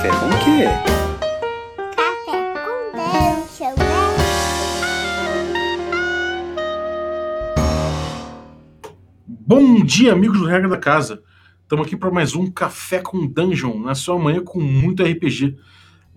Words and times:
Café 0.00 0.18
com 0.18 0.28
o 0.28 0.38
quê? 0.44 0.64
Café 1.94 2.54
com 2.64 2.96
né? 2.96 3.44
Bom 9.28 9.84
dia, 9.84 10.14
amigos 10.14 10.38
do 10.38 10.46
Regra 10.46 10.70
da 10.70 10.78
Casa. 10.78 11.22
Estamos 11.60 11.86
aqui 11.86 11.98
para 11.98 12.10
mais 12.10 12.34
um 12.34 12.50
Café 12.50 13.02
com 13.02 13.26
Dungeon, 13.26 13.78
na 13.78 13.94
sua 13.94 14.18
manhã 14.18 14.42
com 14.42 14.58
muito 14.58 15.02
RPG. 15.02 15.58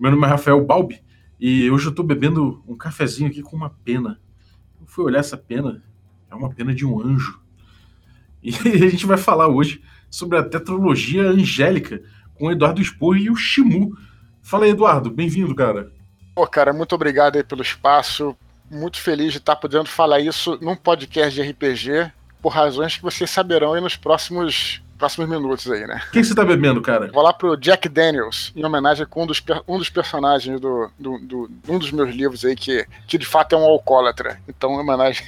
Meu 0.00 0.10
nome 0.10 0.24
é 0.24 0.30
Rafael 0.30 0.64
Balbi 0.64 1.02
e 1.38 1.70
hoje 1.70 1.84
eu 1.84 1.90
estou 1.90 2.06
bebendo 2.06 2.64
um 2.66 2.74
cafezinho 2.74 3.28
aqui 3.28 3.42
com 3.42 3.54
uma 3.54 3.68
pena. 3.68 4.18
Eu 4.80 4.86
fui 4.86 5.04
olhar 5.04 5.18
essa 5.18 5.36
pena, 5.36 5.82
é 6.30 6.34
uma 6.34 6.48
pena 6.48 6.74
de 6.74 6.86
um 6.86 7.02
anjo. 7.02 7.38
E 8.42 8.48
a 8.82 8.88
gente 8.88 9.04
vai 9.04 9.18
falar 9.18 9.48
hoje 9.48 9.82
sobre 10.08 10.38
a 10.38 10.42
tetralogia 10.42 11.24
angélica 11.24 12.02
com 12.34 12.46
o 12.46 12.50
Eduardo 12.52 12.82
Spor 12.82 13.16
e 13.16 13.30
o 13.30 13.36
Shimu. 13.36 13.96
Fala 14.42 14.64
aí, 14.64 14.70
Eduardo, 14.70 15.10
bem-vindo, 15.10 15.54
cara. 15.54 15.90
Pô, 16.34 16.46
cara, 16.46 16.72
muito 16.72 16.94
obrigado 16.94 17.36
aí 17.36 17.44
pelo 17.44 17.62
espaço. 17.62 18.36
Muito 18.70 19.00
feliz 19.00 19.32
de 19.32 19.38
estar 19.38 19.56
podendo 19.56 19.86
falar 19.86 20.20
isso 20.20 20.58
num 20.60 20.74
podcast 20.76 21.34
de 21.34 21.48
RPG, 21.48 22.10
por 22.42 22.48
razões 22.50 22.96
que 22.96 23.02
vocês 23.02 23.30
saberão 23.30 23.74
aí 23.74 23.80
nos 23.80 23.96
próximos, 23.96 24.82
próximos 24.98 25.28
minutos 25.28 25.70
aí, 25.70 25.86
né? 25.86 26.02
O 26.08 26.10
que, 26.12 26.24
você 26.24 26.34
tá 26.34 26.44
bebendo, 26.44 26.80
cara? 26.82 27.10
Vou 27.12 27.22
lá 27.22 27.32
pro 27.32 27.56
Jack 27.56 27.88
Daniels, 27.88 28.52
em 28.56 28.64
homenagem 28.64 29.06
com 29.06 29.22
um 29.22 29.26
dos, 29.26 29.42
um 29.68 29.78
dos 29.78 29.90
personagens 29.90 30.58
do, 30.60 30.90
do, 30.98 31.18
do- 31.18 31.50
um 31.68 31.78
dos 31.78 31.92
meus 31.92 32.12
livros 32.14 32.44
aí, 32.44 32.56
que, 32.56 32.84
que 33.06 33.16
de 33.18 33.26
fato 33.26 33.54
é 33.54 33.58
um 33.58 33.62
alcoólatra. 33.64 34.40
Então, 34.48 34.72
em 34.72 34.78
homenagem 34.78 35.24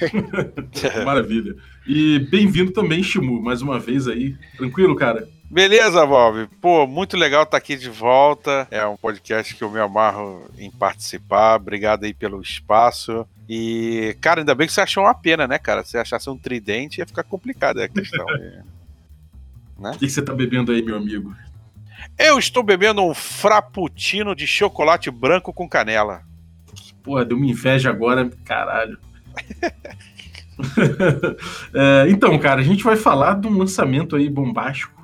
Maravilha. 1.05 1.55
E 1.85 2.19
bem-vindo 2.19 2.71
também, 2.71 3.01
Shimu, 3.01 3.41
mais 3.41 3.61
uma 3.61 3.79
vez 3.79 4.07
aí. 4.07 4.35
Tranquilo, 4.57 4.95
cara? 4.95 5.27
Beleza, 5.49 6.05
Bob. 6.05 6.47
Pô, 6.61 6.85
muito 6.85 7.15
legal 7.15 7.43
estar 7.43 7.57
aqui 7.57 7.77
de 7.77 7.89
volta. 7.89 8.67
É 8.69 8.85
um 8.85 8.97
podcast 8.97 9.55
que 9.55 9.63
eu 9.63 9.71
me 9.71 9.79
amarro 9.79 10.45
em 10.57 10.69
participar. 10.69 11.55
Obrigado 11.55 12.03
aí 12.03 12.13
pelo 12.13 12.41
espaço. 12.41 13.25
E, 13.47 14.15
cara, 14.19 14.41
ainda 14.41 14.53
bem 14.53 14.67
que 14.67 14.73
você 14.73 14.81
achou 14.81 15.03
uma 15.03 15.13
pena, 15.13 15.47
né, 15.47 15.57
cara? 15.57 15.83
Se 15.83 15.91
você 15.91 15.97
achasse 15.99 16.29
um 16.29 16.37
tridente, 16.37 16.99
ia 16.99 17.05
ficar 17.05 17.23
complicada 17.23 17.83
a 17.83 17.87
questão. 17.89 18.25
O 19.79 19.91
que, 19.91 20.07
que 20.07 20.09
você 20.09 20.23
tá 20.23 20.33
bebendo 20.33 20.71
aí, 20.71 20.81
meu 20.81 20.97
amigo? 20.97 21.35
eu 22.17 22.39
estou 22.39 22.63
bebendo 22.63 23.03
um 23.03 23.13
frappuccino 23.13 24.35
de 24.35 24.47
chocolate 24.47 25.11
branco 25.11 25.53
com 25.53 25.69
canela. 25.69 26.23
Porra, 27.03 27.23
deu 27.23 27.37
uma 27.37 27.45
inveja 27.45 27.91
agora, 27.91 28.27
caralho. 28.43 28.97
É, 31.73 32.09
então, 32.09 32.37
cara, 32.39 32.61
a 32.61 32.63
gente 32.63 32.83
vai 32.83 32.95
falar 32.95 33.39
de 33.39 33.47
um 33.47 33.57
lançamento 33.57 34.15
aí 34.15 34.29
bombástico, 34.29 34.96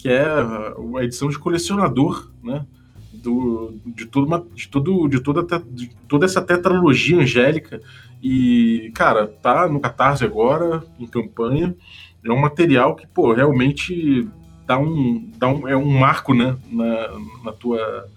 que 0.00 0.08
é 0.08 0.24
a 0.24 1.04
edição 1.04 1.28
de 1.28 1.38
colecionador, 1.38 2.30
né? 2.42 2.64
Do, 3.12 3.74
de, 3.84 4.06
toda 4.06 4.26
uma, 4.26 4.46
de, 4.54 4.70
de, 5.10 5.20
toda, 5.20 5.62
de 5.70 5.90
toda 6.08 6.24
essa 6.24 6.40
tetralogia 6.40 7.18
angélica. 7.18 7.82
E, 8.22 8.90
cara, 8.94 9.26
tá 9.26 9.68
no 9.68 9.78
Catarse 9.78 10.24
agora, 10.24 10.82
em 10.98 11.06
campanha. 11.06 11.76
É 12.24 12.32
um 12.32 12.40
material 12.40 12.96
que, 12.96 13.06
pô, 13.06 13.34
realmente 13.34 14.26
dá 14.66 14.78
um, 14.78 15.30
dá 15.36 15.48
um, 15.48 15.68
é 15.68 15.76
um 15.76 15.90
marco, 15.90 16.32
né? 16.32 16.56
Na, 16.70 17.18
na, 17.44 17.52
tua, 17.52 18.08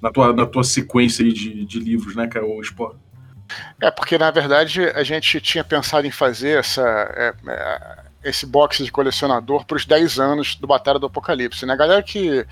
na, 0.00 0.10
tua, 0.12 0.32
na 0.32 0.46
tua 0.46 0.62
sequência 0.62 1.24
aí 1.24 1.32
de, 1.32 1.64
de 1.64 1.80
livros, 1.80 2.14
né, 2.14 2.28
cara? 2.28 2.46
O 2.46 2.60
Sport. 2.60 2.96
É, 3.80 3.90
porque 3.90 4.16
na 4.16 4.30
verdade 4.30 4.84
a 4.84 5.02
gente 5.02 5.40
tinha 5.40 5.64
pensado 5.64 6.06
em 6.06 6.10
fazer 6.10 6.60
essa, 6.60 6.82
é, 6.82 7.34
é, 7.48 8.04
esse 8.24 8.46
box 8.46 8.84
de 8.84 8.92
colecionador 8.92 9.64
para 9.64 9.76
os 9.76 9.84
10 9.84 10.18
anos 10.18 10.54
do 10.54 10.66
Batalha 10.66 10.98
do 10.98 11.06
Apocalipse. 11.06 11.66
Né? 11.66 11.72
A 11.72 11.76
galera 11.76 12.02
que, 12.02 12.46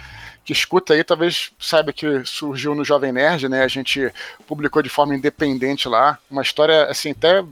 que 0.45 0.53
escuta 0.53 0.95
aí 0.95 1.05
talvez 1.05 1.53
saiba 1.59 1.93
que 1.93 2.25
surgiu 2.25 2.75
no 2.75 2.85
Jovem 2.85 3.13
Nerd, 3.13 3.49
né? 3.49 3.63
A 3.63 3.69
gente 3.69 4.13
publicou 4.47 4.83
de 4.83 4.89
forma 4.89 5.15
independente 5.15 5.89
lá, 5.89 6.19
uma 6.31 6.43
história 6.43 6.85
assim, 6.85 7.11
até 7.11 7.45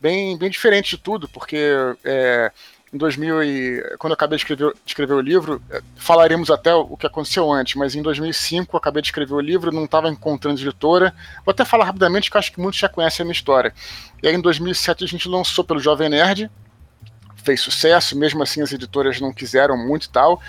bem, 0.00 0.36
bem 0.36 0.50
diferente 0.50 0.96
de 0.96 1.02
tudo, 1.02 1.28
porque 1.28 1.58
é, 2.04 2.50
em 2.92 2.96
2000 2.96 3.42
e, 3.42 3.96
quando 3.98 4.12
eu 4.12 4.14
acabei 4.14 4.36
de 4.36 4.44
escrever, 4.44 4.72
de 4.72 4.80
escrever 4.86 5.14
o 5.14 5.20
livro, 5.20 5.62
é, 5.70 5.82
falaremos 5.96 6.50
até 6.50 6.74
o 6.74 6.96
que 6.96 7.06
aconteceu 7.06 7.50
antes, 7.52 7.74
mas 7.74 7.94
em 7.94 8.02
2005 8.02 8.74
eu 8.74 8.78
acabei 8.78 9.02
de 9.02 9.08
escrever 9.08 9.34
o 9.34 9.40
livro, 9.40 9.72
não 9.72 9.84
estava 9.84 10.08
encontrando 10.08 10.60
editora, 10.60 11.14
Vou 11.44 11.52
até 11.52 11.64
falar 11.64 11.84
rapidamente, 11.84 12.30
que 12.30 12.38
acho 12.38 12.52
que 12.52 12.60
muitos 12.60 12.80
já 12.80 12.88
conhecem 12.88 13.22
a 13.22 13.26
minha 13.26 13.32
história. 13.32 13.74
E 14.22 14.28
aí, 14.28 14.34
em 14.34 14.40
2007, 14.40 15.04
a 15.04 15.06
gente 15.06 15.28
lançou 15.28 15.64
pelo 15.64 15.80
Jovem 15.80 16.08
Nerd, 16.08 16.50
fez 17.48 17.60
sucesso, 17.62 18.14
mesmo 18.14 18.42
assim 18.42 18.60
as 18.60 18.72
editoras 18.72 19.20
não 19.22 19.32
quiseram 19.32 19.74
muito 19.74 20.04
e 20.04 20.08
tal. 20.10 20.40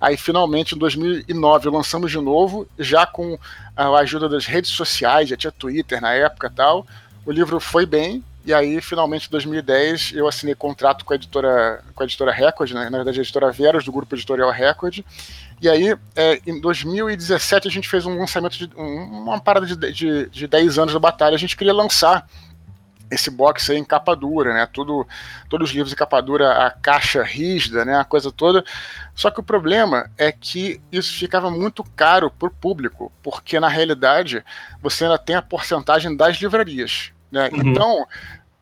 Aí, 0.00 0.16
finalmente, 0.16 0.74
em 0.74 0.78
2009, 0.78 1.68
lançamos 1.68 2.10
de 2.10 2.18
novo, 2.18 2.66
já 2.78 3.04
com 3.06 3.38
a 3.76 3.88
ajuda 3.98 4.26
das 4.26 4.46
redes 4.46 4.70
sociais, 4.70 5.28
já 5.28 5.36
tinha 5.36 5.52
Twitter 5.52 6.00
na 6.00 6.12
época 6.14 6.50
tal. 6.50 6.86
O 7.26 7.30
livro 7.32 7.60
foi 7.60 7.84
bem, 7.84 8.24
e 8.44 8.54
aí, 8.54 8.80
finalmente, 8.80 9.26
em 9.26 9.30
2010, 9.30 10.12
eu 10.14 10.26
assinei 10.26 10.54
contrato 10.54 11.04
com 11.04 11.12
a 11.12 11.16
editora, 11.16 11.82
com 11.94 12.02
a 12.02 12.06
editora 12.06 12.32
Record, 12.32 12.70
né? 12.72 12.88
na 12.88 12.96
verdade, 12.98 13.18
a 13.18 13.22
editora 13.22 13.52
Veras, 13.52 13.84
do 13.84 13.92
grupo 13.92 14.14
editorial 14.14 14.50
Record. 14.50 15.00
E 15.60 15.68
aí, 15.68 15.94
é, 16.14 16.40
em 16.46 16.58
2017, 16.60 17.68
a 17.68 17.70
gente 17.70 17.88
fez 17.88 18.06
um 18.06 18.18
lançamento 18.18 18.56
de 18.56 18.70
um- 18.76 19.24
uma 19.24 19.40
parada 19.40 19.66
de, 19.66 19.92
de, 19.92 20.26
de 20.30 20.46
10 20.46 20.78
anos 20.78 20.94
da 20.94 21.00
batalha. 21.00 21.34
A 21.34 21.38
gente 21.38 21.56
queria 21.56 21.74
lançar 21.74 22.26
esse 23.10 23.30
box 23.30 23.70
aí 23.70 23.78
em 23.78 23.84
capa 23.84 24.14
dura, 24.14 24.52
né? 24.52 24.68
Tudo, 24.72 25.06
todos 25.48 25.68
os 25.68 25.74
livros 25.74 25.92
em 25.92 25.96
capa 25.96 26.20
dura, 26.20 26.66
a 26.66 26.70
caixa 26.70 27.22
rígida, 27.22 27.84
né? 27.84 27.98
A 27.98 28.04
coisa 28.04 28.30
toda. 28.32 28.64
Só 29.14 29.30
que 29.30 29.40
o 29.40 29.44
problema 29.44 30.10
é 30.18 30.32
que 30.32 30.80
isso 30.90 31.16
ficava 31.16 31.50
muito 31.50 31.84
caro 31.94 32.30
para 32.30 32.48
o 32.48 32.50
público, 32.50 33.12
porque 33.22 33.60
na 33.60 33.68
realidade 33.68 34.44
você 34.82 35.04
ainda 35.04 35.18
tem 35.18 35.36
a 35.36 35.42
porcentagem 35.42 36.16
das 36.16 36.36
livrarias, 36.36 37.12
né? 37.30 37.48
Uhum. 37.52 37.70
Então, 37.70 38.06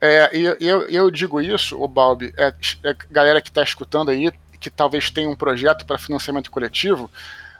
é, 0.00 0.30
e 0.36 0.44
eu, 0.60 0.82
eu 0.88 1.10
digo 1.10 1.40
isso, 1.40 1.80
o 1.82 1.88
Balbi, 1.88 2.32
é, 2.36 2.52
é 2.84 2.96
galera 3.10 3.40
que 3.40 3.48
está 3.48 3.62
escutando 3.62 4.10
aí, 4.10 4.30
que 4.60 4.68
talvez 4.68 5.10
tenha 5.10 5.28
um 5.28 5.36
projeto 5.36 5.86
para 5.86 5.98
financiamento 5.98 6.50
coletivo, 6.50 7.10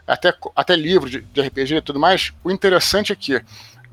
até, 0.06 0.34
até 0.54 0.76
livro 0.76 1.08
de, 1.08 1.22
de 1.22 1.40
RPG 1.40 1.76
e 1.76 1.80
tudo 1.80 1.98
mais, 1.98 2.32
o 2.42 2.50
interessante 2.50 3.12
é 3.12 3.16
que 3.16 3.42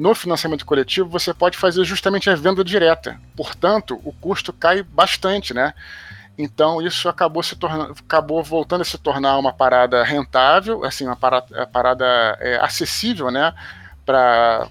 no 0.02 0.16
financiamento 0.16 0.66
coletivo 0.66 1.08
você 1.08 1.32
pode 1.32 1.56
fazer 1.60 1.84
justamente 1.84 2.28
a 2.28 2.36
venda 2.36 2.64
direta. 2.64 3.22
Portanto, 3.36 4.02
o 4.04 4.12
custo 4.12 4.52
cai 4.52 4.82
bastante, 4.82 5.54
né? 5.54 5.76
Então 6.36 6.82
isso 6.82 7.08
acabou 7.08 7.44
se 7.44 7.56
tornando, 7.56 7.92
acabou 7.92 8.44
voltando 8.44 8.82
a 8.82 8.86
se 8.86 8.98
tornar 8.98 9.38
uma 9.38 9.54
parada 9.54 10.04
rentável, 10.04 10.84
assim, 10.84 11.06
uma 11.06 11.16
parada, 11.16 11.56
uma 11.56 11.68
parada 11.68 12.06
é, 12.40 12.58
acessível, 12.60 13.30
né? 13.30 13.54
Para 14.04 14.68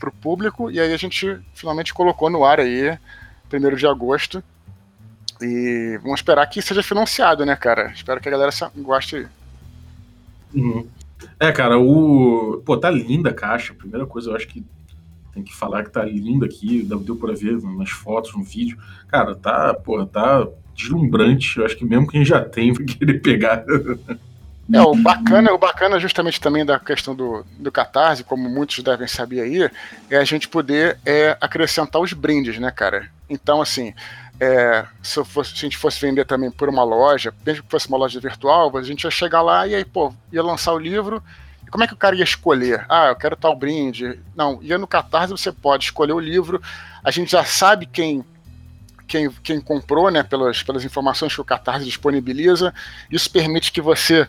o 0.00 0.12
público, 0.12 0.70
e 0.70 0.78
aí 0.78 0.94
a 0.94 0.96
gente 0.96 1.40
finalmente 1.52 1.92
colocou 1.92 2.30
no 2.30 2.44
ar 2.44 2.60
aí, 2.60 2.96
1 3.52 3.74
de 3.74 3.86
agosto. 3.88 4.44
E 5.42 5.98
vamos 6.02 6.20
esperar 6.20 6.46
que 6.46 6.62
seja 6.62 6.84
financiado, 6.84 7.44
né, 7.44 7.56
cara? 7.56 7.90
Espero 7.90 8.20
que 8.20 8.28
a 8.28 8.32
galera 8.32 8.52
goste. 8.76 9.26
Uhum. 10.54 10.88
É, 11.38 11.52
cara, 11.52 11.78
o. 11.78 12.62
Pô, 12.64 12.76
tá 12.76 12.90
linda 12.90 13.30
a 13.30 13.34
caixa. 13.34 13.74
Primeira 13.74 14.06
coisa, 14.06 14.30
eu 14.30 14.36
acho 14.36 14.48
que 14.48 14.64
tem 15.32 15.42
que 15.42 15.54
falar 15.54 15.84
que 15.84 15.90
tá 15.90 16.04
linda 16.04 16.46
aqui. 16.46 16.82
Deu 16.82 17.16
pra 17.16 17.34
ver 17.34 17.60
nas 17.62 17.90
fotos, 17.90 18.34
no 18.34 18.42
vídeo. 18.42 18.78
Cara, 19.08 19.34
tá, 19.34 19.74
porra, 19.74 20.06
tá 20.06 20.46
deslumbrante. 20.74 21.58
Eu 21.58 21.66
acho 21.66 21.76
que 21.76 21.84
mesmo 21.84 22.06
quem 22.06 22.24
já 22.24 22.42
tem 22.42 22.72
vai 22.74 22.84
querer 22.84 23.20
pegar. 23.20 23.64
É, 24.72 24.80
o 24.80 24.96
bacana, 24.96 25.52
o 25.52 25.58
bacana 25.58 26.00
justamente 26.00 26.40
também 26.40 26.64
da 26.64 26.78
questão 26.80 27.14
do, 27.14 27.44
do 27.58 27.70
Catarse, 27.70 28.24
como 28.24 28.48
muitos 28.48 28.82
devem 28.82 29.06
saber 29.06 29.40
aí, 29.40 29.70
é 30.10 30.16
a 30.16 30.24
gente 30.24 30.48
poder 30.48 30.98
é, 31.06 31.36
acrescentar 31.40 32.02
os 32.02 32.12
brindes, 32.12 32.58
né, 32.58 32.70
cara? 32.72 33.08
Então, 33.30 33.60
assim, 33.60 33.94
é, 34.40 34.86
se, 35.02 35.24
fosse- 35.24 35.50
se 35.50 35.56
a 35.56 35.60
gente 35.60 35.76
fosse 35.76 36.00
vender 36.00 36.24
também 36.26 36.50
por 36.50 36.68
uma 36.68 36.84
loja, 36.84 37.32
mesmo 37.44 37.62
que 37.64 37.70
fosse 37.70 37.88
uma 37.88 37.98
loja 37.98 38.20
virtual, 38.20 38.76
a 38.76 38.82
gente 38.82 39.04
ia 39.04 39.10
chegar 39.10 39.42
lá 39.42 39.66
e 39.66 39.74
aí, 39.74 39.84
pô, 39.84 40.12
ia 40.32 40.42
lançar 40.42 40.72
o 40.72 40.78
livro. 40.78 41.22
Como 41.70 41.82
é 41.82 41.86
que 41.86 41.94
o 41.94 41.96
cara 41.96 42.14
ia 42.14 42.24
escolher? 42.24 42.84
Ah, 42.88 43.08
eu 43.08 43.16
quero 43.16 43.36
tal 43.36 43.56
brinde. 43.56 44.20
Não, 44.36 44.62
ia 44.62 44.78
no 44.78 44.86
Catarse, 44.86 45.32
você 45.32 45.50
pode 45.50 45.84
escolher 45.86 46.12
o 46.12 46.20
livro. 46.20 46.62
A 47.02 47.10
gente 47.10 47.32
já 47.32 47.44
sabe 47.44 47.86
quem 47.86 48.24
quem, 49.06 49.30
quem 49.42 49.60
comprou, 49.60 50.10
né, 50.10 50.22
pelas, 50.22 50.62
pelas 50.62 50.84
informações 50.84 51.34
que 51.34 51.40
o 51.40 51.44
Catarse 51.44 51.84
disponibiliza. 51.84 52.74
Isso 53.10 53.30
permite 53.30 53.70
que 53.70 53.80
você 53.80 54.26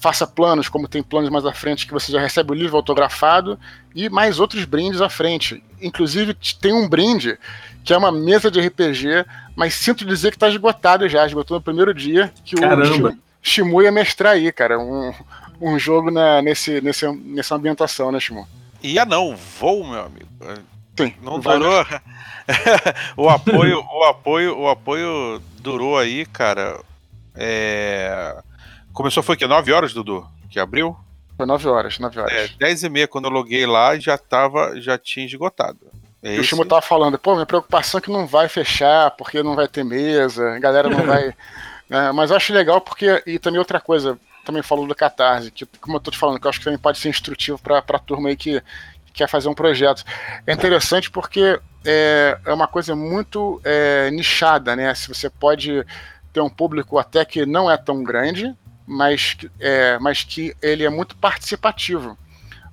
faça 0.00 0.26
planos, 0.26 0.68
como 0.68 0.88
tem 0.88 1.02
planos 1.02 1.28
mais 1.30 1.44
à 1.44 1.52
frente, 1.52 1.86
que 1.86 1.92
você 1.92 2.10
já 2.10 2.20
recebe 2.20 2.52
o 2.52 2.54
livro 2.54 2.76
autografado 2.76 3.58
e 3.94 4.08
mais 4.08 4.40
outros 4.40 4.64
brindes 4.64 5.00
à 5.00 5.08
frente. 5.10 5.62
Inclusive, 5.80 6.34
tem 6.60 6.72
um 6.72 6.88
brinde 6.88 7.38
que 7.84 7.92
é 7.92 7.96
uma 7.98 8.10
mesa 8.10 8.50
de 8.50 8.60
RPG, 8.60 9.24
mas 9.54 9.74
sinto 9.74 10.04
dizer 10.04 10.30
que 10.30 10.36
está 10.36 10.48
esgotado 10.48 11.08
já, 11.08 11.26
esgotou 11.26 11.56
no 11.58 11.62
primeiro 11.62 11.92
dia, 11.94 12.32
que 12.44 12.56
Caramba. 12.56 13.08
o 13.08 13.12
Shi- 13.12 13.18
Shimu 13.42 13.82
ia 13.82 13.92
mestrar 13.92 14.32
aí, 14.34 14.50
cara, 14.52 14.78
um, 14.78 15.12
um 15.60 15.78
jogo 15.78 16.10
na, 16.10 16.40
nesse, 16.42 16.80
nesse, 16.80 17.06
nessa 17.12 17.54
ambientação, 17.54 18.10
né, 18.10 18.18
Shimu? 18.20 18.46
Ia 18.82 19.04
não, 19.04 19.36
voo, 19.36 19.86
meu 19.86 20.00
amigo. 20.00 20.28
Sim, 20.98 21.14
Não 21.22 21.38
durou. 21.38 21.86
o 23.16 23.28
apoio, 23.28 23.84
o 23.92 24.04
apoio, 24.04 24.58
o 24.58 24.68
apoio 24.68 25.42
durou 25.60 25.98
aí, 25.98 26.26
cara. 26.26 26.78
É... 27.34 28.36
Começou 28.92 29.22
foi 29.22 29.36
que 29.36 29.46
9 29.46 29.72
horas, 29.72 29.92
Dudu, 29.92 30.26
que 30.48 30.58
abriu. 30.58 30.96
Foi 31.36 31.46
9 31.46 31.68
horas, 31.68 31.98
9 31.98 32.20
horas. 32.20 32.32
É, 32.32 32.48
10 32.58 32.82
e 32.84 32.88
meia 32.88 33.08
quando 33.08 33.26
eu 33.26 33.30
loguei 33.30 33.66
lá 33.66 33.98
já 33.98 34.18
tava, 34.18 34.80
já 34.80 34.98
tinha 34.98 35.24
esgotado. 35.24 35.78
É 36.22 36.38
o 36.38 36.44
Shimo 36.44 36.66
tava 36.66 36.82
falando, 36.82 37.18
pô, 37.18 37.32
minha 37.34 37.46
preocupação 37.46 37.98
é 37.98 38.00
que 38.02 38.10
não 38.10 38.26
vai 38.26 38.48
fechar, 38.48 39.10
porque 39.12 39.42
não 39.42 39.54
vai 39.54 39.66
ter 39.66 39.84
mesa, 39.84 40.54
a 40.54 40.58
galera 40.58 40.88
não 40.88 41.04
vai. 41.06 41.34
né, 41.88 42.12
mas 42.12 42.30
eu 42.30 42.36
acho 42.36 42.52
legal 42.52 42.80
porque. 42.80 43.22
E 43.26 43.38
também 43.38 43.58
outra 43.58 43.80
coisa, 43.80 44.18
também 44.44 44.62
falou 44.62 44.86
do 44.86 44.94
Catarse, 44.94 45.50
que, 45.50 45.64
como 45.80 45.96
eu 45.96 46.00
tô 46.00 46.10
te 46.10 46.18
falando, 46.18 46.38
que 46.38 46.46
eu 46.46 46.50
acho 46.50 46.58
que 46.58 46.64
também 46.64 46.78
pode 46.78 46.98
ser 46.98 47.08
instrutivo 47.08 47.58
pra, 47.58 47.80
pra 47.80 47.98
turma 47.98 48.28
aí 48.28 48.36
que, 48.36 48.60
que 49.06 49.12
quer 49.14 49.28
fazer 49.28 49.48
um 49.48 49.54
projeto. 49.54 50.04
É 50.46 50.52
interessante 50.52 51.10
porque 51.10 51.58
é, 51.86 52.38
é 52.44 52.52
uma 52.52 52.66
coisa 52.66 52.94
muito 52.94 53.58
é, 53.64 54.10
nichada, 54.10 54.76
né? 54.76 54.94
Se 54.94 55.08
você 55.08 55.30
pode 55.30 55.86
ter 56.34 56.40
um 56.40 56.50
público 56.50 56.98
até 56.98 57.24
que 57.24 57.46
não 57.46 57.70
é 57.70 57.78
tão 57.78 58.02
grande, 58.02 58.54
mas, 58.90 59.34
que- 59.34 59.50
é, 59.60 59.98
mas 59.98 60.24
que 60.24 60.54
ele 60.62 60.84
é 60.84 60.90
muito 60.90 61.16
participativo. 61.16 62.18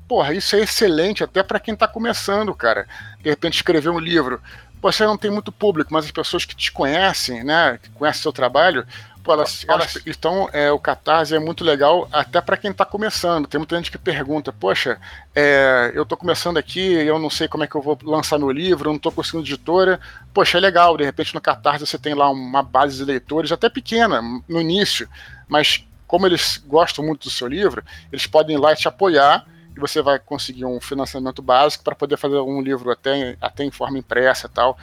Porra, 0.08 0.34
isso 0.34 0.56
é 0.56 0.62
excelente 0.62 1.24
até 1.24 1.44
para 1.44 1.60
quem 1.60 1.76
tá 1.76 1.88
começando, 1.88 2.54
cara. 2.56 2.88
De 3.22 3.30
repente 3.30 3.56
escrever 3.56 3.90
um 3.90 4.00
livro. 4.00 4.42
Pô, 4.82 4.92
Você 4.92 5.06
não 5.06 5.18
tem 5.18 5.32
muito 5.32 5.52
público, 5.52 5.94
mas 5.94 6.06
as 6.06 6.12
pessoas 6.12 6.46
que 6.46 6.56
te 6.56 6.72
conhecem, 6.72 7.44
né, 7.44 7.80
que 7.82 7.90
conhecem 7.92 8.22
seu 8.22 8.32
trabalho, 8.32 8.86
pô, 9.24 9.34
elas, 9.34 9.66
elas 9.68 9.98
então 10.06 10.50
é, 10.54 10.72
o 10.72 10.80
Catarse 10.80 11.36
é 11.36 11.40
muito 11.40 11.64
legal 11.64 12.08
até 12.12 12.40
para 12.40 12.56
quem 12.58 12.72
tá 12.72 12.86
começando. 12.86 13.48
Tem 13.48 13.60
muita 13.60 13.76
gente 13.76 13.92
que 13.92 13.98
pergunta, 13.98 14.54
poxa, 14.54 15.00
é, 15.36 15.92
eu 15.96 16.06
tô 16.06 16.16
começando 16.16 16.58
aqui, 16.58 16.80
eu 16.94 17.20
não 17.20 17.30
sei 17.30 17.48
como 17.48 17.64
é 17.64 17.68
que 17.68 17.76
eu 17.76 17.82
vou 17.82 17.98
lançar 18.04 18.38
meu 18.40 18.52
livro, 18.52 18.90
eu 18.90 18.94
não 18.94 19.00
tô 19.00 19.12
conseguindo 19.12 19.44
editora. 19.44 20.00
Poxa, 20.34 20.58
é 20.58 20.62
legal, 20.62 20.96
de 20.96 21.04
repente 21.04 21.34
no 21.34 21.42
Catarse 21.42 21.86
você 21.86 21.98
tem 21.98 22.14
lá 22.14 22.30
uma 22.30 22.64
base 22.64 22.98
de 22.98 23.04
leitores, 23.06 23.52
até 23.52 23.70
pequena 23.70 24.22
no 24.48 24.62
início, 24.62 25.10
mas 25.50 25.84
como 26.08 26.26
eles 26.26 26.64
gostam 26.66 27.06
muito 27.06 27.26
do 27.26 27.30
seu 27.30 27.48
livro, 27.48 27.84
eles 28.12 28.26
podem 28.26 28.56
ir 28.56 28.60
lá 28.60 28.76
te 28.76 28.88
apoiar 28.88 29.46
e 29.76 29.80
você 29.80 30.02
vai 30.02 30.18
conseguir 30.18 30.66
um 30.66 30.80
financiamento 30.82 31.42
básico 31.42 31.84
para 31.84 31.96
poder 31.96 32.18
fazer 32.18 32.40
um 32.40 32.62
livro 32.62 32.90
até, 32.90 33.38
até 33.40 33.64
em 33.64 33.72
forma 33.72 34.00
impressa 34.00 34.48
e 34.48 34.50
tal. 34.50 34.78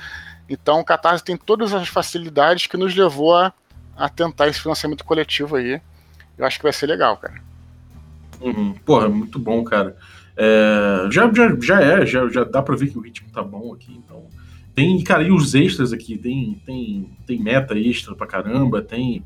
Então 0.49 0.81
o 0.81 0.85
Catarse 0.85 1.25
tem 1.25 1.37
todas 1.37 1.73
as 1.73 1.89
facilidades 1.89 2.67
que 2.67 2.77
nos 2.77 2.95
levou 2.95 3.35
a, 3.35 3.53
a 3.97 4.09
tentar 4.09 4.49
esse 4.49 4.61
financiamento 4.61 5.05
coletivo 5.05 5.57
aí. 5.57 5.81
Eu 6.37 6.45
acho 6.45 6.59
que 6.59 6.63
vai 6.63 6.73
ser 6.73 6.87
legal, 6.87 7.17
cara. 7.17 7.43
Uhum. 8.41 8.75
Porra, 8.85 9.09
muito 9.09 9.39
bom, 9.39 9.65
cara. 9.65 9.97
É, 10.37 11.09
já, 11.11 11.33
já, 11.33 11.57
já 11.61 11.81
é, 11.81 12.07
já, 12.07 12.29
já 12.29 12.45
dá 12.45 12.61
pra 12.61 12.77
ver 12.77 12.89
que 12.91 12.99
o 12.99 13.01
ritmo 13.01 13.29
tá 13.33 13.43
bom 13.43 13.73
aqui, 13.73 13.93
então. 13.93 14.25
Tem, 14.75 15.03
cara, 15.05 15.23
e 15.23 15.31
os 15.31 15.55
extras 15.55 15.93
aqui? 15.93 16.19
Tem, 16.19 16.61
tem, 16.67 17.09
tem 17.27 17.39
meta 17.41 17.79
extra 17.79 18.15
pra 18.15 18.27
caramba, 18.27 18.83
tem. 18.83 19.25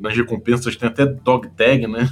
Nas 0.00 0.16
recompensas 0.16 0.76
tem 0.76 0.88
até 0.88 1.06
dog 1.06 1.48
tag, 1.50 1.86
né? 1.86 2.08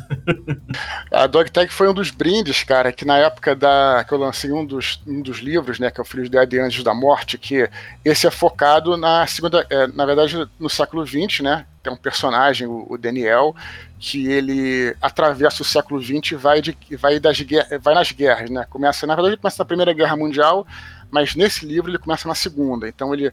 A 1.11 1.27
Dog 1.27 1.51
Tag 1.51 1.73
foi 1.73 1.89
um 1.89 1.95
dos 1.95 2.11
brindes, 2.11 2.63
cara, 2.63 2.93
que 2.93 3.05
na 3.05 3.19
época 3.19 3.55
da 3.55 4.05
que 4.07 4.13
eu 4.13 4.19
lancei 4.19 4.53
um 4.53 4.65
dos, 4.65 5.01
um 5.07 5.23
dos 5.23 5.39
livros, 5.39 5.79
né, 5.79 5.91
que 5.91 6.01
é 6.01 6.03
o 6.03 6.07
Filhos 6.07 6.29
de 6.29 6.37
Ade 6.37 6.59
Anjos 6.59 6.85
da 6.85 6.95
Morte, 6.95 7.39
que 7.39 7.69
esse 8.05 8.27
é 8.27 8.31
focado 8.31 8.97
na 8.97 9.27
segunda, 9.27 9.67
é, 9.71 9.87
na 9.87 10.05
verdade, 10.05 10.49
no 10.59 10.69
século 10.69 11.07
XX, 11.07 11.41
né? 11.41 11.67
Tem 11.83 11.93
um 11.93 11.97
personagem, 11.97 12.67
o, 12.67 12.87
o 12.89 12.99
Daniel, 12.99 13.55
que 13.99 14.27
ele 14.27 14.95
atravessa 15.01 15.63
o 15.63 15.65
século 15.65 16.03
XX 16.03 16.33
e 16.33 16.35
vai, 16.35 16.61
de, 16.61 16.77
vai, 16.99 17.19
das, 17.19 17.39
vai 17.81 17.95
nas 17.95 18.13
guerras, 18.13 18.51
né? 18.51 18.67
Começa, 18.69 19.07
na 19.07 19.15
verdade, 19.15 19.35
ele 19.35 19.41
começa 19.41 19.63
na 19.63 19.67
Primeira 19.67 19.93
Guerra 19.93 20.17
Mundial, 20.17 20.67
mas 21.11 21.35
nesse 21.35 21.65
livro 21.65 21.91
ele 21.91 21.99
começa 21.99 22.29
na 22.29 22.35
Segunda. 22.35 22.89
Então 22.89 23.15
ele 23.15 23.33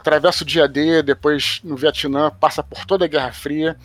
atravessa 0.00 0.42
o 0.44 0.46
dia 0.46 0.68
D, 0.68 1.02
depois 1.02 1.60
no 1.64 1.76
Vietnã, 1.76 2.30
passa 2.30 2.62
por 2.62 2.84
toda 2.84 3.04
a 3.04 3.08
Guerra 3.08 3.32
Fria 3.32 3.76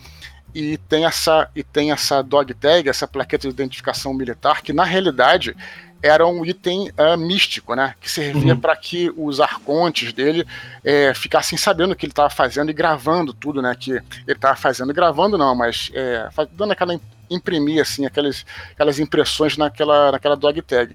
e 0.54 0.76
tem 0.88 1.04
essa 1.04 1.48
e 1.54 1.62
tem 1.62 1.90
essa 1.92 2.22
dog 2.22 2.54
tag, 2.54 2.88
essa 2.88 3.08
plaqueta 3.08 3.48
de 3.48 3.52
identificação 3.54 4.14
militar 4.14 4.62
que 4.62 4.72
na 4.72 4.84
realidade 4.84 5.56
era 6.02 6.26
um 6.26 6.44
item 6.44 6.90
ah, 6.98 7.16
místico, 7.16 7.74
né? 7.74 7.94
Que 8.00 8.10
servia 8.10 8.52
Uhum. 8.54 8.60
para 8.60 8.76
que 8.76 9.10
os 9.16 9.40
arcontes 9.40 10.12
dele 10.12 10.46
eh, 10.84 11.14
ficassem 11.14 11.56
sabendo 11.56 11.92
o 11.92 11.96
que 11.96 12.04
ele 12.04 12.12
estava 12.12 12.28
fazendo 12.28 12.70
e 12.70 12.74
gravando 12.74 13.32
tudo, 13.32 13.62
né? 13.62 13.74
Que 13.74 13.92
ele 13.92 14.02
estava 14.28 14.54
fazendo, 14.54 14.92
gravando 14.92 15.38
não, 15.38 15.54
mas 15.54 15.90
fa- 16.32 16.46
dando 16.52 16.72
aquela 16.72 16.92
im- 16.94 17.00
imprimir 17.30 17.80
assim 17.80 18.04
aquelas, 18.04 18.44
aquelas 18.72 18.98
impressões 19.00 19.56
naquela, 19.56 20.12
naquela 20.12 20.36
dog 20.36 20.60
tag. 20.60 20.94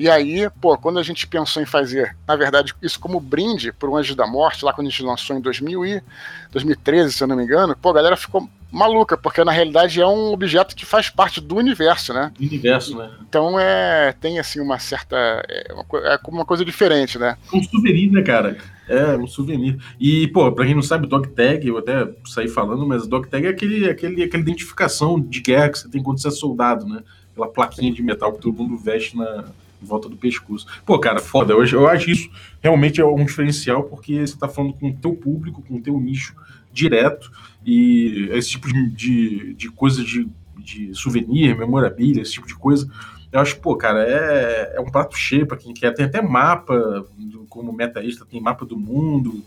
E 0.00 0.08
aí, 0.08 0.48
pô, 0.62 0.78
quando 0.78 0.98
a 0.98 1.02
gente 1.02 1.26
pensou 1.26 1.62
em 1.62 1.66
fazer, 1.66 2.16
na 2.26 2.34
verdade, 2.34 2.74
isso 2.80 2.98
como 2.98 3.20
brinde 3.20 3.70
pro 3.70 3.94
Anjos 3.94 4.16
da 4.16 4.26
Morte, 4.26 4.64
lá 4.64 4.72
quando 4.72 4.86
a 4.86 4.90
gente 4.90 5.02
lançou 5.02 5.36
em 5.36 5.42
2000 5.42 5.84
e 5.84 6.02
2013, 6.50 7.12
se 7.12 7.22
eu 7.22 7.28
não 7.28 7.36
me 7.36 7.44
engano, 7.44 7.76
pô, 7.76 7.90
a 7.90 7.92
galera 7.92 8.16
ficou 8.16 8.48
maluca, 8.72 9.14
porque 9.18 9.44
na 9.44 9.52
realidade 9.52 10.00
é 10.00 10.06
um 10.06 10.32
objeto 10.32 10.74
que 10.74 10.86
faz 10.86 11.10
parte 11.10 11.38
do 11.38 11.54
universo, 11.54 12.14
né? 12.14 12.32
Universo, 12.40 12.96
né? 12.96 13.10
Então 13.28 13.60
é 13.60 14.14
tem 14.18 14.38
assim 14.38 14.58
uma 14.58 14.78
certa 14.78 15.16
é, 15.46 15.70
uma, 15.74 15.84
é 16.08 16.16
como 16.16 16.38
uma 16.38 16.46
coisa 16.46 16.64
diferente, 16.64 17.18
né? 17.18 17.36
Um 17.52 17.62
souvenir, 17.62 18.10
né, 18.10 18.22
cara? 18.22 18.56
É, 18.88 19.14
um 19.18 19.26
souvenir. 19.26 19.76
E, 20.00 20.28
pô, 20.28 20.50
pra 20.50 20.64
quem 20.64 20.74
não 20.74 20.82
sabe, 20.82 21.06
dog 21.06 21.28
tag, 21.28 21.68
eu 21.68 21.76
até 21.76 22.08
saí 22.24 22.48
falando, 22.48 22.86
mas 22.86 23.06
dog 23.06 23.28
tag 23.28 23.46
é 23.46 23.50
aquele, 23.50 23.90
aquele, 23.90 24.22
aquela 24.22 24.42
identificação 24.42 25.20
de 25.20 25.42
guerra 25.42 25.68
que 25.68 25.78
você 25.78 25.90
tem 25.90 26.02
quando 26.02 26.22
você 26.22 26.28
é 26.28 26.30
soldado, 26.30 26.86
né? 26.86 27.02
Aquela 27.32 27.48
plaquinha 27.48 27.92
de 27.92 28.02
metal 28.02 28.32
que 28.32 28.40
todo 28.40 28.56
mundo 28.56 28.78
veste 28.78 29.14
na 29.14 29.44
volta 29.86 30.08
do 30.08 30.16
pescoço. 30.16 30.66
Pô, 30.84 30.98
cara, 30.98 31.20
foda. 31.20 31.52
Eu, 31.52 31.64
eu 31.64 31.88
acho 31.88 32.10
isso 32.10 32.30
realmente 32.60 33.00
é 33.00 33.04
um 33.04 33.24
diferencial, 33.24 33.84
porque 33.84 34.26
você 34.26 34.36
tá 34.36 34.48
falando 34.48 34.74
com 34.74 34.88
o 34.88 34.96
teu 34.96 35.14
público, 35.14 35.62
com 35.62 35.76
o 35.76 35.82
teu 35.82 35.98
nicho 35.98 36.34
direto, 36.72 37.30
e 37.64 38.28
esse 38.32 38.50
tipo 38.50 38.68
de, 38.68 38.90
de, 38.90 39.54
de 39.54 39.70
coisa 39.70 40.04
de, 40.04 40.28
de 40.58 40.94
souvenir, 40.94 41.56
memorabilia, 41.56 42.22
esse 42.22 42.32
tipo 42.32 42.46
de 42.46 42.54
coisa. 42.54 42.88
Eu 43.32 43.40
acho, 43.40 43.58
pô, 43.60 43.76
cara, 43.76 44.04
é, 44.04 44.74
é 44.76 44.80
um 44.80 44.90
prato 44.90 45.16
cheio 45.16 45.46
pra 45.46 45.56
quem 45.56 45.72
quer. 45.72 45.92
Tem 45.94 46.04
até 46.04 46.20
mapa, 46.20 47.06
como 47.48 47.72
meta 47.72 48.04
extra, 48.04 48.26
tem 48.26 48.40
mapa 48.40 48.64
do 48.64 48.76
mundo, 48.76 49.44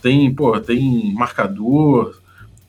tem, 0.00 0.34
pô, 0.34 0.58
tem 0.60 1.12
marcador, 1.14 2.20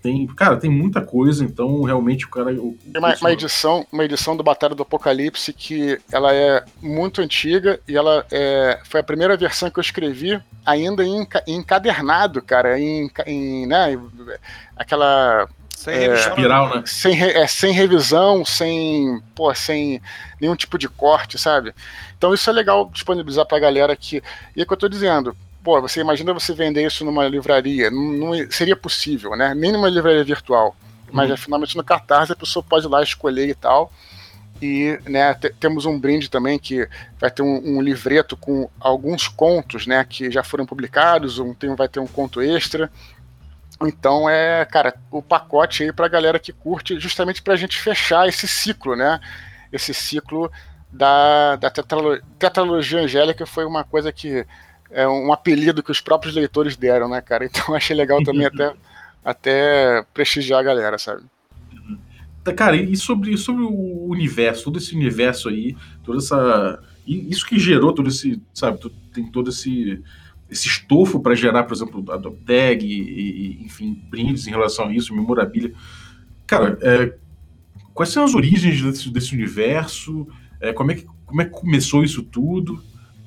tem. 0.03 0.27
Cara, 0.27 0.57
tem 0.57 0.69
muita 0.69 1.01
coisa, 1.01 1.43
então 1.43 1.81
realmente 1.83 2.25
o 2.25 2.29
cara. 2.29 2.51
O, 2.53 2.77
Tem 2.91 2.99
uma, 3.01 3.15
uma 3.15 3.31
edição, 3.31 3.87
uma 3.91 4.03
edição 4.05 4.35
do 4.37 4.43
Batalha 4.43 4.75
do 4.75 4.83
Apocalipse 4.83 5.53
que 5.53 5.97
ela 6.11 6.33
é 6.35 6.63
muito 6.81 7.21
antiga 7.21 7.79
e 7.87 7.95
ela 7.97 8.25
é, 8.31 8.79
foi 8.83 8.99
a 8.99 9.03
primeira 9.03 9.35
versão 9.37 9.71
que 9.71 9.79
eu 9.79 9.81
escrevi 9.81 10.39
ainda 10.65 11.03
em, 11.03 11.21
enca- 11.21 11.43
em 11.47 11.55
encadernado, 11.55 12.41
cara, 12.41 12.79
em, 12.79 13.09
em 13.25 13.65
né, 13.65 13.97
aquela 14.75 15.47
Sem 15.69 15.95
É, 15.95 15.97
revisão, 15.97 16.29
espiral, 16.29 16.75
né? 16.75 16.83
sem, 16.85 17.13
re- 17.13 17.31
é, 17.31 17.47
sem 17.47 17.73
revisão, 17.73 18.45
sem, 18.45 19.21
pô, 19.35 19.53
sem 19.55 20.01
nenhum 20.39 20.55
tipo 20.55 20.77
de 20.77 20.87
corte, 20.89 21.37
sabe? 21.37 21.73
Então 22.17 22.33
isso 22.33 22.49
é 22.49 22.53
legal 22.53 22.89
disponibilizar 22.91 23.45
pra 23.45 23.59
galera 23.59 23.95
que. 23.95 24.21
E 24.55 24.61
é 24.61 24.63
o 24.63 24.67
que 24.67 24.73
eu 24.73 24.77
tô 24.77 24.87
dizendo. 24.89 25.35
Pô, 25.63 25.79
você 25.81 26.01
imagina 26.01 26.33
você 26.33 26.53
vender 26.53 26.85
isso 26.85 27.05
numa 27.05 27.27
livraria. 27.27 27.89
Não, 27.89 28.01
não 28.01 28.51
seria 28.51 28.75
possível, 28.75 29.35
né? 29.35 29.53
Nem 29.55 29.71
numa 29.71 29.89
livraria 29.89 30.23
virtual. 30.23 30.75
Mas 31.11 31.27
Uhum. 31.29 31.33
é, 31.33 31.37
finalmente 31.37 31.77
no 31.77 31.83
Catarse 31.83 32.33
a 32.33 32.35
pessoa 32.35 32.63
pode 32.63 32.85
ir 32.85 32.89
lá 32.89 33.01
escolher 33.01 33.47
e 33.47 33.55
tal. 33.55 33.91
E 34.61 34.99
né, 35.07 35.33
te- 35.35 35.51
temos 35.59 35.85
um 35.85 35.99
brinde 35.99 36.29
também 36.29 36.57
que 36.59 36.87
vai 37.19 37.29
ter 37.31 37.41
um, 37.41 37.77
um 37.77 37.81
livreto 37.81 38.35
com 38.37 38.69
alguns 38.79 39.27
contos 39.27 39.85
né, 39.87 40.03
que 40.03 40.29
já 40.31 40.43
foram 40.43 40.65
publicados, 40.65 41.39
um, 41.39 41.53
tem, 41.53 41.73
vai 41.75 41.87
ter 41.87 41.99
um 41.99 42.07
conto 42.07 42.41
extra. 42.41 42.91
Então 43.85 44.29
é, 44.29 44.63
cara, 44.65 44.93
o 45.11 45.21
pacote 45.21 45.83
aí 45.83 45.91
pra 45.91 46.07
galera 46.07 46.39
que 46.39 46.53
curte, 46.53 46.99
justamente 46.99 47.41
pra 47.41 47.55
gente 47.55 47.79
fechar 47.81 48.27
esse 48.27 48.47
ciclo, 48.47 48.95
né? 48.95 49.19
Esse 49.71 49.93
ciclo 49.93 50.51
da, 50.91 51.55
da 51.57 51.69
tetralo- 51.69 52.21
tetralogia 52.39 52.99
angélica 53.01 53.45
foi 53.45 53.65
uma 53.65 53.83
coisa 53.83 54.11
que 54.11 54.45
é 54.93 55.07
um 55.07 55.33
apelido 55.33 55.83
que 55.83 55.91
os 55.91 55.99
próprios 55.99 56.35
leitores 56.35 56.75
deram, 56.75 57.09
né, 57.09 57.21
cara? 57.21 57.45
Então 57.45 57.75
achei 57.75 57.95
legal 57.95 58.23
também 58.23 58.45
até, 58.45 58.73
até 59.23 60.05
prestigiar 60.13 60.59
a 60.59 60.63
galera, 60.63 60.97
sabe? 60.97 61.23
Tá, 62.43 62.53
Cara, 62.53 62.75
e 62.75 62.95
sobre, 62.97 63.37
sobre 63.37 63.63
o 63.63 64.05
universo, 64.09 64.65
todo 64.65 64.77
esse 64.77 64.93
universo 64.95 65.47
aí, 65.49 65.75
toda 66.03 66.17
essa. 66.19 66.83
Isso 67.07 67.45
que 67.45 67.57
gerou 67.57 67.93
todo 67.93 68.09
esse. 68.09 68.41
Sabe, 68.53 68.79
tem 69.13 69.31
todo 69.31 69.49
esse. 69.49 70.01
Esse 70.49 70.67
estofo 70.67 71.19
para 71.19 71.33
gerar, 71.33 71.63
por 71.63 71.73
exemplo, 71.73 72.03
a 72.11 72.19
tag, 72.19 72.85
e, 72.85 72.91
e, 72.91 73.63
enfim, 73.63 73.99
brindes 74.09 74.45
em 74.45 74.51
relação 74.51 74.87
a 74.87 74.93
isso, 74.93 75.15
memorabilia. 75.15 75.73
Cara, 76.45 76.77
é, 76.81 77.15
quais 77.93 78.09
são 78.09 78.23
as 78.23 78.35
origens 78.35 78.79
desse, 78.81 79.09
desse 79.09 79.33
universo? 79.33 80.27
É, 80.59 80.71
como, 80.71 80.91
é 80.91 80.95
que, 80.95 81.07
como 81.25 81.41
é 81.41 81.45
que 81.45 81.51
começou 81.51 82.03
isso 82.03 82.21
tudo? 82.21 82.83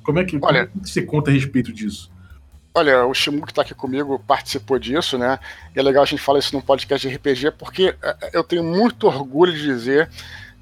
Como 0.07 0.19
é 0.19 0.23
que, 0.23 0.37
Olha- 0.41 0.67
como 0.67 0.79
é 0.79 0.83
que 0.85 0.89
você 0.89 1.01
conta 1.01 1.29
a 1.29 1.33
respeito 1.33 1.73
disso? 1.73 2.09
Olha, 2.73 3.05
o 3.05 3.13
Shimu 3.13 3.45
que 3.45 3.53
tá 3.53 3.61
aqui 3.61 3.73
comigo 3.73 4.23
participou 4.25 4.79
disso, 4.79 5.17
né? 5.17 5.37
E 5.75 5.79
é 5.79 5.83
legal 5.83 6.03
a 6.03 6.05
gente 6.05 6.21
falar 6.21 6.39
isso 6.39 6.55
num 6.55 6.61
podcast 6.61 7.05
de 7.05 7.13
RPG, 7.13 7.51
porque 7.51 7.93
eh, 8.01 8.29
eu 8.31 8.41
tenho 8.41 8.63
muito 8.63 9.05
orgulho 9.05 9.51
de 9.51 9.61
dizer 9.63 10.09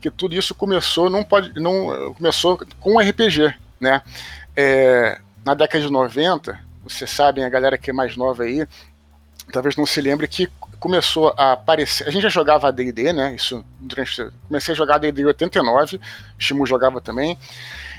que 0.01 0.09
tudo 0.09 0.33
isso 0.33 0.55
começou 0.55 1.11
num 1.11 1.23
pod, 1.23 1.51
num, 1.59 2.11
começou 2.15 2.59
com 2.79 2.97
RPG, 2.99 3.53
né? 3.79 4.01
É, 4.55 5.19
na 5.45 5.53
década 5.53 5.85
de 5.85 5.91
90, 5.91 6.59
vocês 6.83 7.07
sabem, 7.11 7.43
a 7.43 7.49
galera 7.49 7.77
que 7.77 7.91
é 7.91 7.93
mais 7.93 8.17
nova 8.17 8.41
aí, 8.45 8.65
talvez 9.51 9.75
não 9.75 9.85
se 9.85 10.01
lembre 10.01 10.27
que 10.27 10.49
começou 10.79 11.35
a 11.37 11.51
aparecer. 11.51 12.07
A 12.07 12.11
gente 12.11 12.23
já 12.23 12.29
jogava 12.29 12.71
D&D, 12.71 13.13
né? 13.13 13.35
Isso 13.35 13.63
durante. 13.79 14.27
Comecei 14.47 14.73
a 14.73 14.77
jogar 14.77 14.97
D&D 14.97 15.21
em 15.21 15.25
89, 15.25 16.01
Shimu 16.39 16.65
jogava 16.65 16.99
também. 16.99 17.37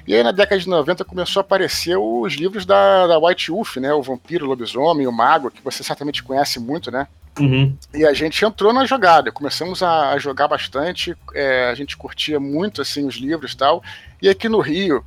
E 0.07 0.15
aí 0.15 0.23
na 0.23 0.31
década 0.31 0.61
de 0.61 0.69
90 0.69 1.05
começou 1.05 1.41
a 1.41 1.43
aparecer 1.43 1.97
os 1.97 2.35
livros 2.35 2.65
da, 2.65 3.07
da 3.07 3.19
White 3.19 3.51
Wolf, 3.51 3.77
né? 3.77 3.93
O 3.93 4.03
Vampiro, 4.03 4.47
o 4.47 4.49
Lobisomem, 4.49 5.07
o 5.07 5.13
Mago, 5.13 5.51
que 5.51 5.63
você 5.63 5.83
certamente 5.83 6.23
conhece 6.23 6.61
muito, 6.61 6.91
né? 6.91 7.09
Uhum. 7.39 7.77
E 7.93 8.07
a 8.07 8.15
gente 8.15 8.45
entrou 8.45 8.73
na 8.73 8.87
jogada, 8.87 9.31
começamos 9.31 9.83
a, 9.83 10.11
a 10.13 10.19
jogar 10.19 10.49
bastante, 10.49 11.15
é, 11.35 11.69
a 11.69 11.75
gente 11.75 11.97
curtia 11.97 12.41
muito 12.41 12.81
assim 12.81 13.07
os 13.07 13.17
livros 13.17 13.53
e 13.53 13.57
tal. 13.57 13.83
E 14.23 14.29
aqui 14.29 14.49
no 14.49 14.61
Rio 14.61 15.05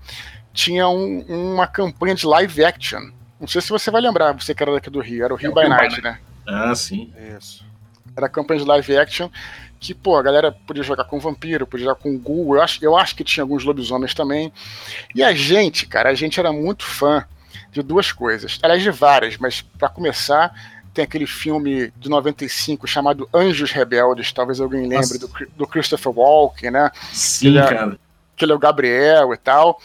tinha 0.53 0.87
um, 0.87 1.21
uma 1.27 1.65
campanha 1.65 2.13
de 2.13 2.27
live 2.27 2.63
action. 2.63 3.01
Não 3.39 3.47
sei 3.47 3.61
se 3.61 3.69
você 3.69 3.89
vai 3.89 4.01
lembrar, 4.01 4.33
você 4.33 4.53
que 4.53 4.61
era 4.61 4.73
daqui 4.73 4.89
do 4.89 4.99
Rio, 4.99 5.23
era 5.23 5.33
o 5.33 5.37
Rio 5.37 5.53
by 5.53 5.67
Night, 5.67 6.01
né? 6.01 6.19
Ah, 6.45 6.75
sim. 6.75 7.11
Isso. 7.37 7.65
Era 8.15 8.25
a 8.25 8.29
campanha 8.29 8.59
de 8.59 8.65
live 8.65 8.97
action 8.97 9.29
que, 9.79 9.93
pô, 9.93 10.17
a 10.17 10.21
galera 10.21 10.51
podia 10.51 10.83
jogar 10.83 11.05
com 11.05 11.19
vampiro, 11.19 11.65
podia 11.65 11.85
jogar 11.85 11.99
com 11.99 12.17
ghoul, 12.17 12.55
eu 12.55 12.61
acho, 12.61 12.83
eu 12.83 12.97
acho 12.97 13.15
que 13.15 13.23
tinha 13.23 13.43
alguns 13.43 13.63
lobisomens 13.63 14.13
também. 14.13 14.51
E 15.15 15.23
a 15.23 15.33
gente, 15.33 15.85
cara, 15.85 16.09
a 16.09 16.13
gente 16.13 16.39
era 16.39 16.51
muito 16.51 16.85
fã 16.85 17.25
de 17.71 17.81
duas 17.81 18.11
coisas. 18.11 18.59
Aliás, 18.61 18.83
de 18.83 18.91
várias, 18.91 19.37
mas 19.37 19.61
para 19.61 19.87
começar, 19.87 20.53
tem 20.93 21.03
aquele 21.03 21.25
filme 21.25 21.93
de 21.97 22.09
95 22.09 22.85
chamado 22.87 23.29
Anjos 23.33 23.71
Rebeldes, 23.71 24.33
talvez 24.33 24.59
alguém 24.59 24.87
lembre, 24.87 25.17
do, 25.17 25.29
do, 25.55 25.67
Christopher 25.67 26.11
Walken, 26.11 26.71
né? 26.71 26.91
Sim, 27.13 27.47
ele 27.47 27.59
é, 27.59 27.67
cara. 27.67 27.99
Que 28.35 28.43
ele 28.43 28.51
é 28.51 28.55
o 28.55 28.59
Gabriel 28.59 29.33
e 29.33 29.37
tal. 29.37 29.81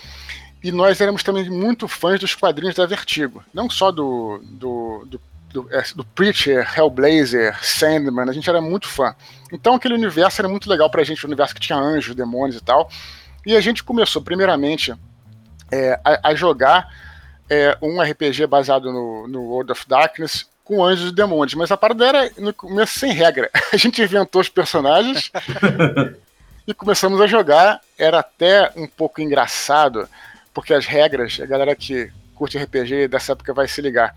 E 0.63 0.73
nós 0.73 1.01
éramos 1.01 1.23
também 1.23 1.49
muito 1.49 1.87
fãs 1.87 2.19
dos 2.19 2.35
quadrinhos 2.35 2.75
da 2.75 2.87
Vertigo. 2.87 3.45
Não 3.53 3.69
só 3.69 3.93
do, 3.93 4.41
do, 4.43 5.05
do 5.07 5.21
do, 5.55 5.69
é, 5.71 5.83
do 5.95 6.05
Preacher, 6.05 6.69
Hellblazer, 6.77 7.57
Sandman, 7.63 8.29
a 8.29 8.33
gente 8.33 8.51
era 8.51 8.61
muito 8.61 8.89
fã. 8.89 9.15
Então 9.55 9.75
aquele 9.75 9.95
universo 9.95 10.41
era 10.41 10.49
muito 10.49 10.69
legal 10.69 10.91
pra 10.91 11.05
gente, 11.05 11.25
o 11.25 11.29
um 11.29 11.31
universo 11.31 11.55
que 11.55 11.61
tinha 11.61 11.79
anjos, 11.79 12.15
demônios 12.15 12.57
e 12.57 12.61
tal. 12.61 12.91
E 13.47 13.57
a 13.57 13.61
gente 13.61 13.85
começou, 13.85 14.21
primeiramente, 14.21 14.93
é, 15.71 15.99
a, 16.05 16.31
a, 16.31 16.35
jogar 16.35 16.89
é, 17.49 17.77
um 17.81 18.01
RPG 18.03 18.47
baseado 18.49 18.93
no, 18.93 19.29
no 19.29 19.43
World 19.43 19.71
of 19.71 19.89
Darkness 19.89 20.45
com 20.65 20.85
anjos 20.85 21.11
e 21.11 21.15
demônios. 21.15 21.55
Mas 21.55 21.71
a 21.71 21.77
parada 21.77 22.05
era, 22.05 22.31
no 22.37 22.53
começo, 22.53 22.99
sem 22.99 23.13
regra. 23.13 23.49
A 23.73 23.77
gente 23.77 24.03
inventou 24.03 24.41
os 24.41 24.49
personagens 24.49 25.31
e 26.67 26.75
começamos 26.75 27.21
a 27.21 27.27
jogar. 27.27 27.81
Era 27.97 28.21
até 28.21 28.73
um 28.75 28.89
pouco 28.89 29.21
engraçado, 29.21 30.09
porque 30.53 30.75
as 30.75 30.87
regras, 30.87 31.39
a 31.41 31.47
galera 31.47 31.77
que 31.77 32.11
curte 32.35 32.59
RPG 32.59 33.09
dessa 33.09 33.33
época 33.33 33.55
vai 33.55 33.69
se 33.69 33.81
ligar, 33.81 34.15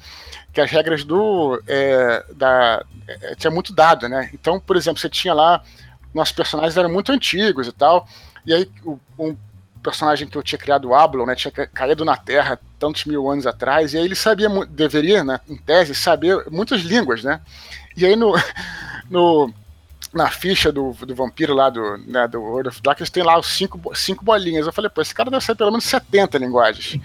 que 0.52 0.62
as 0.62 0.70
regras 0.70 1.04
do 1.04 1.62
é, 1.68 2.26
da 2.34 2.84
é, 3.08 3.36
tinha 3.36 3.52
muito 3.52 3.74
dado, 3.74 4.10
né? 4.10 4.30
Então, 4.34 4.60
por 4.60 4.76
exemplo, 4.76 5.00
você 5.00 5.10
tinha 5.10 5.34
lá 5.34 5.64
nossos 6.14 6.34
personagens 6.34 6.76
eram 6.76 6.92
muito 6.92 7.12
antigos 7.12 7.68
e 7.68 7.72
tal, 7.72 8.08
e 8.46 8.54
aí 8.54 8.70
um 9.20 9.36
personagem 9.84 10.28
que 10.28 10.38
eu 10.38 10.44
tinha 10.44 10.60
criado, 10.60 10.90
o 10.90 10.96
Ablon, 10.96 11.26
né, 11.26 11.36
tinha 11.36 11.52
caído 11.52 12.04
na 12.04 12.18
Terra 12.18 12.60
tantos 12.78 13.06
mil 13.06 13.30
anos 13.30 13.48
atrás, 13.48 13.94
e 13.94 13.98
aí 13.98 14.04
ele 14.04 14.16
sabia, 14.16 14.50
deveria, 14.66 15.24
né, 15.24 15.40
em 15.48 15.56
tese, 15.56 15.96
saber 15.96 16.46
muitas 16.52 16.82
línguas, 16.82 17.24
né? 17.24 17.40
E 17.96 18.06
aí 18.06 18.16
no, 18.16 18.34
no 19.10 19.54
na 20.14 20.30
ficha 20.30 20.72
do, 20.72 20.94
do 20.94 21.16
vampiro 21.16 21.54
lá 21.54 21.70
do, 21.70 21.98
né, 21.98 22.28
do 22.28 22.42
World 22.42 22.70
of 22.70 22.82
Darkness 22.82 23.10
tem 23.10 23.24
lá 23.24 23.38
os 23.38 23.48
cinco, 23.48 23.80
cinco 23.96 24.24
bolinhas. 24.24 24.66
Eu 24.66 24.74
falei, 24.74 24.90
pô, 24.90 25.02
esse 25.02 25.14
cara 25.14 25.30
deve 25.30 25.44
saber 25.44 25.58
pelo 25.58 25.72
menos 25.72 25.86
70 25.86 26.38
linguagens. 26.38 27.00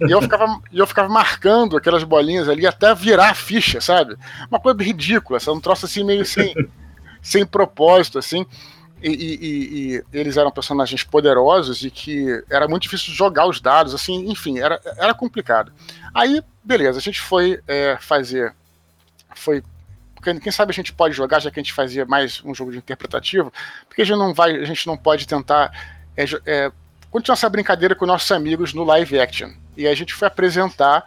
e 0.00 0.10
eu 0.10 0.20
ficava, 0.20 0.60
eu 0.72 0.86
ficava 0.86 1.08
marcando 1.08 1.76
aquelas 1.76 2.04
bolinhas 2.04 2.48
ali 2.48 2.66
até 2.66 2.94
virar 2.94 3.30
a 3.30 3.34
ficha, 3.34 3.80
sabe? 3.80 4.16
Uma 4.50 4.60
coisa 4.60 4.82
ridícula, 4.82 5.38
sabe? 5.38 5.56
um 5.56 5.60
troço 5.60 5.86
assim 5.86 6.04
meio 6.04 6.24
sem, 6.24 6.54
sem 7.22 7.46
propósito, 7.46 8.18
assim. 8.18 8.44
E, 9.00 9.10
e, 9.10 9.94
e, 9.94 10.04
eles 10.12 10.36
eram 10.36 10.50
personagens 10.50 11.04
poderosos 11.04 11.84
e 11.84 11.90
que 11.90 12.42
era 12.50 12.66
muito 12.66 12.82
difícil 12.82 13.14
jogar 13.14 13.46
os 13.46 13.60
dados, 13.60 13.94
assim, 13.94 14.28
enfim, 14.28 14.58
era, 14.58 14.80
era 14.96 15.14
complicado. 15.14 15.72
Aí, 16.12 16.42
beleza, 16.64 16.98
a 16.98 17.02
gente 17.02 17.20
foi 17.20 17.60
é, 17.68 17.96
fazer, 18.00 18.52
foi 19.36 19.62
porque 20.20 20.40
quem 20.40 20.52
sabe 20.52 20.70
a 20.70 20.74
gente 20.74 20.92
pode 20.92 21.14
jogar, 21.14 21.40
já 21.40 21.50
que 21.50 21.60
a 21.60 21.62
gente 21.62 21.72
fazia 21.72 22.04
mais 22.04 22.42
um 22.44 22.54
jogo 22.54 22.72
de 22.72 22.78
interpretativo, 22.78 23.52
porque 23.88 24.02
a 24.02 24.04
gente 24.04 24.18
não 24.18 24.34
vai, 24.34 24.56
a 24.56 24.64
gente 24.64 24.86
não 24.86 24.96
pode 24.96 25.26
tentar 25.26 25.70
é, 26.16 26.24
é, 26.44 26.72
continuar 27.10 27.34
essa 27.34 27.48
brincadeira 27.48 27.94
com 27.94 28.04
nossos 28.04 28.30
amigos 28.32 28.74
no 28.74 28.84
live 28.84 29.18
action. 29.18 29.50
E 29.76 29.86
a 29.86 29.94
gente 29.94 30.12
foi 30.12 30.26
apresentar 30.26 31.06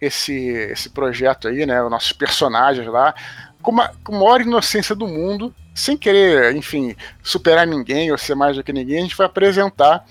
esse, 0.00 0.34
esse 0.34 0.90
projeto 0.90 1.48
aí, 1.48 1.64
né, 1.64 1.82
os 1.82 1.90
nossos 1.90 2.12
personagens 2.12 2.86
lá, 2.86 3.14
com, 3.62 3.70
uma, 3.70 3.88
com 4.04 4.14
a 4.14 4.18
maior 4.18 4.40
inocência 4.42 4.94
do 4.94 5.08
mundo, 5.08 5.54
sem 5.74 5.96
querer, 5.96 6.54
enfim, 6.54 6.94
superar 7.22 7.66
ninguém 7.66 8.12
ou 8.12 8.18
ser 8.18 8.34
mais 8.34 8.56
do 8.56 8.62
que 8.62 8.72
ninguém, 8.72 8.98
a 8.98 9.02
gente 9.02 9.14
foi 9.14 9.24
apresentar 9.24 10.04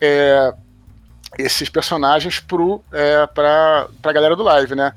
é, 0.00 0.52
esses 1.38 1.68
personagens 1.68 2.40
pro, 2.40 2.82
é, 2.92 3.26
pra 3.28 3.88
galera 4.12 4.34
do 4.34 4.42
live, 4.42 4.74
né? 4.74 4.92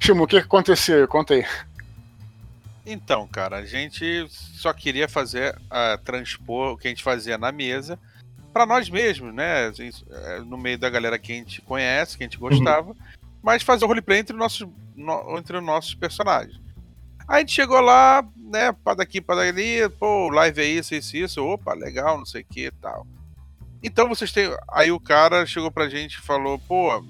Shimu, 0.00 0.24
o 0.24 0.26
que 0.26 0.38
aconteceu? 0.38 1.06
Conta 1.06 1.34
aí. 1.34 1.46
Então, 2.86 3.26
cara, 3.26 3.56
a 3.56 3.64
gente 3.64 4.26
só 4.28 4.72
queria 4.72 5.08
fazer, 5.08 5.56
uh, 5.56 6.02
transpor 6.04 6.72
o 6.72 6.76
que 6.76 6.86
a 6.86 6.90
gente 6.90 7.02
fazia 7.02 7.38
na 7.38 7.50
mesa 7.50 7.98
para 8.52 8.66
nós 8.66 8.88
mesmos, 8.88 9.34
né? 9.34 9.72
É, 10.10 10.38
no 10.40 10.56
meio 10.56 10.78
da 10.78 10.88
galera 10.88 11.18
que 11.18 11.32
a 11.32 11.34
gente 11.34 11.60
conhece, 11.62 12.16
que 12.16 12.22
a 12.22 12.26
gente 12.26 12.40
uhum. 12.40 12.48
gostava, 12.50 12.90
uhum. 12.90 12.96
mas 13.42 13.62
fazer 13.62 13.84
o 13.84 13.88
roleplay 13.88 14.20
entre, 14.20 14.36
nossos, 14.36 14.68
no, 14.94 15.38
entre 15.38 15.56
os 15.56 15.64
nossos 15.64 15.94
personagens. 15.94 16.60
Aí 17.26 17.38
a 17.38 17.40
gente 17.40 17.52
chegou 17.52 17.80
lá, 17.80 18.22
né, 18.36 18.70
para 18.72 18.98
daqui, 18.98 19.20
para 19.20 19.36
dali, 19.36 19.88
pô, 19.98 20.28
live 20.28 20.60
é 20.60 20.66
isso, 20.66 20.94
isso, 20.94 21.16
isso, 21.16 21.44
opa, 21.44 21.72
legal, 21.72 22.18
não 22.18 22.26
sei 22.26 22.42
o 22.42 22.44
que 22.44 22.66
e 22.66 22.70
tal. 22.70 23.06
Então 23.82 24.08
vocês 24.08 24.30
têm. 24.30 24.54
Aí 24.70 24.92
o 24.92 25.00
cara 25.00 25.44
chegou 25.46 25.70
pra 25.70 25.88
gente 25.88 26.14
e 26.14 26.20
falou, 26.20 26.58
pô, 26.58 27.04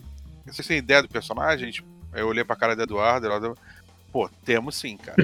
vocês 0.46 0.66
têm 0.66 0.78
ideia 0.78 1.02
do 1.02 1.08
personagem? 1.08 1.72
Eu 2.12 2.28
olhei 2.28 2.44
pra 2.44 2.56
cara 2.56 2.76
do 2.76 2.82
Eduardo, 2.82 3.26
Eduardo 3.26 3.58
Pô, 4.14 4.30
temos 4.44 4.76
sim, 4.76 4.96
cara. 4.96 5.16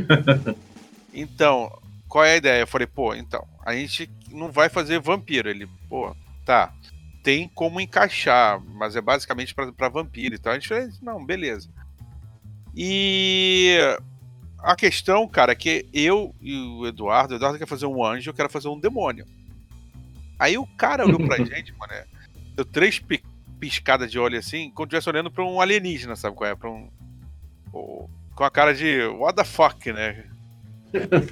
então, 1.14 1.80
qual 2.09 2.25
é 2.25 2.32
a 2.32 2.37
ideia? 2.38 2.61
Eu 2.62 2.66
falei, 2.66 2.88
pô, 2.88 3.14
então, 3.14 3.47
a 3.64 3.73
gente 3.73 4.11
não 4.32 4.50
vai 4.50 4.68
fazer 4.68 4.99
vampiro. 4.99 5.49
Ele, 5.49 5.68
pô, 5.88 6.12
tá. 6.44 6.75
Tem 7.23 7.49
como 7.54 7.80
encaixar, 7.80 8.61
mas 8.61 8.97
é 8.97 9.00
basicamente 9.00 9.54
para 9.54 9.88
vampiro. 9.88 10.35
Então 10.35 10.50
a 10.50 10.56
gente 10.56 10.66
falou, 10.66 10.88
não, 11.00 11.25
beleza. 11.25 11.70
E 12.75 13.78
a 14.59 14.75
questão, 14.75 15.28
cara, 15.28 15.52
é 15.52 15.54
que 15.54 15.87
eu 15.94 16.35
e 16.40 16.56
o 16.56 16.85
Eduardo, 16.85 17.35
o 17.35 17.37
Eduardo 17.37 17.61
quer 17.61 17.68
fazer 17.68 17.87
um 17.87 18.04
anjo, 18.04 18.30
eu 18.30 18.35
quero 18.35 18.50
fazer 18.50 18.66
um 18.66 18.80
demônio. 18.80 19.25
Aí 20.37 20.59
o 20.59 20.66
cara 20.66 21.06
olhou 21.06 21.25
pra 21.28 21.37
gente, 21.47 21.73
mano, 21.78 21.92
deu 22.56 22.64
três 22.64 23.00
piscadas 23.61 24.11
de 24.11 24.18
olho 24.18 24.37
assim, 24.37 24.68
como 24.73 24.87
se 24.87 24.97
estivesse 24.97 25.09
olhando 25.09 25.30
pra 25.30 25.44
um 25.44 25.61
alienígena, 25.61 26.16
sabe 26.16 26.35
qual 26.35 26.50
é? 26.50 26.56
Pra 26.56 26.68
um 26.68 26.90
com 28.40 28.44
a 28.44 28.50
cara 28.50 28.73
de 28.73 29.04
what 29.18 29.37
the 29.37 29.44
fuck, 29.44 29.92
né? 29.92 30.25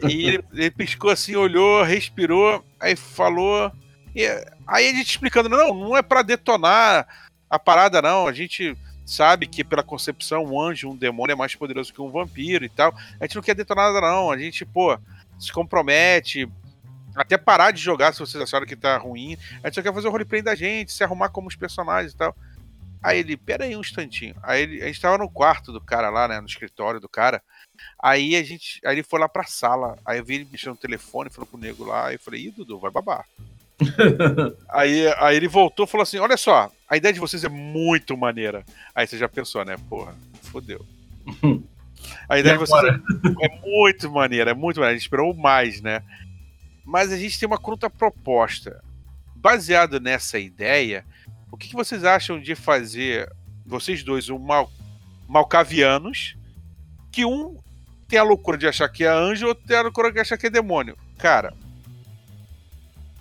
E 0.06 0.26
ele, 0.26 0.44
ele 0.52 0.70
piscou 0.70 1.10
assim, 1.10 1.34
olhou, 1.36 1.82
respirou, 1.82 2.62
aí 2.78 2.94
falou. 2.94 3.72
E, 4.14 4.26
aí 4.66 4.90
a 4.90 4.92
gente 4.92 5.08
explicando, 5.08 5.48
não, 5.48 5.72
não 5.72 5.96
é 5.96 6.02
para 6.02 6.20
detonar 6.20 7.08
a 7.48 7.58
parada, 7.58 8.02
não. 8.02 8.26
A 8.26 8.32
gente 8.34 8.76
sabe 9.06 9.46
que 9.46 9.64
pela 9.64 9.82
concepção 9.82 10.44
um 10.44 10.60
anjo, 10.60 10.90
um 10.90 10.94
demônio 10.94 11.32
é 11.32 11.34
mais 11.34 11.54
poderoso 11.54 11.94
que 11.94 12.02
um 12.02 12.10
vampiro 12.10 12.66
e 12.66 12.68
tal. 12.68 12.94
A 13.18 13.24
gente 13.24 13.36
não 13.36 13.42
quer 13.42 13.54
detonar 13.54 13.90
nada, 13.90 14.06
não. 14.06 14.30
A 14.30 14.36
gente, 14.36 14.66
pô, 14.66 14.98
se 15.38 15.50
compromete. 15.50 16.46
Até 17.16 17.38
parar 17.38 17.70
de 17.70 17.80
jogar 17.80 18.12
se 18.12 18.20
vocês 18.20 18.42
acharam 18.42 18.66
que 18.66 18.76
tá 18.76 18.98
ruim. 18.98 19.38
A 19.62 19.68
gente 19.68 19.76
só 19.76 19.82
quer 19.82 19.94
fazer 19.94 20.08
o 20.08 20.10
roleplay 20.10 20.42
da 20.42 20.54
gente, 20.54 20.92
se 20.92 21.02
arrumar 21.02 21.30
como 21.30 21.48
os 21.48 21.56
personagens 21.56 22.12
e 22.12 22.16
tal. 22.18 22.36
Aí 23.02 23.20
ele, 23.20 23.36
pera 23.36 23.64
aí 23.64 23.76
um 23.76 23.80
instantinho. 23.80 24.34
Aí 24.42 24.62
ele, 24.62 24.82
a 24.82 24.86
gente 24.86 25.00
tava 25.00 25.18
no 25.18 25.30
quarto 25.30 25.72
do 25.72 25.80
cara 25.80 26.10
lá, 26.10 26.26
né? 26.26 26.40
No 26.40 26.46
escritório 26.46 27.00
do 27.00 27.08
cara. 27.08 27.42
Aí 28.00 28.36
a 28.36 28.42
gente. 28.42 28.80
Aí 28.84 28.96
ele 28.96 29.02
foi 29.02 29.20
lá 29.20 29.28
pra 29.28 29.44
sala. 29.44 29.98
Aí 30.04 30.18
eu 30.18 30.24
vi 30.24 30.36
ele 30.36 30.48
mexendo 30.50 30.74
no 30.74 30.80
telefone, 30.80 31.30
falou 31.30 31.46
pro 31.46 31.58
nego 31.58 31.84
lá. 31.84 32.06
Aí 32.06 32.16
eu 32.16 32.20
falei, 32.20 32.46
ih, 32.46 32.50
Dudu, 32.50 32.78
vai 32.78 32.90
babar. 32.90 33.24
aí, 34.68 35.06
aí 35.18 35.36
ele 35.36 35.48
voltou 35.48 35.84
e 35.84 35.88
falou 35.88 36.02
assim: 36.02 36.18
olha 36.18 36.36
só, 36.36 36.70
a 36.88 36.96
ideia 36.96 37.12
de 37.12 37.20
vocês 37.20 37.44
é 37.44 37.48
muito 37.48 38.16
maneira. 38.16 38.64
Aí 38.94 39.06
você 39.06 39.16
já 39.16 39.28
pensou, 39.28 39.64
né? 39.64 39.76
Porra, 39.88 40.14
fodeu. 40.42 40.84
A 42.28 42.38
ideia 42.38 42.56
de 42.56 42.60
vocês 42.60 42.84
é, 42.84 43.46
é, 43.46 43.60
muito 43.60 44.10
maneira, 44.10 44.52
é 44.52 44.54
muito 44.54 44.76
maneira. 44.76 44.92
A 44.92 44.94
gente 44.94 45.02
esperou 45.02 45.34
mais, 45.34 45.80
né? 45.80 46.02
Mas 46.84 47.12
a 47.12 47.16
gente 47.16 47.38
tem 47.38 47.46
uma 47.46 47.58
conta 47.58 47.90
proposta. 47.90 48.82
Baseado 49.34 50.00
nessa 50.00 50.38
ideia, 50.38 51.04
o 51.50 51.56
que, 51.56 51.68
que 51.68 51.74
vocês 51.74 52.04
acham 52.04 52.40
de 52.40 52.54
fazer, 52.54 53.30
vocês 53.64 54.02
dois, 54.02 54.28
um 54.28 54.38
mal, 54.38 54.70
malcavianos, 55.28 56.36
que 57.10 57.24
um 57.24 57.56
tem 58.06 58.18
a 58.18 58.22
loucura 58.22 58.56
de 58.56 58.66
achar 58.66 58.88
que 58.88 59.04
é 59.04 59.08
anjo, 59.08 59.46
outro 59.46 59.66
tem 59.66 59.76
a 59.76 59.82
loucura 59.82 60.10
de 60.10 60.20
achar 60.20 60.38
que 60.38 60.46
é 60.46 60.50
demônio? 60.50 60.96
Cara, 61.18 61.52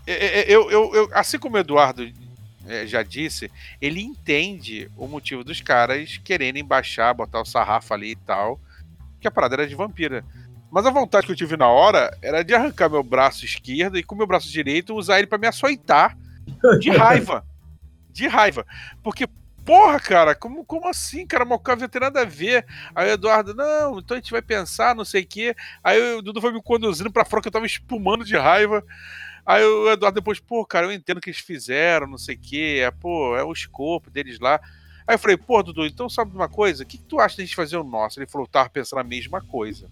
eu, 0.05 0.71
eu, 0.71 0.95
eu 0.95 1.09
assim 1.13 1.37
como 1.37 1.57
o 1.57 1.59
Eduardo 1.59 2.09
é, 2.65 2.87
já 2.87 3.03
disse, 3.03 3.51
ele 3.81 4.01
entende 4.01 4.89
o 4.95 5.07
motivo 5.07 5.43
dos 5.43 5.61
caras 5.61 6.17
quererem 6.17 6.63
baixar, 6.63 7.13
botar 7.13 7.41
o 7.41 7.45
sarrafo 7.45 7.93
ali 7.93 8.11
e 8.11 8.15
tal, 8.15 8.59
que 9.19 9.27
a 9.27 9.31
parada 9.31 9.55
era 9.55 9.67
de 9.67 9.75
vampira. 9.75 10.23
Mas 10.69 10.85
a 10.85 10.91
vontade 10.91 11.25
que 11.25 11.31
eu 11.31 11.35
tive 11.35 11.55
na 11.55 11.67
hora 11.67 12.15
era 12.21 12.43
de 12.43 12.53
arrancar 12.53 12.89
meu 12.89 13.03
braço 13.03 13.45
esquerdo 13.45 13.97
e 13.97 14.03
com 14.03 14.15
meu 14.15 14.27
braço 14.27 14.51
direito 14.51 14.95
usar 14.95 15.17
ele 15.17 15.27
para 15.27 15.37
me 15.37 15.47
açoitar 15.47 16.17
de 16.79 16.89
raiva. 16.95 17.45
De 18.17 18.27
raiva. 18.27 18.65
Porque, 19.03 19.27
porra, 19.63 19.99
cara, 19.99 20.33
como, 20.33 20.65
como 20.65 20.87
assim, 20.87 21.25
cara? 21.27 21.45
Mocave 21.45 21.81
não 21.81 21.87
tem 21.89 22.01
nada 22.01 22.21
a 22.21 22.25
ver. 22.25 22.65
Aí 22.95 23.09
o 23.09 23.13
Eduardo, 23.13 23.53
não, 23.53 23.99
então 23.99 24.15
a 24.15 24.19
gente 24.19 24.31
vai 24.31 24.41
pensar, 24.41 24.95
não 24.95 25.05
sei 25.05 25.21
o 25.21 25.27
quê. 25.27 25.55
Aí 25.83 26.15
o 26.15 26.21
Dudu 26.23 26.41
foi 26.41 26.51
me 26.51 26.61
conduzindo 26.61 27.11
pra 27.11 27.23
fora 27.25 27.41
que 27.43 27.47
eu 27.47 27.51
tava 27.51 27.65
espumando 27.67 28.25
de 28.25 28.35
raiva. 28.35 28.83
Aí 29.45 29.63
o 29.63 29.89
Eduardo 29.91 30.15
depois, 30.19 30.39
pô, 30.39 30.65
cara, 30.65 30.87
eu 30.87 30.91
entendo 30.91 31.17
o 31.19 31.21
que 31.21 31.29
eles 31.29 31.39
fizeram, 31.39 32.07
não 32.07 32.17
sei 32.17 32.35
o 32.35 32.39
quê. 32.39 32.79
É, 32.81 32.89
pô, 32.89 33.37
é 33.37 33.43
o 33.43 33.53
escopo 33.53 34.09
deles 34.09 34.39
lá. 34.39 34.59
Aí 35.07 35.13
eu 35.15 35.19
falei, 35.19 35.37
pô, 35.37 35.61
Dudu, 35.61 35.85
então 35.85 36.09
sabe 36.09 36.35
uma 36.35 36.49
coisa? 36.49 36.83
O 36.83 36.85
que, 36.85 36.97
que 36.97 37.03
tu 37.05 37.19
acha 37.19 37.35
de 37.35 37.43
a 37.43 37.45
gente 37.45 37.55
fazer 37.55 37.77
o 37.77 37.83
nosso? 37.83 38.19
Ele 38.19 38.27
falou, 38.27 38.47
tava 38.47 38.67
pensando 38.69 38.99
a 38.99 39.03
mesma 39.03 39.39
coisa. 39.41 39.89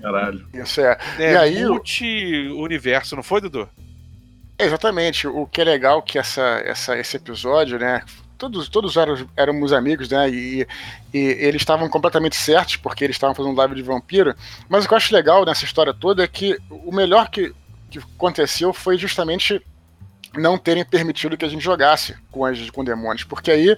Caralho. 0.00 0.46
Isso 0.52 0.80
é. 0.80 0.98
É, 1.18 1.32
E 1.32 1.36
aí, 1.36 1.64
o- 1.66 1.70
multi-universo, 1.74 3.14
não 3.16 3.22
foi, 3.22 3.40
Dudu? 3.40 3.68
Exatamente. 4.58 5.26
O 5.26 5.46
que 5.46 5.60
é 5.60 5.64
legal 5.64 6.02
que 6.02 6.18
essa, 6.18 6.62
essa, 6.64 6.96
esse 6.98 7.16
episódio, 7.16 7.78
né? 7.78 8.02
Todos, 8.38 8.68
todos 8.68 8.96
eram, 8.96 9.28
éramos 9.36 9.72
amigos, 9.72 10.08
né? 10.10 10.28
E, 10.30 10.66
e 11.12 11.18
eles 11.18 11.62
estavam 11.62 11.88
completamente 11.88 12.36
certos, 12.36 12.76
porque 12.76 13.04
eles 13.04 13.16
estavam 13.16 13.34
fazendo 13.34 13.56
live 13.56 13.74
de 13.74 13.82
vampiro. 13.82 14.34
Mas 14.68 14.84
o 14.84 14.88
que 14.88 14.94
eu 14.94 14.96
acho 14.98 15.14
legal 15.14 15.44
nessa 15.44 15.64
história 15.64 15.94
toda 15.94 16.22
é 16.22 16.28
que 16.28 16.58
o 16.70 16.92
melhor 16.92 17.30
que, 17.30 17.52
que 17.90 17.98
aconteceu 17.98 18.72
foi 18.72 18.96
justamente 18.96 19.64
não 20.36 20.58
terem 20.58 20.84
permitido 20.84 21.36
que 21.36 21.44
a 21.44 21.48
gente 21.48 21.62
jogasse 21.62 22.16
com 22.30 22.44
anjos 22.44 22.70
com 22.70 22.84
demônios. 22.84 23.24
Porque 23.24 23.50
aí 23.50 23.76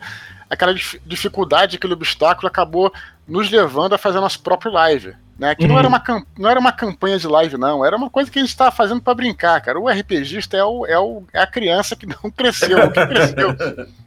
aquela 0.49 0.75
dif- 0.75 1.01
dificuldade, 1.05 1.77
aquele 1.77 1.93
obstáculo 1.93 2.49
acabou 2.49 2.93
nos 3.27 3.51
levando 3.51 3.95
a 3.95 3.99
fazer 3.99 4.21
nosso 4.21 4.41
próprio 4.41 4.73
live. 4.73 5.15
Né? 5.39 5.55
Que 5.55 5.67
não, 5.67 5.75
Uhum. 5.75 5.79
era 5.81 5.89
uma, 5.89 6.01
cam- 6.01 6.25
não 6.39 6.49
era 6.49 6.59
uma 6.59 6.73
campanha 6.73 7.19
de 7.19 7.27
live, 7.27 7.59
não. 7.59 7.85
Era 7.85 7.95
uma 7.97 8.09
coisa 8.09 8.31
que 8.31 8.39
a 8.39 8.43
gente 8.43 8.49
estava 8.51 8.71
fazendo 8.71 9.03
para 9.03 9.15
brincar, 9.15 9.61
cara. 9.61 9.79
O 9.79 9.87
RPGista 9.89 10.57
é, 10.57 10.65
o, 10.65 10.87
é, 10.87 10.99
o, 10.99 11.25
é 11.33 11.41
a 11.41 11.47
criança 11.47 11.95
que 11.95 12.07
não 12.07 12.31
cresceu, 12.35 12.79
o 12.87 12.91
que 12.91 13.07
cresceu. 13.07 13.55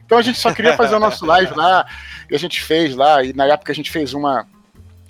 Então 0.04 0.18
a 0.18 0.22
gente 0.22 0.38
só 0.40 0.52
queria 0.52 0.76
fazer 0.76 0.96
o 0.96 1.00
nosso 1.00 1.24
live 1.24 1.54
lá, 1.54 1.86
e 2.28 2.34
a 2.34 2.38
gente 2.38 2.60
fez 2.60 2.96
lá, 2.96 3.22
e 3.22 3.32
na 3.32 3.46
época 3.46 3.70
a 3.70 3.74
gente 3.74 3.92
fez 3.92 4.12
uma, 4.12 4.44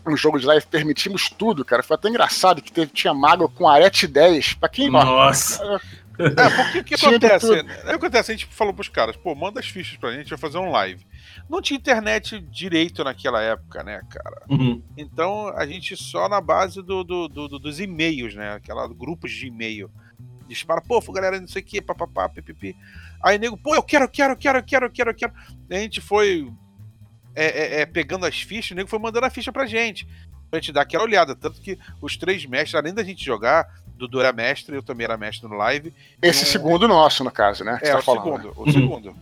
um 0.07 0.15
jogo 0.15 0.39
de 0.39 0.45
live, 0.45 0.67
permitimos 0.67 1.31
tudo, 1.31 1.65
cara. 1.65 1.83
Foi 1.83 1.95
até 1.95 2.11
engraçado 2.11 2.61
que 2.61 2.71
teve, 2.71 2.93
tinha 2.93 3.15
mago 3.15 3.49
com 3.49 3.67
arete 3.67 4.07
10. 4.07 4.55
Pra 4.55 4.69
quem. 4.69 4.91
Nossa. 4.91 5.81
É, 6.21 6.51
porque 6.65 6.79
o 6.81 6.85
que 6.85 6.95
acontece? 6.95 7.47
acontece? 7.87 8.31
A 8.33 8.35
gente 8.37 8.47
falou 8.47 8.75
pros 8.75 8.89
caras, 8.89 9.17
pô, 9.17 9.35
manda 9.35 9.61
as 9.61 9.67
fichas 9.69 9.97
pra 9.97 10.13
gente, 10.13 10.29
vai 10.31 10.39
fazer 10.39 10.59
um 10.59 10.71
live. 10.71 11.05
Não 11.49 11.61
tinha 11.63 11.79
internet 11.79 12.39
direito 12.41 13.03
naquela 13.05 13.41
época, 13.43 13.83
né, 13.83 14.01
cara? 14.11 14.43
Uhum. 14.49 14.83
Então 14.97 15.49
a 15.57 15.67
gente 15.67 15.97
só 15.97 16.29
na 16.29 16.41
base 16.41 16.83
do, 16.83 17.03
do- 17.05 17.29
do- 17.29 17.49
do- 17.49 17.59
dos 17.59 17.81
e-mails, 17.81 18.35
né? 18.35 18.53
Aquela 18.55 18.87
grupos 18.89 19.31
de 19.33 19.47
e-mail. 19.47 19.91
Dispara, 20.49 20.81
pô, 20.81 21.01
galera, 21.13 21.41
não 21.41 21.47
sei 21.49 21.63
o 21.63 21.65
que, 21.65 21.81
papapá, 21.81 22.29
pipipi. 22.29 22.77
Aí 23.23 23.39
nego, 23.39 23.57
pô, 23.57 23.75
eu 23.75 23.83
quero, 23.83 24.09
quero, 24.09 24.37
quero, 24.37 24.63
quero, 24.63 24.91
quero, 24.91 25.15
quero. 25.15 25.33
E 25.69 25.75
a 25.77 25.79
gente 25.79 26.01
foi 26.01 26.51
é, 27.35 27.45
é, 27.45 27.81
é, 27.83 27.87
pegando 27.87 28.27
as 28.27 28.41
fichas, 28.41 28.73
o 28.73 28.75
nego 28.75 28.89
foi 28.89 28.99
mandando 28.99 29.27
a 29.27 29.31
ficha 29.31 29.53
pra 29.53 29.67
gente. 29.67 30.09
Pra 30.51 30.59
gente 30.59 30.73
dar 30.73 30.83
aquela 30.83 31.05
olhada. 31.05 31.37
Tanto 31.37 31.61
que 31.61 31.79
os 32.03 32.17
três 32.17 32.45
mestres, 32.45 32.75
além 32.75 32.93
da 32.93 33.05
gente 33.05 33.25
jogar, 33.25 33.80
Dudu 34.01 34.21
era 34.21 34.33
mestre, 34.33 34.75
eu 34.75 34.83
também 34.83 35.05
era 35.05 35.17
mestre 35.17 35.49
no 35.49 35.57
live. 35.57 35.93
Esse 36.23 36.45
segundo 36.47 36.89
nosso, 36.89 37.23
no 37.23 37.31
caso, 37.31 37.63
né? 37.65 37.79
É, 37.83 37.93
tá 37.93 37.99
o 37.99 38.03
falando, 38.03 38.25
segundo. 38.25 38.45
né? 38.47 38.53
O 38.57 38.61
Uhum. 38.63 38.73
segundo. 38.73 39.15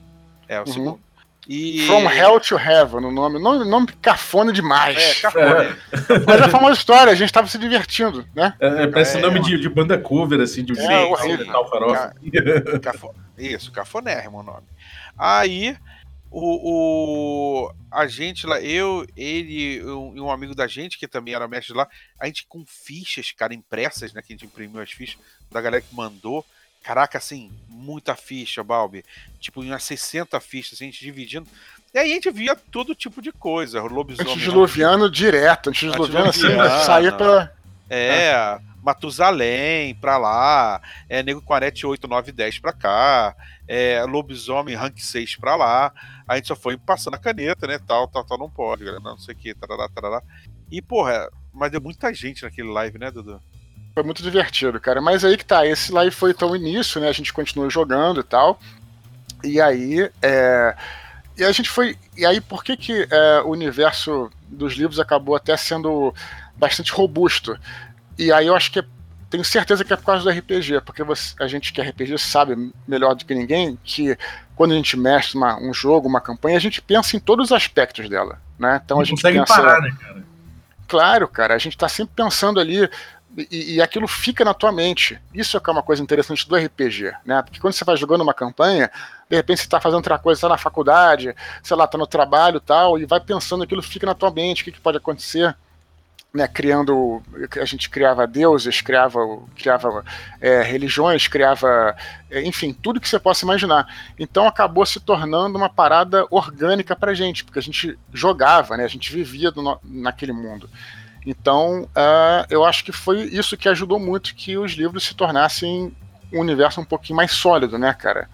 É, 0.48 0.56
o 0.60 0.60
Uhum. 0.66 0.72
segundo. 0.72 1.00
E... 1.48 1.86
From 1.86 2.10
Hell 2.10 2.38
to 2.40 2.56
Heaven, 2.58 3.04
o 3.06 3.10
nome. 3.10 3.38
Nome, 3.38 3.64
nome 3.68 3.86
cafona 4.02 4.52
demais. 4.52 4.98
É, 4.98 5.14
cafone. 5.22 5.76
Mas 6.26 6.40
é 6.40 6.44
a 6.44 6.48
famosa 6.48 6.74
história, 6.74 7.10
a 7.12 7.16
gente 7.16 7.32
tava 7.32 7.48
se 7.48 7.56
divertindo, 7.58 8.24
né? 8.34 8.52
É, 8.60 8.82
é, 8.82 8.86
parece 8.86 9.16
É, 9.16 9.20
nome 9.22 9.40
de, 9.40 9.58
de 9.58 9.68
banda 9.68 9.96
cover, 9.98 10.40
assim, 10.40 10.62
de 10.62 10.74
um 10.74 10.76
É, 10.78 11.16
jeito, 11.22 11.44
de 11.44 11.50
tal 11.50 11.68
farofa. 11.70 12.14
Cafo... 12.82 13.14
Isso, 13.38 13.72
cafonérrimo 13.72 14.40
o 14.40 14.42
nome. 14.42 14.66
Aí, 15.16 15.74
o, 16.30 17.64
o- 17.66 17.72
a 17.90 18.06
gente 18.06 18.46
lá, 18.46 18.60
eu, 18.60 19.06
ele 19.16 19.82
um- 19.84 20.16
e 20.16 20.20
um 20.20 20.30
amigo 20.30 20.54
da 20.54 20.66
gente, 20.66 20.98
que 20.98 21.08
também 21.08 21.34
era 21.34 21.48
mestre 21.48 21.74
lá, 21.74 21.88
a 22.18 22.26
gente 22.26 22.46
com 22.46 22.64
fichas, 22.66 23.32
cara, 23.32 23.54
impressas, 23.54 24.12
né? 24.12 24.20
Que 24.22 24.32
a 24.32 24.36
gente 24.36 24.44
imprimiu 24.46 24.80
as 24.80 24.90
fichas 24.92 25.18
da 25.50 25.60
galera 25.60 25.82
que 25.82 25.94
mandou. 25.94 26.44
Caraca, 26.82 27.18
assim, 27.18 27.50
muita 27.68 28.14
ficha, 28.14 28.62
Balbi. 28.62 29.04
Tipo, 29.40 29.60
umas 29.62 29.82
60 29.82 30.38
fichas, 30.40 30.74
assim, 30.74 30.84
a 30.84 30.90
gente 30.90 31.00
dividindo. 31.04 31.46
E 31.92 31.98
aí 31.98 32.10
a 32.10 32.14
gente 32.14 32.30
via 32.30 32.54
todo 32.54 32.94
tipo 32.94 33.20
de 33.20 33.32
coisa. 33.32 33.82
Lobisomem. 33.82 34.32
Antediluviano 34.32 35.10
direto, 35.10 35.70
antediluviano 35.70 36.28
assim, 36.28 36.44
Antediluviano. 36.46 36.84
saía 36.84 37.12
pela. 37.12 37.52
É, 37.90 38.58
Matusalém 38.82 39.94
pra 39.96 40.16
lá, 40.18 40.80
é 41.08 41.22
Nego 41.22 41.42
com 41.42 41.52
Arete 41.54 41.86
8, 41.86 42.06
9, 42.06 42.30
10 42.32 42.58
pra 42.58 42.72
cá, 42.72 43.34
é 43.68 44.02
Lobisomem 44.04 44.74
Rank 44.74 44.98
6 44.98 45.36
pra 45.36 45.54
lá. 45.54 45.92
A 46.26 46.36
gente 46.36 46.48
só 46.48 46.56
foi 46.56 46.76
passando 46.78 47.14
a 47.14 47.18
caneta, 47.18 47.66
né? 47.66 47.78
Tal, 47.78 48.08
tal, 48.08 48.24
tal, 48.24 48.38
não 48.38 48.50
pode, 48.50 48.84
galera, 48.84 49.02
não 49.02 49.18
sei 49.18 49.34
o 49.34 49.38
que, 49.38 49.54
tarará, 49.54 49.88
tarará. 49.88 50.22
E, 50.70 50.80
porra, 50.80 51.28
mas 51.52 51.70
deu 51.70 51.80
muita 51.80 52.12
gente 52.12 52.42
naquele 52.42 52.68
live, 52.70 52.98
né, 52.98 53.10
Dudu? 53.10 53.40
Foi 53.94 54.02
muito 54.02 54.22
divertido, 54.22 54.80
cara. 54.80 55.00
Mas 55.00 55.24
aí 55.24 55.36
que 55.36 55.44
tá, 55.44 55.66
esse 55.66 55.92
live 55.92 56.14
foi 56.14 56.32
tão 56.32 56.56
início, 56.56 57.00
né? 57.00 57.08
A 57.08 57.12
gente 57.12 57.32
continuou 57.32 57.68
jogando 57.68 58.20
e 58.20 58.24
tal. 58.24 58.58
E 59.44 59.60
aí. 59.60 60.10
É... 60.22 60.74
E 61.36 61.44
a 61.44 61.52
gente 61.52 61.68
foi. 61.70 61.96
E 62.16 62.26
aí, 62.26 62.40
por 62.40 62.64
que, 62.64 62.76
que 62.76 63.06
é, 63.10 63.40
o 63.42 63.50
universo 63.50 64.30
dos 64.48 64.74
livros 64.74 64.98
acabou 64.98 65.36
até 65.36 65.56
sendo 65.56 66.12
bastante 66.56 66.92
robusto? 66.92 67.56
E 68.18 68.32
aí 68.32 68.48
eu 68.48 68.56
acho 68.56 68.72
que 68.72 68.80
é- 68.80 68.84
tenho 69.30 69.44
certeza 69.44 69.84
que 69.84 69.92
é 69.92 69.96
por 69.96 70.04
causa 70.06 70.24
do 70.24 70.30
RPG, 70.30 70.80
porque 70.80 71.02
você- 71.02 71.34
a 71.38 71.46
gente 71.46 71.72
que 71.72 71.80
é 71.80 71.84
RPG 71.84 72.18
sabe 72.18 72.72
melhor 72.86 73.14
do 73.14 73.24
que 73.24 73.34
ninguém 73.34 73.78
que 73.84 74.16
quando 74.56 74.72
a 74.72 74.74
gente 74.74 74.96
mestre 74.96 75.36
uma- 75.36 75.58
um 75.60 75.72
jogo, 75.72 76.08
uma 76.08 76.20
campanha, 76.20 76.56
a 76.56 76.60
gente 76.60 76.80
pensa 76.80 77.16
em 77.16 77.20
todos 77.20 77.46
os 77.46 77.52
aspectos 77.52 78.08
dela, 78.08 78.40
né? 78.58 78.80
Então 78.84 78.96
Não 78.96 79.02
a 79.02 79.04
gente 79.04 79.16
consegue 79.16 79.38
pensa, 79.38 79.54
parar, 79.54 79.80
né, 79.82 79.94
cara? 80.00 80.24
Claro, 80.86 81.28
cara, 81.28 81.54
a 81.54 81.58
gente 81.58 81.76
tá 81.76 81.88
sempre 81.88 82.14
pensando 82.16 82.58
ali 82.58 82.88
e, 83.50 83.74
e 83.74 83.82
aquilo 83.82 84.08
fica 84.08 84.44
na 84.44 84.54
tua 84.54 84.72
mente. 84.72 85.20
Isso 85.34 85.56
é 85.56 85.60
que 85.60 85.68
é 85.68 85.72
uma 85.72 85.82
coisa 85.82 86.02
interessante 86.02 86.48
do 86.48 86.56
RPG, 86.56 87.12
né? 87.26 87.42
Porque 87.42 87.60
quando 87.60 87.74
você 87.74 87.84
vai 87.84 87.96
jogando 87.96 88.22
uma 88.22 88.32
campanha, 88.32 88.90
de 89.28 89.36
repente 89.36 89.60
você 89.60 89.68
tá 89.68 89.78
fazendo 89.80 89.96
outra 89.98 90.18
coisa, 90.18 90.40
tá 90.40 90.48
na 90.48 90.56
faculdade, 90.56 91.36
sei 91.62 91.76
lá, 91.76 91.86
tá 91.86 91.98
no 91.98 92.06
trabalho 92.06 92.56
e 92.56 92.60
tal, 92.60 92.98
e 92.98 93.04
vai 93.04 93.20
pensando 93.20 93.62
aquilo 93.62 93.82
fica 93.82 94.06
na 94.06 94.14
tua 94.14 94.30
mente, 94.30 94.62
o 94.62 94.64
que, 94.64 94.72
que 94.72 94.80
pode 94.80 94.96
acontecer. 94.96 95.54
Né, 96.32 96.46
criando, 96.46 97.22
a 97.58 97.64
gente 97.64 97.88
criava 97.88 98.26
deuses, 98.26 98.82
criava, 98.82 99.18
criava 99.56 100.04
é, 100.38 100.60
religiões, 100.60 101.26
criava, 101.26 101.96
é, 102.30 102.42
enfim, 102.42 102.74
tudo 102.74 103.00
que 103.00 103.08
você 103.08 103.18
possa 103.18 103.46
imaginar. 103.46 103.86
Então 104.18 104.46
acabou 104.46 104.84
se 104.84 105.00
tornando 105.00 105.56
uma 105.56 105.70
parada 105.70 106.26
orgânica 106.30 106.94
pra 106.94 107.14
gente, 107.14 107.44
porque 107.44 107.58
a 107.58 107.62
gente 107.62 107.98
jogava, 108.12 108.76
né, 108.76 108.84
a 108.84 108.88
gente 108.88 109.10
vivia 109.10 109.50
naquele 109.82 110.32
mundo. 110.32 110.68
Então, 111.26 111.88
ah, 111.94 112.46
eu 112.50 112.64
acho 112.64 112.84
que 112.84 112.92
foi 112.92 113.22
isso 113.22 113.56
que 113.56 113.68
ajudou 113.68 113.98
muito 113.98 114.34
que 114.34 114.56
os 114.56 114.72
livros 114.72 115.04
se 115.04 115.14
tornassem 115.14 115.94
um 116.32 116.40
universo 116.40 116.80
um 116.80 116.84
pouquinho 116.84 117.16
mais 117.16 117.32
sólido, 117.32 117.78
né, 117.78 117.92
cara? 117.94 118.28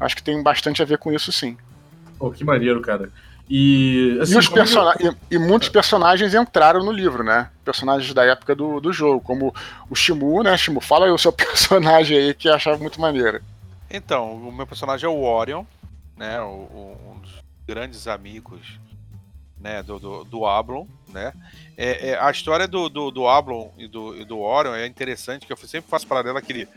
Acho 0.00 0.16
que 0.16 0.22
tem 0.22 0.42
bastante 0.42 0.82
a 0.82 0.84
ver 0.84 0.98
com 0.98 1.12
isso, 1.12 1.30
sim. 1.30 1.56
Pô, 2.18 2.30
que 2.30 2.44
maneiro, 2.44 2.80
cara. 2.80 3.10
E, 3.48 4.18
assim, 4.22 4.38
e, 4.38 4.46
como 4.48 4.62
e, 5.30 5.34
e 5.34 5.38
muitos 5.38 5.68
personagens 5.68 6.34
entraram 6.34 6.82
no 6.82 6.90
livro, 6.90 7.22
né? 7.22 7.50
Personagens 7.64 8.12
da 8.14 8.24
época 8.24 8.54
do, 8.54 8.80
do 8.80 8.92
jogo, 8.92 9.20
como 9.20 9.54
o 9.90 9.94
Shimu, 9.94 10.42
né? 10.42 10.56
Shimu, 10.56 10.80
fala 10.80 11.06
aí 11.06 11.12
o 11.12 11.18
seu 11.18 11.30
personagem 11.32 12.16
aí 12.16 12.34
que 12.34 12.48
eu 12.48 12.54
achava 12.54 12.78
muito 12.78 13.00
maneiro. 13.00 13.42
Então, 13.90 14.32
o 14.34 14.50
meu 14.52 14.66
personagem 14.66 15.06
é 15.06 15.12
o 15.12 15.22
Orion, 15.22 15.64
né? 16.16 16.40
o- 16.40 16.44
o- 16.46 17.12
um 17.14 17.18
dos 17.20 17.32
grandes 17.66 18.08
amigos 18.08 18.78
né, 19.60 19.82
do, 19.82 19.98
do, 19.98 20.24
do 20.24 20.46
Ablon, 20.46 20.86
né? 21.08 21.32
É, 21.76 22.10
é, 22.10 22.18
a 22.20 22.30
história 22.30 22.66
do, 22.68 22.88
do, 22.88 23.10
do 23.10 23.26
Ablon 23.28 23.70
e 23.78 23.86
do, 23.86 24.16
e 24.20 24.24
do 24.24 24.38
Orion 24.40 24.74
é 24.74 24.86
interessante, 24.86 25.46
que 25.46 25.52
eu 25.52 25.56
sempre 25.56 25.88
faço 25.90 26.06
paralelo 26.06 26.36
àquele, 26.38 26.68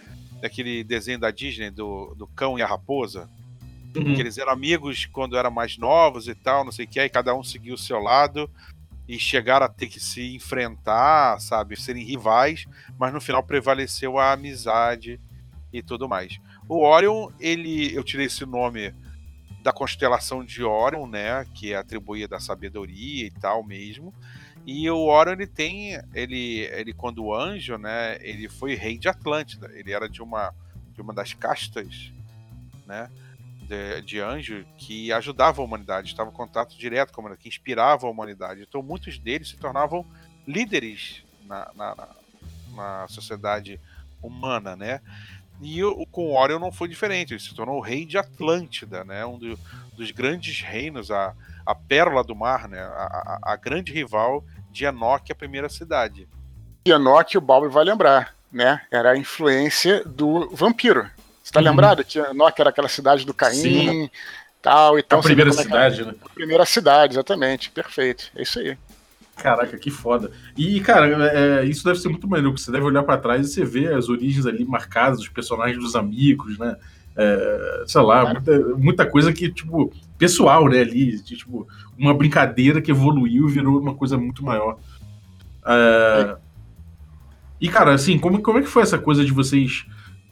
daquele 0.42 0.84
desenho 0.84 1.20
da 1.20 1.30
Disney, 1.32 1.70
do, 1.70 2.14
do 2.16 2.28
cão 2.28 2.58
e 2.58 2.62
a 2.62 2.68
raposa, 2.68 3.30
Uhum. 3.98 4.16
que 4.16 4.22
eles 4.22 4.38
eram 4.38 4.52
amigos 4.52 5.06
quando 5.06 5.38
eram 5.38 5.52
mais 5.52 5.78
novos 5.78 6.28
e 6.28 6.36
tal, 6.36 6.64
não 6.64 6.72
sei 6.72 6.86
o 6.86 6.88
que, 6.88 7.00
aí 7.00 7.10
cada 7.10 7.36
um 7.36 7.44
seguiu 7.44 7.76
o 7.76 7.78
seu 7.78 8.00
lado 8.00 8.50
e 9.08 9.18
chegaram 9.18 9.66
a 9.66 9.70
ter 9.70 9.88
que 9.88 10.00
se 10.00 10.36
enfrentar, 10.36 11.40
sabe, 11.40 11.80
serem 11.80 12.04
rivais, 12.04 12.66
mas 13.00 13.14
no 13.14 13.22
final 13.22 13.42
prevaleceu 13.42 14.18
a 14.18 14.34
amizade 14.34 15.20
e 15.72 15.82
tudo 15.82 16.10
mais. 16.10 16.40
O 16.68 16.84
Orion, 16.84 17.30
ele, 17.40 17.96
eu 17.96 18.04
tirei 18.04 18.26
esse 18.26 18.46
nome 18.46 18.94
da 19.64 19.72
constelação 19.72 20.44
de 20.44 20.64
Orion, 20.64 21.08
né, 21.08 21.46
que 21.54 21.74
é 21.74 21.78
atribuída 21.78 22.36
à 22.38 22.40
sabedoria 22.40 23.26
e 23.26 23.32
tal 23.32 23.64
mesmo. 23.64 24.14
E 24.66 24.90
o 24.90 25.06
Orion 25.06 25.34
ele 25.34 25.48
tem, 25.48 25.98
ele, 26.14 26.68
ele 26.74 26.94
quando 26.94 27.34
anjo, 27.34 27.78
né, 27.78 28.18
ele 28.20 28.50
foi 28.50 28.76
rei 28.76 28.98
de 28.98 29.08
Atlântida. 29.08 29.72
Ele 29.74 29.94
era 29.94 30.10
de 30.10 30.22
uma 30.22 30.54
de 30.94 31.02
uma 31.02 31.14
das 31.14 31.32
castas, 31.32 32.12
né, 32.88 33.08
de, 33.68 34.02
de 34.02 34.20
anjo 34.20 34.66
que 34.78 35.12
ajudava 35.12 35.62
a 35.62 35.66
humanidade, 35.66 36.08
estava 36.08 36.30
em 36.30 36.34
contato 36.34 36.78
direto 36.78 37.12
com 37.12 37.20
a 37.20 37.24
humanidade, 37.24 37.44
que 37.44 37.50
inspirava 37.50 38.08
a 38.08 38.10
humanidade. 38.10 38.66
Então 38.68 38.82
muitos 38.82 39.18
deles 39.20 39.50
se 39.50 39.58
tornavam 39.58 40.06
líderes 40.48 41.24
na, 41.46 41.70
na, 41.76 42.08
na 42.76 43.08
sociedade 43.08 43.80
humana, 44.22 44.76
né? 44.76 45.02
E 45.62 45.84
o, 45.84 46.06
com 46.06 46.36
Orion 46.36 46.60
não 46.60 46.72
foi 46.72 46.88
diferente, 46.88 47.34
ele 47.34 47.40
se 47.40 47.54
tornou 47.54 47.78
o 47.78 47.82
rei 47.82 48.06
de 48.06 48.18
Atlântida, 48.18 49.04
né? 49.04 49.26
Um 49.26 49.38
do, 49.38 49.60
dos 49.96 50.12
grandes 50.12 50.62
reinos, 50.62 51.10
a, 51.12 51.34
a 51.66 51.76
pérola 51.76 52.24
do 52.24 52.36
mar, 52.36 52.68
né? 52.68 52.80
A, 52.80 53.40
a, 53.44 53.54
a 53.54 53.56
grande 53.56 53.92
rival 53.92 54.44
de 54.72 54.86
Enoch, 54.86 55.32
a 55.32 55.36
primeira 55.36 55.68
cidade. 55.68 56.28
Enoch, 56.86 57.38
o 57.38 57.42
Balbi 57.42 57.68
vai 57.68 57.84
lembrar, 57.84 58.36
né? 58.52 58.82
Era 58.92 59.12
a 59.12 59.18
influência 59.18 60.04
do 60.06 60.50
vampiro. 60.56 61.10
Você 61.48 61.54
tá 61.54 61.62
Uhum. 61.62 61.66
lembrado 61.68 62.04
que 62.04 62.20
Enoch 62.20 62.60
era 62.60 62.72
aquela 62.72 62.90
cidade 62.90 63.26
do 63.26 63.34
Caim, 63.34 63.54
Sim. 63.54 64.10
tal, 64.62 65.00
então 65.00 65.20
a 65.20 65.24
primeira 65.24 65.50
é 65.50 65.54
era. 65.54 65.64
cidade, 65.64 66.06
né? 66.06 66.14
A 66.26 66.30
primeira 66.30 66.66
cidade, 66.66 67.14
exatamente. 67.14 67.72
Perfeito. 67.72 68.26
É 68.36 68.42
isso 68.42 68.60
aí. 68.60 68.78
Caraca, 69.38 69.78
que 69.78 69.90
foda. 69.90 70.30
E, 70.58 70.82
cara, 70.82 71.08
é, 71.32 71.64
isso 71.64 71.86
deve 71.86 72.00
ser 72.00 72.10
muito 72.10 72.28
maneiro, 72.28 72.52
porque 72.52 72.66
você 72.66 72.72
deve 72.72 72.84
olhar 72.84 73.02
pra 73.04 73.18
trás 73.18 73.48
e 73.48 73.54
você 73.54 73.64
vê 73.64 73.88
as 73.94 74.10
origens 74.10 74.46
ali 74.46 74.66
marcadas, 74.66 75.20
os 75.22 75.30
personagens 75.30 75.82
dos 75.82 75.96
amigos, 75.96 76.58
né? 76.60 76.76
É, 77.16 77.84
sei 77.88 78.02
lá, 78.02 78.22
Claro. 78.24 78.42
muita, 78.44 78.60
muita 78.78 79.06
coisa 79.06 79.32
que, 79.32 79.50
tipo, 79.50 79.94
pessoal, 80.18 80.68
né, 80.68 80.82
ali, 80.82 81.18
de, 81.22 81.38
tipo, 81.38 81.66
uma 81.98 82.14
brincadeira 82.14 82.82
que 82.82 82.92
evoluiu 82.92 83.48
e 83.48 83.52
virou 83.54 83.80
uma 83.80 83.96
coisa 83.96 84.18
muito 84.18 84.44
maior. 84.44 84.78
É, 85.66 86.36
e, 87.62 87.70
cara, 87.70 87.94
assim, 87.94 88.20
como, 88.20 88.42
como 88.42 88.60
é 88.60 88.62
que 88.62 88.68
foi 88.68 88.84
essa 88.84 88.98
coisa 88.98 89.24
de 89.24 89.32
vocês 89.32 89.86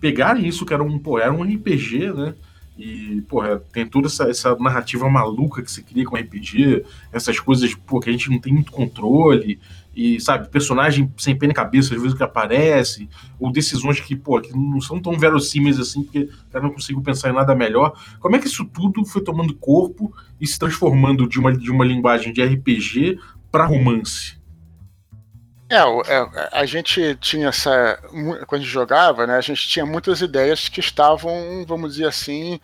pegarem 0.05 0.45
isso, 0.45 0.67
que 0.67 0.71
era 0.71 0.83
um, 0.83 0.99
pô, 0.99 1.17
era 1.17 1.33
um 1.33 1.41
RPG, 1.41 2.13
né? 2.13 2.35
E, 2.77 3.23
porra, 3.27 3.59
tem 3.73 3.87
toda 3.87 4.05
essa, 4.05 4.29
essa 4.29 4.55
narrativa 4.57 5.09
maluca 5.09 5.63
que 5.63 5.71
você 5.71 5.81
cria 5.81 6.05
com 6.05 6.15
RPG, 6.15 6.85
essas 7.11 7.39
coisas, 7.39 7.73
pô, 7.73 7.99
que 7.99 8.07
a 8.07 8.11
gente 8.11 8.29
não 8.29 8.37
tem 8.37 8.53
muito 8.53 8.71
controle, 8.71 9.59
e, 9.95 10.21
sabe, 10.21 10.47
personagem 10.49 11.11
sem 11.17 11.35
pena 11.35 11.53
e 11.53 11.55
cabeça, 11.55 11.95
às 11.95 11.99
vezes 11.99 12.15
que 12.15 12.21
aparece, 12.21 13.09
ou 13.39 13.51
decisões 13.51 13.99
que, 13.99 14.15
pô, 14.15 14.39
que 14.39 14.55
não 14.55 14.79
são 14.79 15.01
tão 15.01 15.17
verossímeis 15.17 15.79
assim, 15.79 16.03
porque 16.03 16.29
eu 16.53 16.61
não 16.61 16.69
consigo 16.69 17.01
pensar 17.01 17.31
em 17.31 17.33
nada 17.33 17.55
melhor. 17.55 17.99
Como 18.19 18.35
é 18.35 18.39
que 18.39 18.45
isso 18.45 18.63
tudo 18.63 19.03
foi 19.05 19.23
tomando 19.23 19.55
corpo 19.55 20.13
e 20.39 20.45
se 20.45 20.59
transformando 20.59 21.27
de 21.27 21.39
uma, 21.39 21.51
de 21.51 21.71
uma 21.71 21.83
linguagem 21.83 22.31
de 22.31 22.43
RPG 22.43 23.17
para 23.51 23.65
romance? 23.65 24.37
É, 25.75 26.13
é, 26.13 26.49
a 26.51 26.65
gente 26.65 27.15
tinha 27.19 27.49
essa. 27.49 27.99
Quando 28.47 28.61
a 28.61 28.63
gente 28.63 28.69
jogava, 28.71 29.25
né, 29.27 29.35
a 29.37 29.41
gente 29.41 29.67
tinha 29.67 29.85
muitas 29.85 30.21
ideias 30.21 30.69
que 30.69 30.79
estavam, 30.79 31.65
vamos 31.67 31.93
dizer 31.93 32.07
assim, 32.07 32.59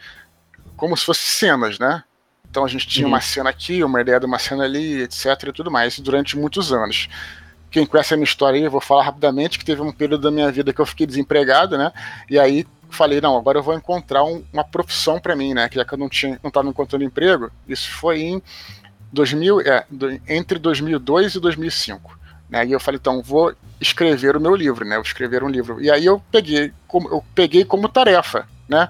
como 0.75 0.95
se 0.97 1.05
fossem 1.05 1.25
cenas, 1.25 1.77
né? 1.79 2.03
Então 2.49 2.65
a 2.65 2.67
gente 2.67 2.87
tinha 2.87 3.05
Uhum. 3.07 3.13
uma 3.13 3.21
cena 3.21 3.49
aqui, 3.49 3.83
uma 3.83 4.01
ideia 4.01 4.19
de 4.19 4.25
uma 4.25 4.37
cena 4.39 4.63
ali, 4.65 5.01
etc. 5.03 5.25
e 5.47 5.53
tudo 5.53 5.71
mais, 5.71 5.97
durante 5.99 6.37
muitos 6.37 6.71
anos. 6.73 7.07
Quem 7.69 7.85
conhece 7.85 8.13
a 8.13 8.17
minha 8.17 8.25
história 8.25 8.57
aí, 8.59 8.65
eu 8.65 8.71
vou 8.71 8.81
falar 8.81 9.03
rapidamente 9.03 9.57
que 9.57 9.63
teve 9.63 9.81
um 9.81 9.91
período 9.93 10.23
da 10.23 10.31
minha 10.31 10.51
vida 10.51 10.73
que 10.73 10.81
eu 10.81 10.85
fiquei 10.85 11.07
desempregado, 11.07 11.77
né? 11.77 11.91
E 12.29 12.37
aí 12.37 12.67
falei, 12.89 13.21
não, 13.21 13.37
agora 13.37 13.57
eu 13.59 13.63
vou 13.63 13.73
encontrar 13.73 14.25
um- 14.25 14.43
uma 14.51 14.65
profissão 14.65 15.17
para 15.17 15.33
mim, 15.35 15.53
né? 15.53 15.69
Que 15.69 15.75
já 15.75 15.85
que 15.85 15.93
eu 15.93 15.97
não 15.97 16.09
tinha, 16.09 16.37
não 16.43 16.49
estava 16.49 16.67
encontrando 16.67 17.05
emprego, 17.05 17.49
isso 17.65 17.89
foi 17.89 18.19
em 18.21 18.41
2000, 19.13 19.61
é, 19.61 19.85
entre 20.27 20.59
2002 20.59 21.35
e 21.35 21.39
2005. 21.39 22.19
Né? 22.51 22.67
E 22.67 22.71
eu 22.73 22.79
falei, 22.79 22.99
então, 22.99 23.23
vou 23.23 23.55
escrever 23.79 24.35
o 24.35 24.41
meu 24.41 24.53
livro, 24.53 24.85
né? 24.85 24.95
Vou 24.95 25.05
escrever 25.05 25.41
um 25.41 25.47
livro. 25.47 25.81
E 25.81 25.89
aí 25.89 26.05
eu 26.05 26.21
peguei 26.29 26.73
como, 26.85 27.07
eu 27.07 27.23
peguei 27.33 27.63
como 27.63 27.87
tarefa, 27.87 28.45
né? 28.67 28.89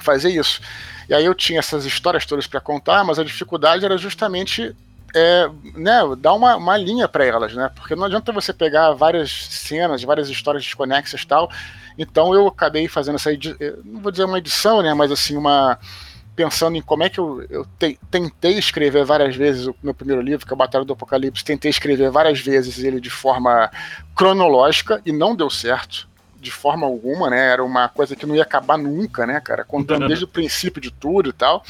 Fazer 0.00 0.30
isso. 0.30 0.62
E 1.08 1.14
aí 1.14 1.24
eu 1.24 1.34
tinha 1.34 1.58
essas 1.58 1.84
histórias 1.84 2.24
todas 2.24 2.46
para 2.46 2.60
contar, 2.60 3.02
mas 3.04 3.18
a 3.18 3.24
dificuldade 3.24 3.84
era 3.84 3.98
justamente 3.98 4.74
é, 5.14 5.50
né, 5.74 6.00
dar 6.18 6.32
uma, 6.34 6.56
uma 6.56 6.76
linha 6.76 7.08
para 7.08 7.26
elas, 7.26 7.52
né? 7.52 7.70
Porque 7.74 7.96
não 7.96 8.04
adianta 8.04 8.32
você 8.32 8.52
pegar 8.52 8.92
várias 8.92 9.30
cenas, 9.50 10.02
várias 10.04 10.28
histórias 10.30 10.62
desconexas 10.62 11.20
e 11.20 11.26
tal. 11.26 11.50
Então 11.98 12.32
eu 12.32 12.46
acabei 12.46 12.88
fazendo 12.88 13.16
essa 13.16 13.32
eh, 13.32 13.74
não 13.84 14.00
vou 14.00 14.10
dizer 14.10 14.24
uma 14.24 14.38
edição, 14.38 14.80
né? 14.80 14.94
Mas 14.94 15.10
assim, 15.10 15.36
uma 15.36 15.78
pensando 16.34 16.76
em 16.76 16.82
como 16.82 17.02
é 17.02 17.08
que 17.08 17.20
eu, 17.20 17.44
eu 17.50 17.66
te- 17.78 17.98
tentei 18.10 18.58
escrever 18.58 19.04
várias 19.04 19.36
vezes 19.36 19.66
o 19.66 19.74
meu 19.82 19.92
primeiro 19.94 20.22
livro, 20.22 20.46
que 20.46 20.52
é 20.52 20.54
o 20.54 20.58
Batalha 20.58 20.84
do 20.84 20.92
Apocalipse, 20.94 21.44
tentei 21.44 21.70
escrever 21.70 22.10
várias 22.10 22.40
vezes 22.40 22.82
ele 22.82 23.00
de 23.00 23.10
forma 23.10 23.70
cronológica 24.16 25.00
e 25.04 25.12
não 25.12 25.34
deu 25.34 25.50
certo. 25.50 26.08
De 26.40 26.50
forma 26.50 26.84
alguma, 26.86 27.30
né? 27.30 27.52
Era 27.52 27.62
uma 27.62 27.88
coisa 27.88 28.16
que 28.16 28.26
não 28.26 28.34
ia 28.34 28.42
acabar 28.42 28.76
nunca, 28.76 29.24
né, 29.24 29.40
cara? 29.40 29.64
Contando 29.64 30.00
desde 30.08 30.24
o 30.24 30.28
princípio 30.28 30.82
de 30.82 30.90
tudo 30.90 31.30
e 31.30 31.32
tal. 31.32 31.62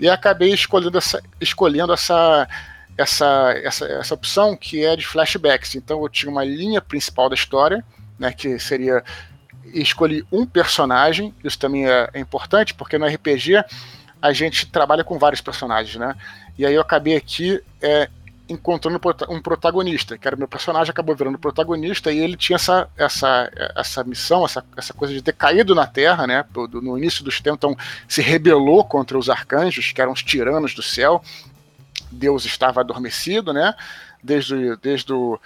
E 0.00 0.08
acabei 0.08 0.52
escolhendo 0.52 0.98
essa, 0.98 1.22
escolhendo 1.40 1.92
essa, 1.92 2.48
essa, 2.98 3.52
essa, 3.62 3.86
essa 3.86 4.14
opção 4.14 4.56
que 4.56 4.84
é 4.84 4.96
de 4.96 5.06
flashbacks. 5.06 5.76
Então 5.76 6.02
eu 6.02 6.08
tinha 6.08 6.32
uma 6.32 6.42
linha 6.42 6.80
principal 6.80 7.28
da 7.28 7.36
história, 7.36 7.84
né? 8.18 8.32
Que 8.32 8.58
seria 8.58 9.04
escolhi 9.74 10.24
um 10.30 10.46
personagem, 10.46 11.34
isso 11.44 11.58
também 11.58 11.88
é, 11.88 12.08
é 12.14 12.20
importante, 12.20 12.74
porque 12.74 12.98
no 12.98 13.06
RPG 13.06 13.64
a 14.20 14.32
gente 14.32 14.66
trabalha 14.66 15.02
com 15.02 15.18
vários 15.18 15.40
personagens, 15.40 15.96
né? 15.96 16.14
E 16.58 16.66
aí 16.66 16.74
eu 16.74 16.80
acabei 16.80 17.16
aqui 17.16 17.62
é, 17.80 18.08
encontrando 18.48 19.00
um 19.28 19.40
protagonista, 19.40 20.18
que 20.18 20.26
era 20.26 20.36
meu 20.36 20.48
personagem, 20.48 20.90
acabou 20.90 21.14
virando 21.14 21.38
protagonista, 21.38 22.12
e 22.12 22.18
ele 22.18 22.36
tinha 22.36 22.56
essa, 22.56 22.88
essa, 22.96 23.50
essa 23.76 24.04
missão, 24.04 24.44
essa, 24.44 24.64
essa 24.76 24.92
coisa 24.92 25.14
de 25.14 25.22
ter 25.22 25.32
caído 25.32 25.74
na 25.74 25.86
Terra, 25.86 26.26
né? 26.26 26.44
No 26.54 26.98
início 26.98 27.24
dos 27.24 27.40
tempos, 27.40 27.58
então 27.58 27.76
se 28.08 28.20
rebelou 28.20 28.84
contra 28.84 29.16
os 29.16 29.30
arcanjos, 29.30 29.92
que 29.92 30.02
eram 30.02 30.12
os 30.12 30.22
tiranos 30.22 30.74
do 30.74 30.82
céu. 30.82 31.22
Deus 32.10 32.44
estava 32.44 32.80
adormecido, 32.80 33.52
né? 33.52 33.74
Desde, 34.22 34.76
desde 34.82 35.12
o 35.12 35.40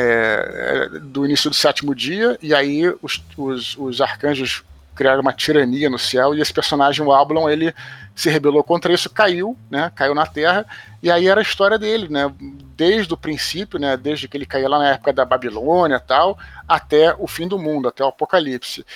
é, 0.00 0.86
é, 0.94 0.98
do 1.00 1.26
início 1.26 1.50
do 1.50 1.56
sétimo 1.56 1.92
dia, 1.92 2.38
e 2.40 2.54
aí 2.54 2.88
os, 3.02 3.20
os, 3.36 3.76
os 3.76 4.00
arcanjos 4.00 4.62
criaram 4.94 5.22
uma 5.22 5.32
tirania 5.32 5.90
no 5.90 5.98
céu, 5.98 6.34
e 6.34 6.40
esse 6.40 6.52
personagem, 6.52 7.04
o 7.04 7.12
Ablon, 7.12 7.50
ele 7.50 7.74
se 8.14 8.30
rebelou 8.30 8.62
contra 8.62 8.92
isso, 8.92 9.10
caiu, 9.10 9.56
né, 9.68 9.90
caiu 9.96 10.14
na 10.14 10.24
Terra, 10.24 10.64
e 11.02 11.10
aí 11.10 11.26
era 11.26 11.40
a 11.40 11.42
história 11.42 11.76
dele, 11.76 12.08
né, 12.08 12.32
desde 12.76 13.12
o 13.12 13.16
princípio, 13.16 13.76
né, 13.76 13.96
desde 13.96 14.28
que 14.28 14.36
ele 14.36 14.46
caiu 14.46 14.68
lá 14.68 14.78
na 14.78 14.90
época 14.90 15.12
da 15.12 15.24
Babilônia 15.24 15.98
tal, 15.98 16.38
até 16.68 17.12
o 17.18 17.26
fim 17.26 17.48
do 17.48 17.58
mundo, 17.58 17.88
até 17.88 18.04
o 18.04 18.08
Apocalipse. 18.08 18.86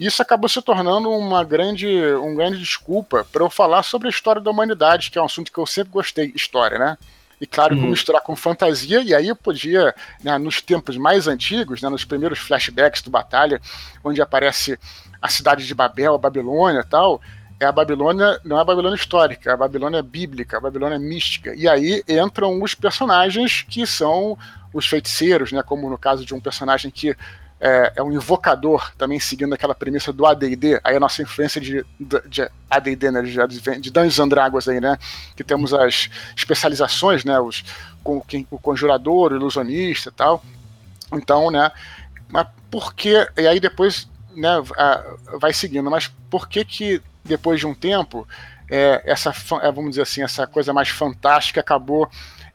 Isso 0.00 0.22
acabou 0.22 0.48
se 0.48 0.62
tornando 0.62 1.10
uma 1.10 1.44
grande, 1.44 1.86
um 2.16 2.34
grande 2.34 2.58
desculpa 2.58 3.26
para 3.30 3.44
eu 3.44 3.50
falar 3.50 3.82
sobre 3.82 4.08
a 4.08 4.10
história 4.10 4.40
da 4.40 4.50
humanidade, 4.50 5.10
que 5.10 5.18
é 5.18 5.22
um 5.22 5.26
assunto 5.26 5.52
que 5.52 5.58
eu 5.58 5.66
sempre 5.66 5.92
gostei, 5.92 6.32
história, 6.34 6.78
né? 6.78 6.96
E 7.40 7.46
claro, 7.46 7.76
Uhum. 7.76 7.88
misturar 7.90 8.22
com 8.22 8.34
fantasia, 8.34 9.02
e 9.02 9.14
aí 9.14 9.28
eu 9.28 9.36
podia, 9.36 9.94
né, 10.24 10.38
nos 10.38 10.62
tempos 10.62 10.96
mais 10.96 11.28
antigos, 11.28 11.82
né, 11.82 11.88
nos 11.88 12.04
primeiros 12.04 12.38
flashbacks 12.38 13.02
do 13.02 13.10
Batalha, 13.10 13.60
onde 14.02 14.22
aparece 14.22 14.78
a 15.20 15.28
cidade 15.28 15.66
de 15.66 15.74
Babel, 15.74 16.14
a 16.14 16.18
Babilônia 16.18 16.80
e 16.80 16.86
tal, 16.88 17.20
é 17.60 17.64
a 17.66 17.72
Babilônia, 17.72 18.38
não 18.44 18.58
é 18.58 18.60
a 18.60 18.64
Babilônia 18.64 18.96
histórica, 18.96 19.50
é 19.50 19.52
a 19.52 19.56
Babilônia 19.56 20.02
bíblica, 20.02 20.56
a 20.56 20.60
Babilônia 20.60 20.98
mística. 20.98 21.54
E 21.54 21.68
aí 21.68 22.02
entram 22.08 22.62
os 22.62 22.74
personagens 22.74 23.62
que 23.68 23.86
são 23.86 24.36
os 24.72 24.86
feiticeiros, 24.86 25.52
né, 25.52 25.62
como 25.62 25.88
no 25.90 25.98
caso 25.98 26.24
de 26.24 26.34
um 26.34 26.40
personagem 26.40 26.90
que 26.90 27.14
é, 27.60 27.92
é 27.96 28.02
um 28.02 28.12
invocador, 28.12 28.92
também 28.96 29.18
seguindo 29.18 29.54
aquela 29.54 29.74
premissa 29.74 30.12
do 30.12 30.26
AD&D, 30.26 30.80
aí 30.84 30.96
a 30.96 31.00
nossa 31.00 31.22
influência 31.22 31.60
de, 31.60 31.84
de 31.98 32.50
AD&D, 32.70 33.10
né, 33.10 33.22
de, 33.22 33.80
de 33.80 33.90
Dungeons 33.90 34.20
and 34.20 34.28
Dragons 34.28 34.68
aí, 34.68 34.80
né, 34.80 34.98
que 35.34 35.42
temos 35.42 35.72
as 35.72 36.10
especializações, 36.36 37.24
né, 37.24 37.40
os, 37.40 37.64
com, 38.04 38.20
quem- 38.20 38.46
o 38.50 38.58
conjurador, 38.58 39.32
o 39.32 39.36
ilusionista 39.36 40.10
e 40.10 40.12
tal. 40.12 40.42
Então, 41.12 41.50
né, 41.50 41.70
mas 42.28 42.46
por 42.70 42.94
que, 42.94 43.26
e 43.36 43.46
aí 43.46 43.58
depois, 43.58 44.08
né, 44.34 44.50
vai 45.40 45.52
seguindo, 45.52 45.90
mas 45.90 46.08
por 46.28 46.48
que 46.48 46.64
que 46.64 47.02
depois 47.24 47.58
de 47.58 47.66
um 47.66 47.74
tempo, 47.74 48.26
é, 48.70 49.02
essa, 49.04 49.32
é, 49.62 49.72
vamos 49.72 49.90
dizer 49.90 50.02
assim, 50.02 50.22
essa 50.22 50.46
coisa 50.46 50.72
mais 50.72 50.88
fantástica 50.88 51.60
acabou 51.60 52.08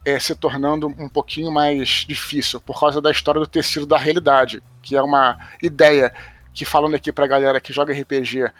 é, 0.04 0.18
se 0.18 0.34
tornando 0.34 0.86
um 0.88 1.08
pouquinho 1.08 1.50
mais 1.52 2.04
difícil 2.08 2.60
por 2.60 2.78
causa 2.78 3.00
da 3.00 3.10
história 3.10 3.40
do 3.40 3.46
tecido 3.46 3.86
da 3.86 3.96
realidade, 3.98 4.62
que 4.82 4.96
é 4.96 5.02
uma 5.02 5.38
ideia 5.62 6.12
que 6.52 6.64
falando 6.64 6.94
aqui 6.94 7.12
pra 7.12 7.26
galera 7.26 7.60
que 7.60 7.72
joga 7.72 7.92
RPG, 7.94 8.50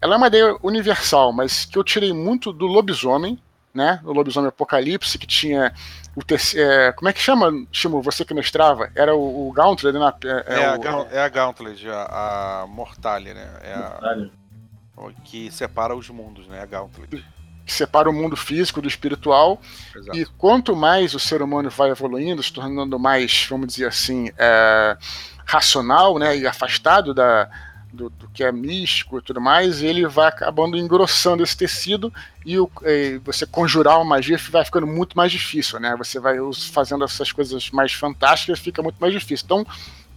ela 0.00 0.14
é 0.14 0.16
uma 0.18 0.26
ideia 0.28 0.56
universal, 0.62 1.32
mas 1.32 1.64
que 1.64 1.78
eu 1.78 1.84
tirei 1.84 2.12
muito 2.12 2.52
do 2.52 2.66
lobisomem, 2.66 3.38
né? 3.74 4.00
O 4.04 4.12
lobisomem 4.12 4.48
apocalipse 4.48 5.18
que 5.18 5.26
tinha 5.26 5.72
o 6.14 6.22
teci- 6.24 6.58
é, 6.58 6.92
como 6.92 7.08
é 7.08 7.12
que 7.12 7.20
chama, 7.20 7.50
Chimo, 7.70 8.00
você 8.00 8.24
que 8.24 8.32
mestrava? 8.32 8.90
Era 8.94 9.14
o, 9.14 9.48
o 9.48 9.52
Gauntlet, 9.52 9.92
né? 9.98 10.12
É, 10.24 10.54
É, 10.54 10.66
a, 10.66 10.74
o- 10.74 10.80
Gaunt- 10.80 11.12
é 11.12 11.20
a 11.20 11.28
Gauntlet, 11.28 11.86
a, 11.88 12.62
a 12.62 12.66
Mortalha, 12.66 13.34
né? 13.34 13.48
É 13.62 13.74
a, 13.74 13.98
o 14.96 15.12
que 15.24 15.50
separa 15.50 15.94
os 15.94 16.08
mundos, 16.08 16.46
né? 16.48 16.60
A 16.62 16.66
Gauntlet. 16.66 17.22
Que 17.66 17.72
separa 17.72 18.08
o 18.08 18.12
mundo 18.12 18.36
físico 18.36 18.80
do 18.80 18.86
espiritual. 18.86 19.60
Exato. 19.94 20.16
E 20.16 20.24
quanto 20.24 20.76
mais 20.76 21.14
o 21.14 21.18
ser 21.18 21.42
humano 21.42 21.68
vai 21.68 21.90
evoluindo, 21.90 22.40
se 22.40 22.52
tornando 22.52 22.96
mais, 22.96 23.44
vamos 23.50 23.66
dizer 23.66 23.88
assim, 23.88 24.30
é, 24.38 24.96
racional 25.44 26.16
né, 26.16 26.38
e 26.38 26.46
afastado 26.46 27.12
da, 27.12 27.50
do, 27.92 28.08
do, 28.08 28.28
que 28.28 28.44
é 28.44 28.52
místico 28.52 29.18
e 29.18 29.22
tudo 29.22 29.40
mais, 29.40 29.82
ele 29.82 30.06
vai 30.06 30.28
acabando 30.28 30.76
engrossando 30.76 31.42
esse 31.42 31.56
tecido 31.56 32.12
e, 32.44 32.56
o, 32.56 32.70
e, 32.84 33.18
você 33.24 33.44
conjurar 33.44 33.96
uma 33.96 34.04
magia 34.04 34.38
vai 34.50 34.64
ficando 34.64 34.86
muito 34.86 35.16
mais 35.16 35.32
difícil, 35.32 35.80
né? 35.80 35.96
Você 35.98 36.20
vai 36.20 36.36
fazendo 36.72 37.04
essas 37.04 37.32
coisas 37.32 37.68
mais 37.70 37.92
fantásticas, 37.92 38.60
fica 38.60 38.80
muito 38.80 38.98
mais 39.00 39.12
difícil. 39.12 39.44
Então, 39.44 39.66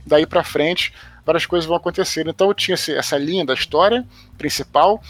daí 0.05 0.27
para 0.27 0.43
frente, 0.43 0.93
várias 1.25 1.47
coisas 1.47 1.67
vão 1.67 1.77
acontecer. 1.77 2.27
Então, 2.27 2.47
eu 2.47 2.53
tinha 2.53 2.75
essa 2.75 3.17
linha 3.17 3.43
da 3.43 3.55
história 3.55 4.05
principal 4.38 5.01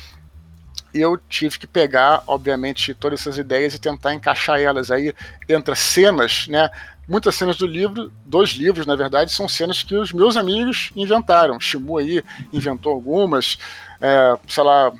eu 0.93 1.17
tive 1.29 1.59
que 1.59 1.67
pegar, 1.67 2.23
obviamente, 2.25 2.93
todas 2.93 3.21
essas 3.21 3.37
ideias 3.37 3.75
e 3.75 3.79
tentar 3.79 4.13
encaixar 4.13 4.59
elas. 4.59 4.91
Aí 4.91 5.13
entra 5.47 5.75
cenas, 5.75 6.47
né? 6.47 6.69
Muitas 7.07 7.35
cenas 7.35 7.57
do 7.57 7.65
livro, 7.65 8.11
dois 8.25 8.51
livros, 8.51 8.85
na 8.85 8.95
verdade, 8.95 9.31
são 9.31 9.47
cenas 9.47 9.81
que 9.81 9.95
os 9.95 10.13
meus 10.13 10.37
amigos 10.37 10.91
inventaram. 10.95 11.59
Shimu 11.59 11.97
aí 11.97 12.23
inventou 12.53 12.93
algumas, 12.93 13.57
é, 13.99 14.37
sei 14.47 14.63
lá, 14.63 14.91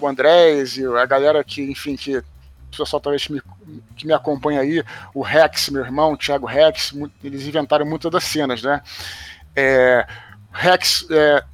o 0.00 0.06
Andrés 0.06 0.78
e 0.78 0.86
a 0.86 1.04
galera 1.04 1.44
que, 1.44 1.62
enfim, 1.62 1.94
que 1.94 2.16
o 2.16 2.24
pessoal 2.76 3.00
talvez 3.00 3.28
me, 3.28 3.42
que 3.96 4.06
me 4.06 4.12
acompanha 4.12 4.60
aí, 4.60 4.82
o 5.14 5.22
Rex, 5.22 5.68
meu 5.70 5.84
irmão, 5.84 6.12
o 6.12 6.16
Thiago 6.16 6.46
Rex, 6.46 6.94
eles 7.22 7.46
inventaram 7.46 7.84
muitas 7.84 8.10
das 8.10 8.24
cenas, 8.24 8.62
né? 8.62 8.80
É, 9.54 10.06
Rex, 10.52 11.06
é, 11.10 11.44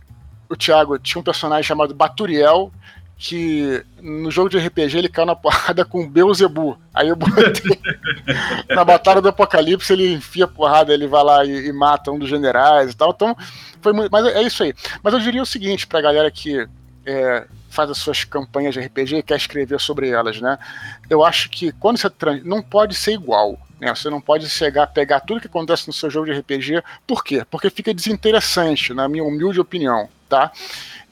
o 0.48 0.56
Thiago 0.56 0.98
tinha 0.98 1.20
um 1.20 1.24
personagem 1.24 1.64
chamado 1.64 1.94
Baturiel, 1.94 2.72
que 3.16 3.84
no 4.02 4.30
jogo 4.30 4.48
de 4.48 4.58
RPG 4.58 4.98
ele 4.98 5.08
caiu 5.08 5.26
na 5.26 5.36
porrada 5.36 5.84
com 5.84 6.08
Beuzebu. 6.08 6.78
Aí 6.92 7.08
eu 7.08 7.16
botei 7.16 7.80
na 8.68 8.84
Batalha 8.84 9.20
do 9.20 9.28
Apocalipse, 9.28 9.92
ele 9.92 10.14
enfia 10.14 10.46
porrada, 10.46 10.92
ele 10.92 11.06
vai 11.06 11.22
lá 11.22 11.44
e, 11.44 11.68
e, 11.68 11.72
mata 11.72 12.10
um 12.10 12.18
dos 12.18 12.28
generais 12.28 12.92
e 12.92 12.96
tal. 12.96 13.10
Então, 13.10 13.36
foi 13.80 13.92
muito. 13.92 14.10
Mas 14.10 14.26
é 14.26 14.42
isso 14.42 14.62
aí. 14.62 14.74
Mas 15.02 15.14
eu 15.14 15.20
diria 15.20 15.42
o 15.42 15.46
seguinte 15.46 15.86
pra 15.86 16.00
galera 16.00 16.30
que 16.30 16.68
é, 17.06 17.46
faz 17.70 17.90
as 17.90 17.98
suas 17.98 18.24
campanhas 18.24 18.74
de 18.74 18.80
RPG 18.80 19.16
e 19.16 19.22
quer 19.22 19.36
escrever 19.36 19.80
sobre 19.80 20.08
elas, 20.08 20.40
né? 20.40 20.58
Eu 21.08 21.24
acho 21.24 21.50
que 21.50 21.72
quando 21.72 21.98
você 21.98 22.10
trans... 22.10 22.44
não 22.44 22.62
pode 22.62 22.94
ser 22.94 23.12
igual. 23.12 23.58
Né? 23.80 23.94
Você 23.94 24.08
não 24.08 24.20
pode 24.20 24.48
chegar, 24.48 24.86
pegar 24.86 25.20
tudo 25.20 25.40
que 25.40 25.46
acontece 25.46 25.86
no 25.86 25.92
seu 25.92 26.08
jogo 26.08 26.26
de 26.26 26.38
RPG. 26.38 26.82
Por 27.06 27.24
quê? 27.24 27.44
Porque 27.50 27.68
fica 27.70 27.92
desinteressante, 27.92 28.94
na 28.94 29.08
minha 29.08 29.24
humilde 29.24 29.60
opinião, 29.60 30.08
tá? 30.34 30.52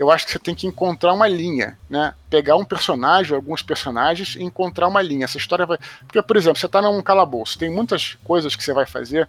eu 0.02 0.10
acho 0.10 0.26
que 0.26 0.32
você 0.32 0.38
tem 0.38 0.54
que 0.54 0.66
encontrar 0.66 1.12
uma 1.12 1.28
linha, 1.28 1.78
né? 1.88 2.14
Pegar 2.28 2.56
um 2.56 2.64
personagem, 2.64 3.34
alguns 3.34 3.62
personagens 3.62 4.34
e 4.34 4.42
encontrar 4.42 4.88
uma 4.88 5.00
linha. 5.00 5.24
Essa 5.24 5.38
história 5.38 5.64
vai. 5.64 5.78
Porque, 6.00 6.20
por 6.20 6.36
exemplo, 6.36 6.58
você 6.58 6.66
está 6.66 6.82
num 6.82 7.00
calabouço, 7.02 7.58
tem 7.58 7.70
muitas 7.70 8.16
coisas 8.24 8.56
que 8.56 8.64
você 8.64 8.72
vai 8.72 8.84
fazer. 8.84 9.28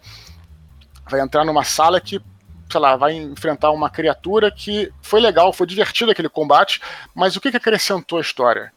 Vai 1.08 1.20
entrar 1.20 1.44
numa 1.44 1.62
sala 1.62 2.00
que, 2.00 2.20
sei 2.70 2.80
lá, 2.80 2.96
vai 2.96 3.14
enfrentar 3.14 3.70
uma 3.70 3.88
criatura 3.88 4.50
que 4.50 4.92
foi 5.00 5.20
legal, 5.20 5.52
foi 5.52 5.66
divertido 5.66 6.10
aquele 6.10 6.28
combate, 6.28 6.80
mas 7.14 7.36
o 7.36 7.40
que, 7.40 7.50
que 7.50 7.56
acrescentou 7.56 8.18
a 8.18 8.22
história? 8.22 8.72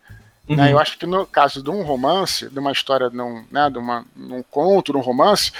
Né? 0.47 0.49
Uhum. 0.49 0.55
Né, 0.55 0.73
eu 0.73 0.79
acho 0.79 0.99
que 0.99 1.05
no 1.05 1.25
caso 1.25 1.63
de 1.63 1.69
um 1.69 1.81
romance, 1.83 2.47
de 2.47 2.59
uma 2.59 2.71
história, 2.71 3.09
de 3.09 3.19
um, 3.19 3.43
né, 3.49 3.69
de 3.69 3.77
uma, 3.79 4.05
de 4.15 4.33
um 4.33 4.43
conto, 4.43 4.91
de 4.91 4.97
um 4.97 5.01
romance, 5.01 5.51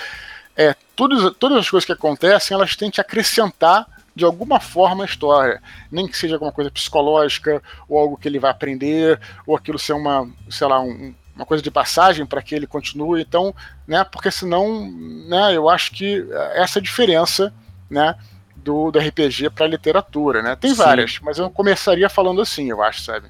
é, 0.55 0.75
todas, 0.95 1.33
todas 1.37 1.57
as 1.57 1.69
coisas 1.69 1.85
que 1.85 1.93
acontecem, 1.93 2.53
elas 2.53 2.75
têm 2.75 2.91
que 2.91 3.01
acrescentar 3.01 3.87
de 4.17 4.25
alguma 4.25 4.59
forma 4.59 5.03
a 5.03 5.05
história. 5.05 5.61
Nem 5.91 6.07
que 6.07 6.17
seja 6.17 6.35
alguma 6.35 6.51
coisa 6.51 6.71
psicológica, 6.71 7.61
ou 7.87 7.99
algo 7.99 8.17
que 8.17 8.27
ele 8.27 8.39
vai 8.39 8.49
aprender, 8.49 9.19
ou 9.45 9.55
aquilo 9.55 9.77
ser 9.77 9.93
uma, 9.93 10.27
sei 10.49 10.67
lá, 10.67 10.81
um, 10.81 11.13
uma 11.35 11.45
coisa 11.45 11.63
de 11.63 11.69
passagem 11.69 12.25
para 12.25 12.41
que 12.41 12.55
ele 12.55 12.65
continue. 12.65 13.21
Então, 13.21 13.53
né, 13.87 14.03
porque 14.03 14.31
senão, 14.31 14.91
né, 15.29 15.55
eu 15.55 15.69
acho 15.69 15.91
que 15.91 16.25
essa 16.55 16.79
é 16.79 16.81
diferença, 16.81 17.53
né, 17.87 18.15
do, 18.55 18.89
do 18.89 18.99
RPG 18.99 19.51
para 19.51 19.67
literatura, 19.67 20.41
né? 20.41 20.55
Tem 20.55 20.71
Sim. 20.71 20.77
várias, 20.77 21.19
mas 21.21 21.37
eu 21.37 21.49
começaria 21.49 22.09
falando 22.09 22.41
assim, 22.41 22.69
eu 22.71 22.81
acho, 22.81 23.03
sabe? 23.03 23.27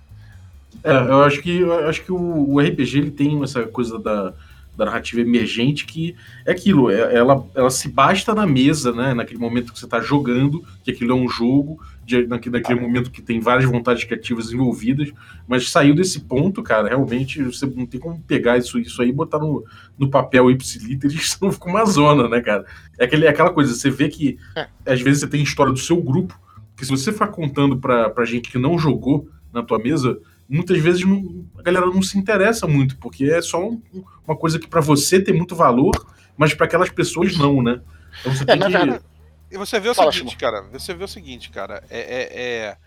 É, 0.83 0.93
eu 0.93 1.21
acho 1.23 1.41
que 1.41 1.59
eu 1.59 1.89
acho 1.89 2.01
que 2.01 2.11
o, 2.11 2.53
o 2.53 2.59
RPG 2.61 2.97
ele 2.97 3.11
tem 3.11 3.43
essa 3.43 3.63
coisa 3.63 3.99
da 3.99 4.33
da 4.77 4.85
narrativa 4.85 5.21
emergente, 5.21 5.85
que 5.85 6.15
é 6.45 6.51
aquilo, 6.51 6.91
é, 6.91 7.15
ela, 7.15 7.43
ela 7.55 7.69
se 7.71 7.89
basta 7.89 8.33
na 8.35 8.45
mesa, 8.45 8.93
né? 8.93 9.13
Naquele 9.15 9.39
momento 9.39 9.73
que 9.73 9.79
você 9.79 9.85
está 9.85 9.99
jogando, 9.99 10.63
que 10.83 10.91
aquilo 10.91 11.11
é 11.11 11.15
um 11.15 11.27
jogo, 11.27 11.81
de, 12.05 12.27
naquele, 12.27 12.57
naquele 12.59 12.79
momento 12.79 13.09
que 13.09 13.21
tem 13.21 13.39
várias 13.39 13.69
vontades 13.69 14.03
criativas 14.03 14.53
envolvidas, 14.53 15.11
mas 15.47 15.69
saiu 15.69 15.95
desse 15.95 16.21
ponto, 16.21 16.61
cara, 16.61 16.87
realmente 16.87 17.43
você 17.43 17.65
não 17.65 17.87
tem 17.87 17.99
como 17.99 18.21
pegar 18.21 18.57
isso, 18.57 18.79
isso 18.79 19.01
aí 19.01 19.09
e 19.09 19.13
botar 19.13 19.39
no, 19.39 19.65
no 19.97 20.09
papel 20.09 20.51
ipsiliteris, 20.51 21.31
senão 21.33 21.51
fica 21.51 21.67
uma 21.67 21.83
zona, 21.83 22.29
né, 22.29 22.39
cara? 22.39 22.63
É, 22.99 23.05
aquele, 23.05 23.25
é 23.25 23.29
aquela 23.29 23.49
coisa, 23.49 23.73
você 23.73 23.89
vê 23.89 24.07
que 24.07 24.37
é. 24.55 24.67
às 24.85 25.01
vezes 25.01 25.21
você 25.21 25.27
tem 25.27 25.41
história 25.41 25.73
do 25.73 25.79
seu 25.79 25.97
grupo, 26.01 26.39
que 26.77 26.85
se 26.85 26.91
você 26.91 27.11
for 27.11 27.27
contando 27.29 27.77
pra, 27.77 28.11
pra 28.11 28.23
gente 28.23 28.51
que 28.51 28.59
não 28.59 28.77
jogou 28.77 29.27
na 29.51 29.63
tua 29.63 29.79
mesa, 29.79 30.19
muitas 30.49 30.79
vezes 30.79 31.03
não, 31.03 31.45
a 31.57 31.61
galera 31.61 31.85
não 31.85 32.01
se 32.01 32.17
interessa 32.17 32.67
muito, 32.67 32.97
porque 32.97 33.25
é 33.25 33.41
só 33.41 33.63
um, 33.63 33.81
uma 34.25 34.35
coisa 34.35 34.59
que 34.59 34.67
para 34.67 34.81
você 34.81 35.21
tem 35.21 35.33
muito 35.33 35.55
valor, 35.55 35.91
mas 36.37 36.53
para 36.53 36.65
aquelas 36.65 36.89
pessoas 36.89 37.37
não, 37.37 37.61
né? 37.61 37.81
Então 38.19 38.33
você 38.33 38.43
é, 38.43 38.45
tem 38.45 38.59
que... 38.59 38.69
Verdade, 38.69 39.01
e 39.49 39.57
você 39.57 39.79
vê 39.79 39.89
o 39.89 39.95
Fala, 39.95 40.11
seguinte, 40.11 40.35
cara, 40.35 40.61
você 40.63 40.93
vê 40.93 41.03
o 41.03 41.07
seguinte, 41.07 41.49
cara, 41.49 41.83
é, 41.89 41.99
é, 41.99 42.41
é... 42.41 42.77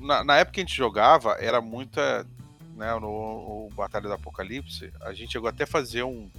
Na, 0.00 0.22
na, 0.22 0.36
época 0.36 0.54
que 0.54 0.60
a 0.60 0.64
gente 0.64 0.76
jogava, 0.76 1.32
era 1.40 1.60
muita, 1.60 2.24
né, 2.76 2.92
no, 2.94 3.68
no 3.68 3.70
Batalha 3.74 4.06
do 4.06 4.14
Apocalipse, 4.14 4.92
a 5.00 5.12
gente 5.12 5.32
chegou 5.32 5.48
até 5.48 5.64
a 5.64 5.66
fazer 5.66 6.04
um, 6.04 6.30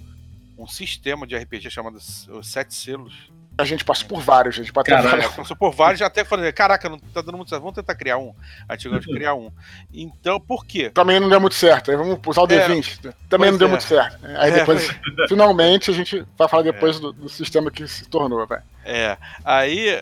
um 0.56 0.66
sistema 0.66 1.26
de 1.26 1.36
RPG 1.36 1.70
chamado 1.70 1.96
os 1.96 2.28
Sete 2.44 2.74
Selos, 2.74 3.30
a 3.58 3.64
gente 3.64 3.84
passou 3.84 4.06
por 4.06 4.20
vários, 4.20 4.54
a 4.54 4.58
gente 4.58 4.72
pode 4.72 4.88
Caraca, 4.88 5.30
passou 5.30 5.56
por 5.56 5.72
vários, 5.72 5.98
já 5.98 6.06
até 6.06 6.24
falei, 6.24 6.52
caraca, 6.52 6.88
não 6.88 6.96
tá 6.96 7.20
dando 7.20 7.36
muito 7.36 7.48
certo, 7.48 7.60
vamos 7.60 7.74
tentar 7.74 7.96
criar 7.96 8.16
um. 8.16 8.32
A 8.68 8.76
gente 8.76 8.88
gosta 8.88 9.04
de 9.04 9.12
criar 9.12 9.34
um. 9.34 9.50
Então, 9.92 10.38
por 10.38 10.64
quê? 10.64 10.90
Também 10.90 11.18
não 11.18 11.28
deu 11.28 11.40
muito 11.40 11.56
certo, 11.56 11.90
aí 11.90 11.96
vamos 11.96 12.20
usar 12.24 12.42
o 12.42 12.46
D20. 12.46 13.12
Também 13.28 13.50
não 13.50 13.58
deu 13.58 13.66
é. 13.66 13.70
muito 13.72 13.82
certo. 13.82 14.16
Aí 14.36 14.52
é, 14.52 14.54
depois, 14.54 14.88
finalmente, 15.28 15.90
a 15.90 15.94
gente 15.94 16.24
vai 16.38 16.48
falar 16.48 16.62
depois 16.62 16.98
é. 16.98 17.00
do, 17.00 17.12
do, 17.12 17.28
sistema 17.28 17.68
que 17.68 17.88
se 17.88 18.08
tornou, 18.08 18.46
velho. 18.46 18.62
É, 18.84 19.18
aí... 19.44 20.00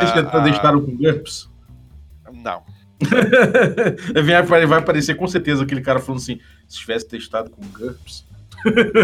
Vocês 0.00 0.26
uh, 0.26 0.44
testaram 0.44 0.84
com 0.84 0.94
GURPS? 0.94 1.48
Não. 2.34 2.62
vai, 4.46 4.66
vai 4.66 4.78
aparecer 4.78 5.14
com 5.14 5.26
certeza 5.26 5.62
aquele 5.62 5.80
cara 5.80 6.00
falando 6.00 6.20
assim, 6.20 6.38
se 6.68 6.78
tivesse 6.78 7.08
testado 7.08 7.48
com 7.48 7.62
GURPS... 7.62 8.28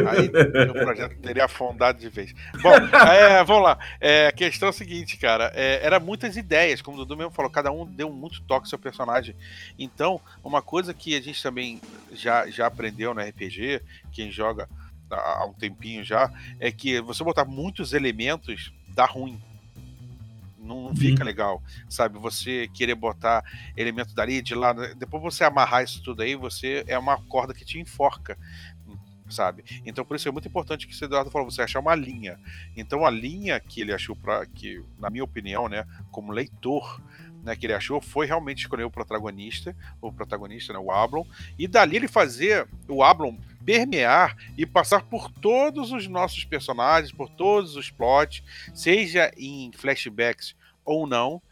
Aí 0.08 0.28
o 0.68 0.72
projeto 0.72 1.16
teria 1.18 1.44
afundado 1.44 1.98
de 1.98 2.08
vez. 2.08 2.34
Bom, 2.62 2.72
é, 3.10 3.42
vamos 3.44 3.62
lá. 3.62 3.78
É, 4.00 4.28
a 4.28 4.32
questão 4.32 4.68
é 4.68 4.70
a 4.70 4.72
seguinte, 4.72 5.16
cara. 5.16 5.52
É, 5.54 5.84
era 5.84 5.98
muitas 5.98 6.36
ideias, 6.36 6.82
como 6.82 6.96
o 6.96 7.00
Dudu 7.00 7.16
mesmo 7.16 7.32
falou, 7.32 7.50
cada 7.50 7.70
um 7.70 7.86
deu 7.86 8.10
muito 8.10 8.42
toque 8.42 8.66
ao 8.66 8.70
seu 8.70 8.78
personagem. 8.78 9.34
Então, 9.78 10.20
uma 10.42 10.62
coisa 10.62 10.92
que 10.92 11.16
a 11.16 11.20
gente 11.20 11.42
também 11.42 11.80
já, 12.12 12.48
já 12.48 12.66
aprendeu 12.66 13.14
no 13.14 13.20
RPG, 13.20 13.82
quem 14.12 14.30
joga 14.30 14.68
há 15.10 15.46
um 15.46 15.52
tempinho 15.52 16.04
já, 16.04 16.30
é 16.58 16.70
que 16.70 17.00
você 17.00 17.22
botar 17.22 17.44
muitos 17.44 17.92
elementos 17.92 18.72
dá 18.88 19.04
ruim 19.04 19.40
não, 20.66 20.94
fica 20.94 21.22
uhum. 21.22 21.26
legal, 21.26 21.62
sabe? 21.88 22.18
Você 22.18 22.68
querer 22.74 22.96
botar 22.96 23.44
elemento 23.76 24.14
dali, 24.14 24.42
de 24.42 24.54
lá, 24.54 24.72
depois 24.72 25.22
você 25.22 25.44
amarrar 25.44 25.84
isso 25.84 26.02
tudo 26.02 26.22
aí, 26.22 26.34
você 26.34 26.84
é 26.88 26.98
uma 26.98 27.18
corda 27.22 27.54
que 27.54 27.64
te 27.64 27.78
enforca 27.78 28.36
sabe? 29.28 29.64
Então 29.84 30.04
por 30.04 30.16
isso 30.16 30.28
é 30.28 30.32
muito 30.32 30.48
importante 30.48 30.86
que 30.86 30.94
o 30.94 31.04
Eduardo 31.04 31.30
falou, 31.30 31.50
você 31.50 31.62
achar 31.62 31.80
uma 31.80 31.94
linha. 31.94 32.38
Então 32.76 33.04
a 33.04 33.10
linha 33.10 33.58
que 33.60 33.80
ele 33.80 33.92
achou 33.92 34.16
para 34.16 34.46
que, 34.46 34.82
na 34.98 35.10
minha 35.10 35.24
opinião, 35.24 35.68
né, 35.68 35.86
como 36.10 36.32
leitor, 36.32 37.00
né, 37.42 37.54
que 37.54 37.66
ele 37.66 37.74
achou 37.74 38.00
foi 38.00 38.26
realmente 38.26 38.62
escolher 38.62 38.84
o 38.84 38.90
protagonista, 38.90 39.74
o 40.00 40.12
protagonista, 40.12 40.72
né, 40.72 40.78
o 40.78 40.90
Ablon, 40.90 41.24
e 41.58 41.66
dali 41.68 41.96
ele 41.96 42.08
fazer 42.08 42.68
o 42.88 43.02
Ablon 43.02 43.36
permear 43.64 44.36
e 44.56 44.64
passar 44.64 45.02
por 45.02 45.30
todos 45.30 45.90
os 45.90 46.06
nossos 46.06 46.44
personagens, 46.44 47.12
por 47.12 47.28
todos 47.28 47.76
os 47.76 47.90
plots, 47.90 48.42
seja 48.72 49.32
em 49.36 49.72
flashbacks 49.72 50.54
ou 50.84 51.06
não, 51.06 51.42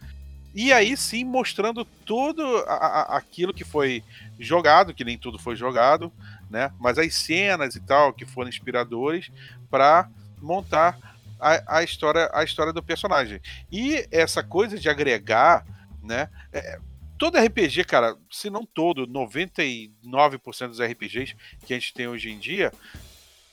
e 0.54 0.72
aí 0.72 0.96
sim 0.96 1.24
mostrando 1.24 1.84
tudo 1.84 2.42
a, 2.68 2.74
a, 2.74 3.16
aquilo 3.16 3.52
que 3.52 3.64
foi 3.64 4.04
jogado, 4.38 4.94
que 4.94 5.04
nem 5.04 5.18
tudo 5.18 5.38
foi 5.38 5.56
jogado, 5.56 6.12
né? 6.54 6.72
Mas 6.78 6.98
as 6.98 7.12
cenas 7.16 7.74
e 7.74 7.80
tal 7.80 8.12
que 8.12 8.24
foram 8.24 8.48
inspiradores 8.48 9.28
para 9.68 10.08
montar 10.40 10.96
a, 11.40 11.78
a, 11.78 11.82
história 11.82 12.30
a 12.32 12.44
história 12.44 12.72
do 12.72 12.80
personagem. 12.80 13.40
E 13.72 14.06
essa 14.08 14.40
coisa 14.40 14.78
de 14.78 14.88
agregar, 14.88 15.66
né? 16.00 16.28
É, 16.52 16.78
todo 17.18 17.36
RPG, 17.36 17.82
cara, 17.82 18.16
se 18.30 18.48
não 18.50 18.64
todo, 18.64 19.04
99% 19.04 20.68
dos 20.68 20.80
RPGs 20.80 21.34
que 21.66 21.74
a 21.74 21.76
gente 21.76 21.92
tem 21.92 22.06
hoje 22.06 22.30
em 22.30 22.38
dia 22.38 22.72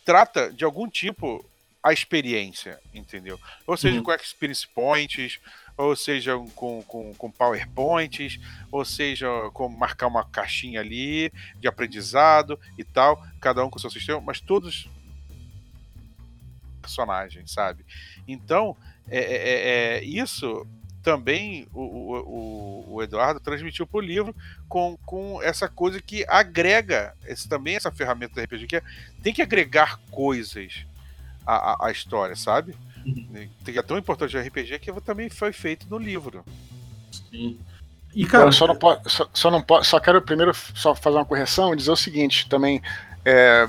trata 0.06 0.54
de 0.54 0.64
algum 0.64 0.88
tipo 0.88 1.44
a 1.82 1.92
experiência, 1.92 2.80
entendeu? 2.94 3.40
Ou 3.66 3.76
seja, 3.76 3.98
uhum. 3.98 4.04
com 4.04 4.14
experience 4.14 4.68
points, 4.68 5.40
ou 5.78 5.96
seja 5.96 6.38
com, 6.56 6.82
com, 6.84 7.14
com 7.14 7.32
PowerPoints, 7.32 8.40
ou 8.72 8.86
seja 8.86 9.28
com 9.54 9.70
marcar 9.70 10.08
uma 10.08 10.24
caixinha 10.24 10.80
ali 10.80 11.32
de 11.60 11.68
aprendizado 11.68 12.60
e 12.78 12.84
tal, 12.84 13.26
cada 13.40 13.64
um 13.66 13.70
com 13.70 13.80
seu 13.80 13.90
sistema, 13.90 14.22
mas 14.22 14.40
todos 14.40 14.90
personagens, 16.82 17.52
sabe? 17.52 17.86
Então, 18.28 18.76
é, 19.08 19.20
é, 19.20 19.36
é, 19.36 19.98
é 19.98 20.04
isso 20.04 20.66
também 21.02 21.68
o, 21.74 21.82
o, 21.82 22.94
o 22.96 23.04
Eduardo 23.04 23.40
transmitiu 23.40 23.88
para 23.88 23.98
o 23.98 24.02
livro 24.02 24.36
com, 24.70 24.98
com 25.06 25.42
essa 25.42 25.68
coisa 25.68 26.00
que 26.00 26.24
agrega 26.28 27.16
esse, 27.26 27.50
também 27.50 27.76
essa 27.76 27.92
ferramenta 27.92 28.36
do 28.36 28.42
RPG, 28.42 28.68
que 28.68 28.76
é, 28.76 28.84
tem 29.22 29.34
que 29.34 29.42
agregar 29.42 30.00
coisas 30.12 30.86
à, 31.46 31.88
à 31.88 31.92
história, 31.92 32.36
sabe? 32.36 32.76
Uhum. 33.06 33.50
Que 33.64 33.78
é 33.78 33.82
tão 33.82 33.98
importante 33.98 34.36
o 34.36 34.42
RPG 34.42 34.80
que 34.80 34.92
também 35.02 35.30
foi 35.30 35.52
feito 35.52 35.88
no 35.90 35.98
livro. 35.98 36.44
Sim. 37.30 37.60
E, 38.14 38.26
cara, 38.26 38.46
eu 38.46 38.52
só 38.52 38.68
não, 38.68 38.76
posso, 38.76 39.10
só, 39.10 39.30
só, 39.34 39.52
não 39.52 39.62
posso, 39.62 39.90
só 39.90 40.00
quero 40.00 40.22
primeiro 40.22 40.54
só 40.54 40.94
fazer 40.94 41.18
uma 41.18 41.26
correção 41.26 41.74
e 41.74 41.78
dizer 41.78 41.92
o 41.92 41.96
seguinte 41.96 42.48
também. 42.50 42.82
É, 43.24 43.68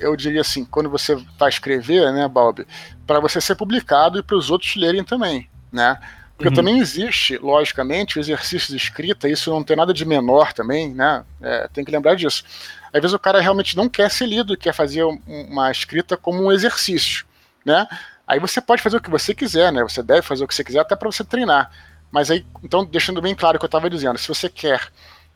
eu 0.00 0.16
diria 0.16 0.40
assim, 0.40 0.64
quando 0.64 0.88
você 0.88 1.14
vai 1.38 1.48
escrever, 1.48 2.12
né, 2.12 2.26
Balbi, 2.26 2.66
para 3.06 3.20
você 3.20 3.40
ser 3.40 3.54
publicado 3.54 4.18
e 4.18 4.22
para 4.22 4.36
os 4.36 4.50
outros 4.50 4.74
lerem 4.76 5.04
também, 5.04 5.48
né? 5.70 5.98
Porque 6.36 6.48
uhum. 6.48 6.54
também 6.54 6.78
existe, 6.78 7.36
logicamente, 7.38 8.18
o 8.18 8.20
exercício 8.20 8.70
de 8.70 8.76
escrita, 8.76 9.28
isso 9.28 9.50
não 9.50 9.62
tem 9.62 9.76
nada 9.76 9.92
de 9.92 10.04
menor 10.04 10.52
também, 10.52 10.92
né? 10.92 11.22
É, 11.40 11.68
tem 11.68 11.84
que 11.84 11.90
lembrar 11.90 12.16
disso. 12.16 12.44
Às 12.92 13.00
vezes 13.00 13.14
o 13.14 13.18
cara 13.18 13.40
realmente 13.40 13.76
não 13.76 13.88
quer 13.88 14.10
ser 14.10 14.26
lido, 14.26 14.56
quer 14.56 14.74
fazer 14.74 15.04
uma 15.04 15.70
escrita 15.70 16.16
como 16.16 16.42
um 16.42 16.52
exercício, 16.52 17.24
né? 17.64 17.86
Aí 18.32 18.38
você 18.38 18.62
pode 18.62 18.80
fazer 18.80 18.96
o 18.96 19.00
que 19.00 19.10
você 19.10 19.34
quiser, 19.34 19.70
né? 19.70 19.82
Você 19.82 20.02
deve 20.02 20.22
fazer 20.22 20.42
o 20.42 20.48
que 20.48 20.54
você 20.54 20.64
quiser 20.64 20.80
até 20.80 20.96
para 20.96 21.10
você 21.10 21.22
treinar. 21.22 21.70
Mas 22.10 22.30
aí, 22.30 22.46
então, 22.64 22.82
deixando 22.82 23.20
bem 23.20 23.34
claro 23.34 23.56
o 23.56 23.58
que 23.58 23.64
eu 23.64 23.68
estava 23.68 23.90
dizendo, 23.90 24.18
se 24.18 24.26
você 24.26 24.48
quer 24.48 24.88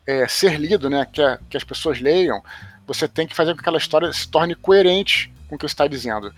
é, 0.07 0.27
ser 0.27 0.59
lido, 0.59 0.89
né, 0.89 1.07
quer 1.13 1.39
que 1.51 1.59
as 1.59 1.65
pessoas 1.65 2.01
leiam, 2.01 2.43
você 2.87 3.07
tem 3.07 3.27
que 3.27 3.37
fazer 3.37 3.51
com 3.51 3.59
que 3.59 3.61
aquela 3.61 3.77
história 3.77 4.11
se 4.15 4.27
torne 4.27 4.55
coerente 4.55 5.31
com 5.47 5.57
o 5.57 5.59
que 5.59 5.69
você 5.69 5.75
está 5.75 5.87
dizendo. 5.87 6.33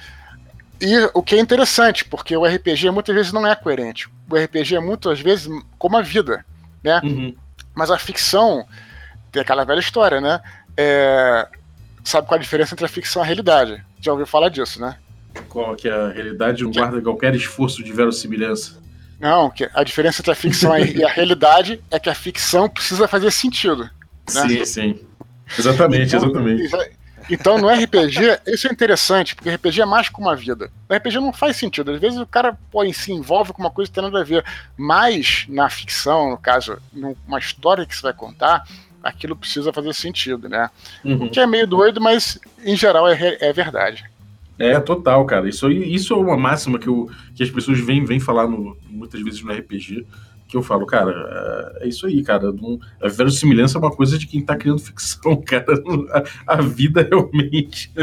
E 0.80 0.96
o 1.14 1.22
que 1.22 1.36
é 1.36 1.38
interessante, 1.38 2.04
porque 2.04 2.36
o 2.36 2.44
RPG 2.44 2.90
muitas 2.90 3.14
vezes 3.14 3.32
não 3.32 3.46
é 3.46 3.54
coerente. 3.54 4.08
O 4.28 4.36
RPG 4.36 4.74
é 4.74 4.80
muitas 4.80 5.20
vezes 5.20 5.48
como 5.78 5.96
a 5.96 6.02
vida, 6.02 6.44
né? 6.82 7.00
Uhum. 7.04 7.36
Mas 7.72 7.88
a 7.88 7.98
ficção 7.98 8.66
tem 9.30 9.42
aquela 9.42 9.64
velha 9.64 9.78
história, 9.78 10.20
né? 10.20 10.40
É... 10.76 11.46
Sabe 12.02 12.26
qual 12.26 12.36
a 12.36 12.42
diferença 12.42 12.74
entre 12.74 12.84
a 12.84 12.88
ficção 12.88 13.22
e 13.22 13.24
a 13.24 13.26
realidade? 13.26 13.80
Já 14.00 14.10
ouviu 14.10 14.26
falar 14.26 14.48
disso, 14.48 14.80
né? 14.80 14.96
Qual 15.48 15.74
que 15.76 15.88
é 15.88 15.92
a 15.92 16.08
realidade 16.08 16.62
não 16.62 16.70
guarda 16.70 17.00
qualquer 17.00 17.34
esforço 17.34 17.82
de 17.82 17.92
verossimilhança. 17.92 18.78
Não, 19.20 19.50
que 19.50 19.68
a 19.74 19.82
diferença 19.82 20.22
entre 20.22 20.30
a 20.30 20.34
ficção 20.34 20.76
e 20.78 21.02
a 21.02 21.08
realidade 21.08 21.82
é 21.90 21.98
que 21.98 22.08
a 22.08 22.14
ficção 22.14 22.68
precisa 22.68 23.08
fazer 23.08 23.30
sentido. 23.30 23.84
Né? 23.84 23.90
Sim, 24.26 24.64
sim. 24.64 25.00
Exatamente, 25.58 26.14
então, 26.14 26.28
exatamente. 26.28 26.98
Então 27.30 27.58
no 27.58 27.68
RPG, 27.68 28.40
isso 28.46 28.68
é 28.68 28.72
interessante, 28.72 29.34
porque 29.34 29.50
RPG 29.50 29.82
é 29.82 29.84
mais 29.84 30.08
que 30.08 30.18
uma 30.18 30.34
vida. 30.34 30.70
O 30.88 30.94
RPG 30.94 31.16
não 31.16 31.32
faz 31.32 31.56
sentido. 31.56 31.90
Às 31.90 32.00
vezes 32.00 32.18
o 32.18 32.26
cara 32.26 32.56
pô, 32.70 32.90
se 32.92 33.12
envolve 33.12 33.52
com 33.52 33.60
uma 33.60 33.70
coisa 33.70 33.90
que 33.90 33.94
tem 33.94 34.04
nada 34.04 34.20
a 34.20 34.24
ver. 34.24 34.44
Mas 34.76 35.44
na 35.48 35.68
ficção, 35.68 36.30
no 36.30 36.38
caso, 36.38 36.78
numa 36.92 37.38
história 37.38 37.84
que 37.84 37.94
você 37.94 38.02
vai 38.02 38.14
contar, 38.14 38.64
aquilo 39.02 39.36
precisa 39.36 39.72
fazer 39.72 39.92
sentido, 39.94 40.48
né? 40.48 40.70
Uhum. 41.04 41.26
O 41.26 41.30
que 41.30 41.40
é 41.40 41.46
meio 41.46 41.66
doido, 41.66 42.00
mas 42.00 42.38
em 42.64 42.76
geral 42.76 43.06
é, 43.08 43.36
é 43.40 43.52
verdade. 43.52 44.07
É, 44.58 44.78
total, 44.80 45.24
cara. 45.24 45.48
Isso, 45.48 45.70
isso 45.70 46.12
é 46.12 46.16
uma 46.16 46.36
máxima 46.36 46.78
que, 46.78 46.88
eu, 46.88 47.08
que 47.34 47.42
as 47.42 47.50
pessoas 47.50 47.78
vêm, 47.78 48.04
vêm 48.04 48.18
falar 48.18 48.48
no, 48.48 48.76
muitas 48.88 49.22
vezes 49.22 49.42
no 49.42 49.52
RPG, 49.52 50.04
que 50.48 50.56
eu 50.56 50.62
falo, 50.62 50.84
cara, 50.86 51.74
é, 51.80 51.84
é 51.84 51.88
isso 51.88 52.06
aí, 52.06 52.22
cara. 52.22 52.50
Não, 52.50 52.78
a 53.00 53.08
verossimilhança 53.08 53.78
é 53.78 53.80
uma 53.80 53.94
coisa 53.94 54.18
de 54.18 54.26
quem 54.26 54.44
tá 54.44 54.56
criando 54.56 54.80
ficção, 54.82 55.36
cara. 55.36 55.66
A, 56.46 56.54
a 56.54 56.62
vida 56.62 57.06
realmente. 57.08 57.92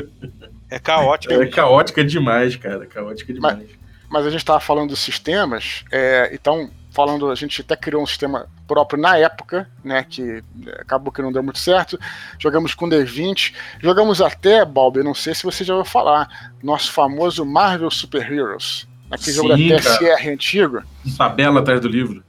É 0.68 0.80
caótica. 0.80 1.32
É, 1.32 1.46
caótica 1.46 2.04
demais, 2.04 2.56
cara. 2.56 2.88
Caótica 2.88 3.32
demais. 3.32 3.60
Mas, 3.60 3.70
mas 4.10 4.26
a 4.26 4.32
gente 4.32 4.44
tava 4.44 4.60
falando 4.60 4.90
dos 4.90 5.00
sistemas, 5.00 5.86
é, 5.92 6.32
então 6.34 6.72
falando, 6.96 7.30
a 7.30 7.36
gente 7.36 7.60
até 7.60 7.76
criou 7.76 8.02
um 8.02 8.08
sistema 8.08 8.48
próprio 8.66 9.00
na 9.00 9.18
época, 9.18 9.70
né, 9.84 10.04
que 10.04 10.42
acabou 10.80 11.12
que 11.12 11.22
não 11.22 11.32
deu 11.32 11.44
muito 11.44 11.60
certo. 11.60 12.00
Jogamos 12.40 12.74
com 12.74 12.88
D20, 12.88 13.54
jogamos 13.82 14.22
até, 14.22 14.64
Balbi, 14.64 15.04
não 15.04 15.14
sei 15.14 15.36
se 15.36 15.44
você 15.44 15.66
já 15.66 15.76
ouviu 15.76 15.92
falar, 15.92 16.54
nosso 16.64 16.94
famoso 16.94 17.46
Marvel 17.46 17.92
Super 17.92 18.32
Heroes, 18.32 18.88
aquele 19.12 19.36
jogo 19.36 19.50
da 19.50 19.56
TSR 19.56 20.30
antigo. 20.30 20.84
Tabela 21.18 21.60
atrás 21.60 21.82
do 21.82 21.90
livro. 21.90 22.24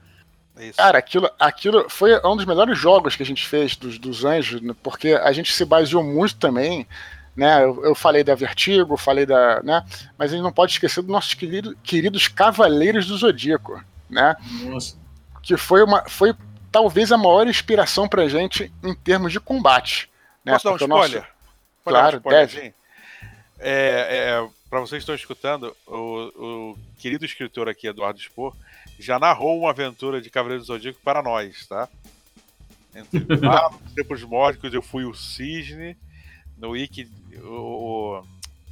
Isso. 0.59 0.75
Cara, 0.75 0.97
aquilo, 0.97 1.29
aquilo 1.39 1.85
foi 1.87 2.19
um 2.25 2.35
dos 2.35 2.45
melhores 2.45 2.77
jogos 2.77 3.15
que 3.15 3.23
a 3.23 3.25
gente 3.25 3.47
fez 3.47 3.77
dos, 3.77 3.97
dos 3.97 4.25
anjos, 4.25 4.59
né, 4.59 4.75
porque 4.83 5.13
a 5.13 5.31
gente 5.31 5.53
se 5.53 5.63
baseou 5.63 6.03
muito 6.03 6.35
também 6.35 6.85
né? 7.35 7.63
Eu, 7.63 7.85
eu, 7.85 7.93
falei 7.93 8.23
da 8.23 8.33
Vertigo, 8.33 8.97
falei 8.97 9.23
da. 9.23 9.61
Né? 9.61 9.83
Mas 10.17 10.31
a 10.31 10.35
gente 10.35 10.43
não 10.43 10.51
pode 10.51 10.71
esquecer 10.71 11.03
dos 11.03 11.11
nossos 11.11 11.35
querido, 11.35 11.77
queridos 11.83 12.27
Cavaleiros 12.27 13.05
do 13.05 13.15
Zodíaco 13.15 13.79
né? 14.09 14.35
Nossa. 14.63 14.95
Que 15.41 15.57
foi 15.57 15.83
uma, 15.83 16.07
foi 16.07 16.35
talvez 16.71 17.11
a 17.11 17.17
maior 17.17 17.47
inspiração 17.47 18.07
pra 18.07 18.27
gente 18.27 18.71
em 18.83 18.93
termos 18.95 19.31
de 19.31 19.39
combate. 19.39 20.09
Né? 20.43 20.53
Posso 20.53 20.65
dar 20.65 20.71
um 20.73 20.75
spoiler? 20.75 21.21
Nosso... 21.21 21.33
Claro, 21.83 22.21
um 22.23 22.29
deve. 22.29 22.73
É, 23.59 24.39
é, 24.39 24.49
para 24.69 24.79
vocês 24.81 25.03
que 25.03 25.11
estão 25.11 25.15
escutando, 25.15 25.75
o, 25.87 25.95
o, 25.95 26.77
querido 26.99 27.25
escritor 27.25 27.69
aqui, 27.69 27.87
Eduardo 27.87 28.19
Spor, 28.19 28.55
já 28.99 29.17
narrou 29.17 29.59
uma 29.59 29.69
aventura 29.69 30.21
de 30.21 30.29
Cavaleiro 30.29 30.61
do 30.61 30.67
Zodíaco 30.67 30.99
para 31.03 31.23
nós, 31.23 31.65
tá? 31.65 31.87
Entre 32.93 33.19
os 33.85 33.93
tempos 33.93 34.23
mórdicos, 34.23 34.73
eu 34.73 34.81
fui 34.81 35.05
o 35.05 35.13
Cisne, 35.13 35.97
no 36.57 36.71
Wiki, 36.71 37.09
o, 37.37 38.23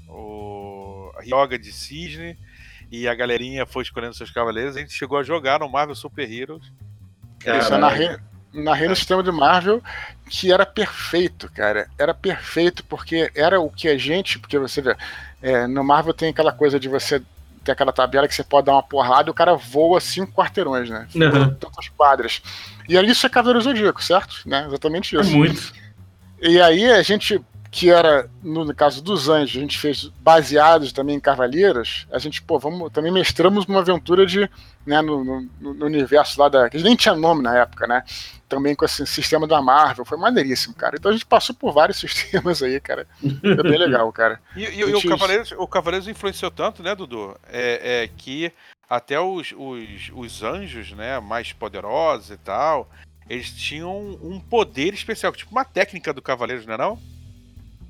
o, 0.07 1.11
o 1.17 1.21
Yoga 1.23 1.57
de 1.57 1.71
Cisne, 1.71 2.37
e 2.91 3.07
a 3.07 3.15
galerinha 3.15 3.65
foi 3.65 3.83
escolhendo 3.83 4.15
seus 4.15 4.31
cavaleiros, 4.31 4.75
a 4.75 4.79
gente 4.79 4.93
chegou 4.93 5.17
a 5.17 5.23
jogar 5.23 5.59
no 5.59 5.69
Marvel 5.69 5.95
Super 5.95 6.31
Heroes. 6.31 6.71
Isso, 7.45 7.73
eu 7.73 7.77
narrei, 7.77 8.17
narrei 8.53 8.87
no 8.87 8.95
sistema 8.95 9.21
de 9.21 9.31
Marvel 9.31 9.81
que 10.29 10.51
era 10.51 10.65
perfeito, 10.65 11.51
cara. 11.51 11.87
Era 11.97 12.13
perfeito 12.13 12.83
porque 12.83 13.31
era 13.35 13.59
o 13.59 13.69
que 13.69 13.87
a 13.87 13.97
gente. 13.97 14.39
Porque 14.39 14.57
você 14.57 14.81
vê, 14.81 14.95
é, 15.41 15.67
no 15.67 15.83
Marvel 15.83 16.13
tem 16.13 16.29
aquela 16.29 16.51
coisa 16.51 16.79
de 16.79 16.89
você 16.89 17.21
ter 17.63 17.71
aquela 17.71 17.91
tabela 17.91 18.27
que 18.27 18.35
você 18.35 18.43
pode 18.43 18.67
dar 18.67 18.73
uma 18.73 18.83
porrada 18.83 19.29
e 19.29 19.31
o 19.31 19.33
cara 19.33 19.55
voa 19.55 19.99
cinco 19.99 20.31
quarteirões, 20.31 20.89
né? 20.89 21.07
Uhum. 21.15 21.53
Tantas 21.55 21.89
quadras. 21.89 22.41
E 22.87 22.97
ali 22.97 23.11
isso 23.11 23.25
é 23.25 23.29
Cavaleiro 23.29 23.61
Zodíaco, 23.61 24.03
certo? 24.03 24.41
Né? 24.45 24.65
Exatamente 24.67 25.15
isso. 25.15 25.31
É 25.31 25.35
muito. 25.35 25.73
E 26.41 26.61
aí 26.61 26.91
a 26.91 27.01
gente 27.01 27.41
que 27.75 27.89
era, 27.89 28.29
no 28.41 28.73
caso 28.73 29.03
dos 29.03 29.27
anjos, 29.27 29.57
a 29.57 29.59
gente 29.59 29.77
fez 29.77 30.05
baseados 30.21 30.93
também 30.93 31.17
em 31.17 31.19
Cavaleiros, 31.19 32.07
a 32.09 32.17
gente, 32.17 32.41
pô, 32.41 32.57
vamos, 32.57 32.89
também 32.89 33.11
mestramos 33.11 33.65
uma 33.65 33.81
aventura 33.81 34.25
de, 34.25 34.49
né, 34.85 35.01
no, 35.01 35.25
no, 35.25 35.73
no, 35.73 35.85
universo 35.85 36.39
lá 36.39 36.47
da, 36.47 36.69
que 36.69 36.77
nem 36.77 36.95
tinha 36.95 37.13
nome 37.13 37.43
na 37.43 37.57
época, 37.57 37.85
né, 37.85 38.01
também 38.47 38.75
com 38.75 38.85
esse 38.85 39.05
sistema 39.05 39.45
da 39.45 39.61
Marvel, 39.61 40.05
foi 40.05 40.17
maneiríssimo, 40.17 40.73
cara. 40.73 40.95
Então 40.97 41.11
a 41.11 41.13
gente 41.13 41.25
passou 41.25 41.53
por 41.53 41.73
vários 41.73 41.99
sistemas 41.99 42.63
aí, 42.63 42.79
cara, 42.79 43.05
foi 43.19 43.63
bem 43.63 43.77
legal, 43.77 44.09
cara. 44.13 44.39
e, 44.55 44.63
e, 44.63 44.79
e 44.79 44.95
o, 44.95 45.09
Cavaleiros, 45.09 45.51
o 45.51 45.67
Cavaleiros 45.67 46.07
influenciou 46.07 46.51
tanto, 46.51 46.81
né, 46.81 46.95
Dudu, 46.95 47.37
é, 47.51 48.03
é 48.03 48.07
que 48.07 48.53
até 48.89 49.19
os, 49.19 49.51
os, 49.51 50.11
os 50.15 50.43
anjos, 50.43 50.93
né, 50.93 51.19
mais 51.19 51.51
poderosos 51.51 52.31
e 52.31 52.37
tal, 52.37 52.89
eles 53.29 53.51
tinham 53.51 54.17
um 54.23 54.39
poder 54.39 54.93
especial, 54.93 55.33
tipo 55.33 55.51
uma 55.51 55.65
técnica 55.65 56.13
do 56.13 56.21
Cavaleiros, 56.21 56.65
não 56.65 56.75
é 56.75 56.77
não? 56.77 57.14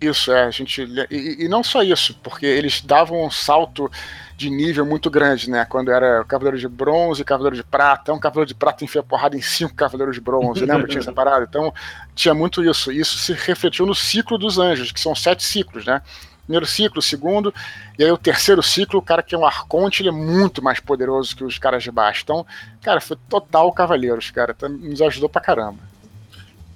Isso, 0.06 0.32
é, 0.32 0.44
a 0.44 0.52
gente. 0.52 0.82
E, 1.10 1.46
e, 1.46 1.48
não 1.48 1.63
só 1.63 1.82
isso, 1.82 2.18
porque 2.22 2.46
eles 2.46 2.82
davam 2.82 3.26
um 3.26 3.32
salto 3.32 3.89
de 4.38 4.50
nível 4.50 4.86
muito 4.86 5.10
grande, 5.10 5.50
né? 5.50 5.65
Quando 5.65 5.91
era 5.91 6.24
Cavaleiro 6.26 6.58
de 6.58 6.68
Bronze 6.68 7.24
Cavaleiro 7.24 7.56
de 7.56 7.63
Prata. 7.63 8.13
Um 8.13 8.20
Cavaleiro 8.20 8.48
de 8.48 8.56
Prata 8.56 8.84
enfia 8.84 9.02
porrada 9.02 9.38
em 9.38 9.41
cinco 9.41 9.74
Cavaleiros 9.74 10.15
de 10.15 10.22
Bronze, 10.22 10.62
lembra? 10.65 10.88
tinha 10.88 11.00
essa 11.00 11.13
parada? 11.13 11.46
Então, 11.50 11.74
tinha 12.13 12.34
muito 12.34 12.63
isso. 12.63 12.91
Isso 12.91 13.18
se 13.18 13.34
refletiu 13.34 13.86
no 13.86 13.96
ciclo 13.96 14.38
dos 14.38 14.60
anjos, 14.60 14.91
que 14.91 15.00
são 15.00 15.15
sete 15.15 15.44
ciclos, 15.44 15.86
né? 15.86 16.02
Primeiro 16.44 16.68
ciclo, 16.68 17.02
segundo, 17.02 17.52
e 17.98 18.04
aí 18.04 18.12
o 18.12 18.18
terceiro 18.18 18.62
ciclo, 18.62 19.00
o 19.00 19.02
cara 19.02 19.24
que 19.24 19.34
é 19.34 19.38
um 19.38 19.46
arconte, 19.46 20.04
ele 20.04 20.10
é 20.10 20.12
muito 20.12 20.62
mais 20.62 20.80
poderoso 20.80 21.36
que 21.36 21.44
os 21.44 21.58
caras 21.58 21.82
de 21.82 21.89
baixo. 21.89 22.22
Então, 22.24 22.46
cara, 22.84 23.02
foi 23.02 23.18
total 23.28 23.72
Cavaleiros, 23.72 24.30
cara. 24.30 24.54
Então, 24.56 24.70
nos 24.70 25.02
ajudou 25.02 25.28
pra 25.28 25.41
caramba. 25.41 25.80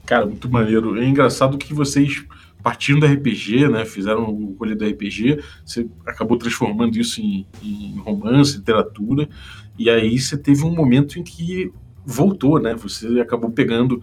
Cara, 0.07 0.25
muito 0.25 0.49
maneiro. 0.49 0.99
É 0.99 1.05
engraçado 1.05 1.55
que 1.55 1.71
vocês 1.71 2.25
partindo 2.61 3.01
do 3.01 3.05
RPG, 3.05 3.69
né, 3.69 3.85
fizeram 3.85 4.29
o 4.29 4.53
colher 4.55 4.75
do 4.75 4.85
RPG, 4.85 5.41
você 5.65 5.87
acabou 6.05 6.37
transformando 6.37 6.97
isso 6.97 7.21
em, 7.21 7.45
em, 7.63 7.97
romance, 7.99 8.57
literatura, 8.57 9.29
e 9.77 9.89
aí 9.89 10.19
você 10.19 10.37
teve 10.37 10.63
um 10.63 10.75
momento 10.75 11.17
em 11.17 11.23
que 11.23 11.71
voltou, 12.05 12.59
né, 12.59 12.75
você 12.75 13.19
acabou 13.21 13.49
pegando 13.49 14.01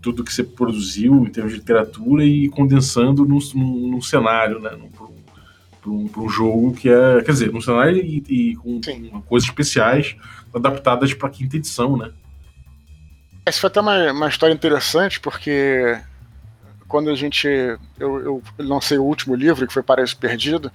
tudo 0.00 0.24
que 0.24 0.32
você 0.32 0.42
produziu 0.42 1.24
em 1.26 1.30
termos 1.30 1.52
de 1.52 1.58
literatura 1.58 2.24
e 2.24 2.48
condensando 2.48 3.26
num, 3.26 3.38
num, 3.54 3.88
num 3.88 4.00
cenário, 4.00 4.58
né, 4.58 4.70
para 5.82 5.90
um, 5.90 6.10
um, 6.16 6.28
jogo 6.28 6.72
que 6.72 6.88
é, 6.88 7.22
quer 7.22 7.32
dizer, 7.32 7.52
num 7.52 7.60
cenário 7.60 7.98
e, 7.98 8.22
e 8.28 8.56
com, 8.56 8.80
com, 8.80 9.22
coisas 9.22 9.48
especiais 9.48 10.16
adaptadas 10.54 11.12
para 11.12 11.28
a 11.28 11.30
quinta 11.30 11.56
edição, 11.56 11.96
né. 11.96 12.10
Essa 13.44 13.60
foi 13.60 13.68
até 13.68 13.80
uma, 13.80 14.12
uma 14.12 14.28
história 14.28 14.52
interessante, 14.52 15.20
porque 15.20 15.98
quando 16.88 17.10
a 17.10 17.14
gente. 17.14 17.46
Eu, 17.46 18.20
eu 18.20 18.42
lancei 18.58 18.98
o 18.98 19.04
último 19.04 19.34
livro, 19.34 19.66
que 19.66 19.72
foi 19.72 19.82
Paraíso 19.82 20.16
Perdido, 20.16 20.72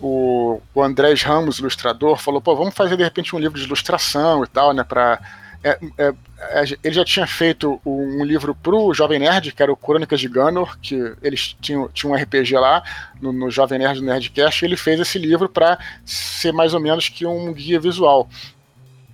o, 0.00 0.60
o 0.74 0.82
Andrés 0.82 1.22
Ramos, 1.22 1.58
ilustrador, 1.58 2.16
falou: 2.16 2.40
pô, 2.40 2.56
vamos 2.56 2.74
fazer 2.74 2.96
de 2.96 3.02
repente 3.02 3.34
um 3.36 3.38
livro 3.38 3.58
de 3.58 3.66
ilustração 3.66 4.44
e 4.44 4.46
tal, 4.46 4.72
né, 4.72 4.84
para 4.84 5.20
é, 5.62 5.78
é, 5.98 6.14
ele 6.82 6.94
já 6.94 7.04
tinha 7.04 7.26
feito 7.26 7.78
um 7.84 8.24
livro 8.24 8.54
pro 8.54 8.94
Jovem 8.94 9.18
Nerd, 9.18 9.52
que 9.52 9.62
era 9.62 9.70
o 9.70 9.76
Crônicas 9.76 10.18
de 10.18 10.26
Gunnor, 10.26 10.78
que 10.80 11.14
eles 11.22 11.54
tinham, 11.60 11.86
tinham 11.88 12.12
um 12.12 12.16
RPG 12.16 12.54
lá 12.54 12.82
no, 13.20 13.30
no 13.30 13.50
Jovem 13.50 13.78
Nerd 13.78 14.00
do 14.00 14.06
Nerdcast, 14.06 14.64
e 14.64 14.66
ele 14.66 14.76
fez 14.76 14.98
esse 14.98 15.18
livro 15.18 15.50
para 15.50 15.78
ser 16.04 16.52
mais 16.52 16.72
ou 16.72 16.80
menos 16.80 17.10
que 17.10 17.26
um 17.26 17.52
guia 17.52 17.78
visual. 17.78 18.28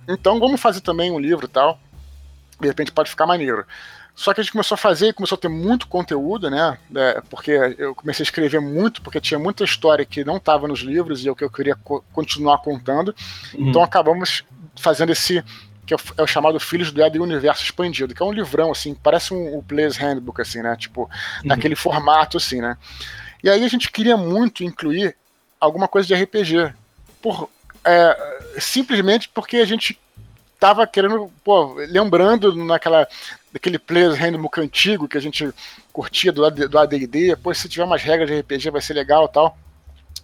Então 0.07 0.39
vamos 0.39 0.61
fazer 0.61 0.79
também 0.79 1.11
um 1.11 1.19
livro 1.19 1.49
tal. 1.49 1.77
De 2.61 2.67
repente 2.67 2.93
pode 2.93 3.09
ficar 3.09 3.25
maneiro. 3.25 3.65
Só 4.17 4.33
que 4.33 4.41
a 4.41 4.43
gente 4.43 4.51
começou 4.51 4.73
a 4.73 4.79
fazer, 4.79 5.13
começou 5.13 5.35
a 5.35 5.39
ter 5.39 5.47
muito 5.47 5.87
conteúdo, 5.87 6.49
né? 6.49 6.75
É, 6.95 7.21
porque 7.29 7.51
eu 7.77 7.93
comecei 7.93 8.23
a 8.23 8.25
escrever 8.25 8.59
muito, 8.59 8.99
porque 9.03 9.21
tinha 9.21 9.37
muita 9.37 9.63
história 9.63 10.03
que 10.03 10.25
não 10.25 10.37
estava 10.37 10.67
nos 10.67 10.79
livros 10.79 11.23
e 11.23 11.27
é 11.27 11.31
o 11.31 11.35
que 11.35 11.43
eu 11.43 11.51
queria 11.51 11.75
co 11.75 12.03
continuar 12.11 12.57
contando. 12.57 13.15
Uhum. 13.53 13.69
Então 13.69 13.83
acabamos 13.83 14.43
fazendo 14.75 15.11
esse 15.11 15.43
que 15.85 15.93
é 15.93 15.97
o, 15.97 15.99
é 16.17 16.23
o 16.23 16.27
chamado 16.27 16.59
Filhos 16.59 16.91
do 16.91 17.01
Éden 17.01 17.21
Universo 17.21 17.63
Expandido, 17.63 18.15
que 18.15 18.23
é 18.23 18.25
um 18.25 18.31
livrão, 18.31 18.71
assim, 18.71 18.95
parece 18.95 19.35
um, 19.35 19.59
um 19.59 19.61
Player's 19.61 19.97
Handbook, 19.97 20.41
assim, 20.41 20.63
né? 20.63 20.75
Tipo, 20.75 21.03
uhum. 21.03 21.09
naquele 21.45 21.75
formato, 21.75 22.37
assim, 22.37 22.59
né? 22.59 22.75
E 23.43 23.51
aí 23.51 23.63
a 23.63 23.67
gente 23.67 23.91
queria 23.91 24.17
muito 24.17 24.63
incluir 24.63 25.15
alguma 25.59 25.87
coisa 25.87 26.07
de 26.07 26.15
RPG. 26.15 26.73
Por, 27.21 27.51
é, 27.85 28.39
simplesmente 28.59 29.29
porque 29.29 29.57
a 29.57 29.65
gente 29.65 29.99
tava 30.59 30.85
querendo, 30.87 31.31
pô, 31.43 31.75
lembrando 31.89 32.55
naquela 32.55 33.07
daquele 33.51 33.79
Player's 33.79 34.17
Handbook 34.17 34.59
antigo 34.59 35.07
que 35.07 35.17
a 35.17 35.21
gente 35.21 35.51
curtia 35.91 36.31
do, 36.31 36.49
do 36.51 36.77
AD&D, 36.77 37.35
pô, 37.37 37.53
se 37.53 37.67
tiver 37.67 37.83
umas 37.83 38.03
regras 38.03 38.29
de 38.29 38.39
RPG 38.39 38.69
vai 38.69 38.81
ser 38.81 38.93
legal 38.93 39.27
tal. 39.27 39.57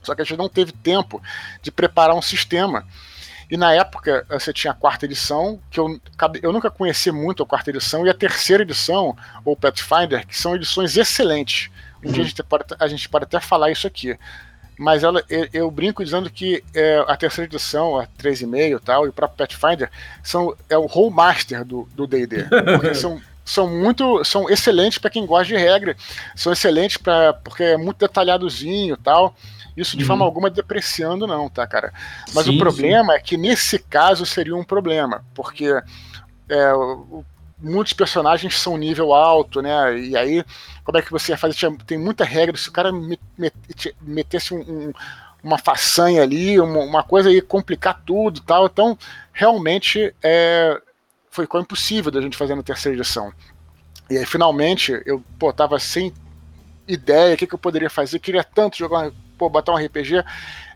Só 0.04 0.14
que 0.14 0.22
a 0.22 0.26
gente 0.26 0.38
não 0.38 0.50
teve 0.50 0.72
tempo 0.72 1.22
de 1.62 1.72
preparar 1.72 2.16
um 2.16 2.22
sistema. 2.22 2.86
E 3.50 3.58
na 3.58 3.74
época 3.74 4.26
você 4.30 4.52
tinha 4.52 4.72
a 4.72 4.76
quarta 4.76 5.06
edição, 5.06 5.60
que 5.70 5.80
eu, 5.80 6.00
eu 6.42 6.52
nunca 6.52 6.70
conheci 6.70 7.12
muito 7.12 7.44
a 7.44 7.46
quarta 7.46 7.70
edição, 7.70 8.06
e 8.06 8.10
a 8.10 8.14
terceira 8.14 8.64
edição, 8.64 9.16
ou 9.46 9.56
Pathfinder, 9.56 10.26
que 10.26 10.38
são 10.38 10.56
edições 10.56 10.98
excelentes. 10.98 11.70
Um 12.04 12.08
uhum. 12.08 12.14
dia 12.14 12.24
a 12.24 12.28
gente, 12.28 12.44
pode, 12.44 12.66
a 12.78 12.88
gente 12.88 13.10
pode 13.10 13.24
até 13.26 13.40
falar 13.40 13.72
isso 13.72 13.88
aqui. 13.88 14.18
Mas 14.84 15.02
ela, 15.02 15.24
eu, 15.30 15.48
eu 15.54 15.72
brinco 15.72 16.04
dizendo 16.04 16.30
que 16.30 16.62
é, 16.76 17.06
a 17.08 17.16
terceira 17.16 17.50
edição, 17.50 17.98
a 17.98 18.06
3,5 18.06 18.78
e 18.78 18.80
tal, 18.82 19.06
e 19.06 19.10
o 19.10 19.14
próprio 19.14 19.38
Pathfinder, 19.38 19.90
são, 20.22 20.54
é 20.70 20.78
o 20.78 20.88
whole 20.94 21.10
master 21.10 21.64
do 21.64 22.06
DD. 22.06 22.44
Porque 22.76 22.94
são 22.96 23.22
são 23.46 23.68
muito 23.68 24.24
são 24.24 24.50
excelentes 24.50 24.98
para 24.98 25.10
quem 25.10 25.26
gosta 25.26 25.54
de 25.54 25.58
regra 25.58 25.98
são 26.34 26.54
excelentes 26.54 26.96
para 26.96 27.34
porque 27.34 27.62
é 27.62 27.78
muito 27.78 27.98
detalhadozinho 27.98 28.96
tal 28.96 29.36
isso 29.76 29.98
de 29.98 30.04
uhum. 30.04 30.08
forma 30.08 30.24
alguma 30.24 30.50
depreciando, 30.50 31.28
não, 31.28 31.50
tá, 31.50 31.66
cara? 31.68 31.92
Mas 32.34 32.46
sim, 32.46 32.56
o 32.56 32.58
problema 32.60 33.14
sim. 33.14 33.20
é 33.20 33.22
que 33.22 33.36
nesse 33.36 33.80
caso 33.80 34.26
seria 34.26 34.56
um 34.56 34.64
problema, 34.64 35.26
porque 35.34 35.66
é, 36.48 36.74
muitos 37.64 37.94
personagens 37.94 38.60
são 38.60 38.78
nível 38.78 39.14
alto, 39.14 39.62
né? 39.62 39.98
E 39.98 40.18
aí, 40.18 40.44
como 40.84 40.98
é 40.98 41.02
que 41.02 41.12
você 41.12 41.38
fazer? 41.38 41.56
Tem 41.88 41.98
muita 41.98 42.26
regra, 42.26 42.58
se 42.58 42.68
o 42.68 42.72
cara 42.72 42.92
metesse 44.02 44.54
um, 44.54 44.60
um, 44.60 44.94
uma 45.42 45.58
façanha 45.58 46.22
ali, 46.22 46.60
uma, 46.60 46.80
uma 46.80 47.04
coisa 47.04 47.32
ia 47.32 47.42
complicar 47.42 48.02
tudo 48.06 48.40
e 48.40 48.42
tal. 48.42 48.66
Então, 48.66 48.98
realmente, 49.32 50.14
é, 50.22 50.80
foi 51.32 51.48
impossível 51.56 52.12
da 52.12 52.22
gente 52.22 52.38
fazer 52.38 52.54
na 52.54 52.64
terceira 52.64 52.98
edição. 52.98 53.32
E 54.10 54.18
aí, 54.18 54.26
finalmente, 54.26 55.02
eu 55.06 55.24
pô, 55.40 55.54
tava 55.54 55.80
sem 55.80 56.14
ideia, 56.86 57.34
o 57.34 57.38
que, 57.38 57.48
que 57.48 57.56
eu 57.56 57.60
poderia 57.60 57.90
fazer, 57.90 58.18
eu 58.18 58.22
queria 58.22 58.44
tanto 58.44 58.78
jogar 58.78 59.10
pô, 59.38 59.50
botar 59.50 59.72
um 59.72 59.78
RPG. 59.78 60.24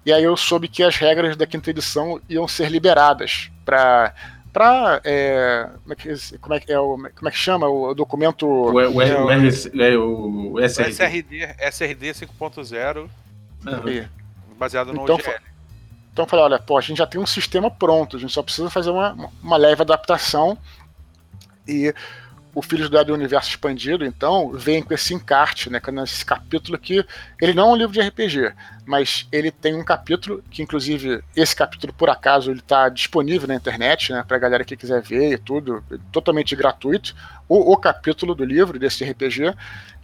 E 0.06 0.14
aí 0.14 0.24
eu 0.24 0.38
soube 0.38 0.70
que 0.70 0.82
as 0.82 0.96
regras 0.96 1.36
da 1.36 1.46
quinta 1.46 1.70
edição 1.70 2.22
iam 2.30 2.48
ser 2.48 2.70
liberadas 2.72 3.52
para 3.66 4.14
para 4.54 5.02
é, 5.04 5.70
como, 5.84 5.94
é 5.94 5.96
que, 5.96 6.38
como, 6.40 6.54
é 6.56 6.60
que, 6.60 6.72
é 6.72 6.80
o, 6.80 6.98
como 7.16 7.28
é 7.28 7.32
que 7.32 7.38
chama 7.38 7.68
o 7.68 7.94
documento 7.94 8.48
o, 8.48 8.72
o, 8.72 8.74
o, 8.74 8.82
é, 8.82 8.88
o, 8.88 9.32
é, 9.32 9.98
o 9.98 10.60
SRD 10.60 10.92
SRD, 10.92 11.56
SRD 11.60 12.12
5.0 12.12 12.98
uhum. 13.66 14.06
baseado 14.58 14.94
no 14.94 15.04
então, 15.04 15.16
OGL. 15.16 15.32
Então 16.12 16.26
eu 16.26 16.30
falei, 16.30 16.46
olha, 16.46 16.60
pô, 16.60 16.78
a 16.78 16.82
gente 16.82 16.98
já 16.98 17.06
tem 17.06 17.22
um 17.22 17.28
sistema 17.28 17.70
pronto, 17.70 18.18
a 18.18 18.20
gente 18.20 18.34
só 18.34 18.42
precisa 18.42 18.70
fazer 18.70 18.90
uma, 18.90 19.16
uma 19.44 19.58
leve 19.58 19.84
adaptação 19.84 20.58
e 21.68 21.94
o 22.58 22.62
Filhos 22.64 22.90
do 22.90 23.14
Universo 23.14 23.52
Expandido, 23.52 24.04
então, 24.04 24.50
vem 24.50 24.82
com 24.82 24.92
esse 24.92 25.14
encarte, 25.14 25.70
né, 25.70 25.80
nesse 25.94 26.26
capítulo 26.26 26.76
que 26.76 27.06
ele 27.40 27.54
não 27.54 27.70
é 27.70 27.72
um 27.74 27.76
livro 27.76 27.94
de 27.94 28.02
RPG, 28.02 28.52
mas 28.84 29.28
ele 29.32 29.52
tem 29.52 29.76
um 29.76 29.84
capítulo 29.84 30.44
que, 30.50 30.64
inclusive, 30.64 31.24
esse 31.36 31.56
capítulo, 31.56 31.94
por 31.94 32.10
acaso, 32.10 32.50
ele 32.50 32.58
está 32.58 32.90
disponível 32.90 33.48
na 33.48 33.54
internet, 33.54 34.12
né, 34.12 34.26
para 34.28 34.38
a 34.38 34.40
galera 34.40 34.66
que 34.66 34.76
quiser 34.76 35.04
ver 35.04 35.34
e 35.34 35.38
tudo, 35.38 35.84
totalmente 36.12 36.56
gratuito, 36.56 37.16
o, 37.48 37.74
o 37.74 37.78
capítulo 37.78 38.34
do 38.34 38.44
livro, 38.44 38.80
desse 38.80 39.04
RPG, 39.04 39.54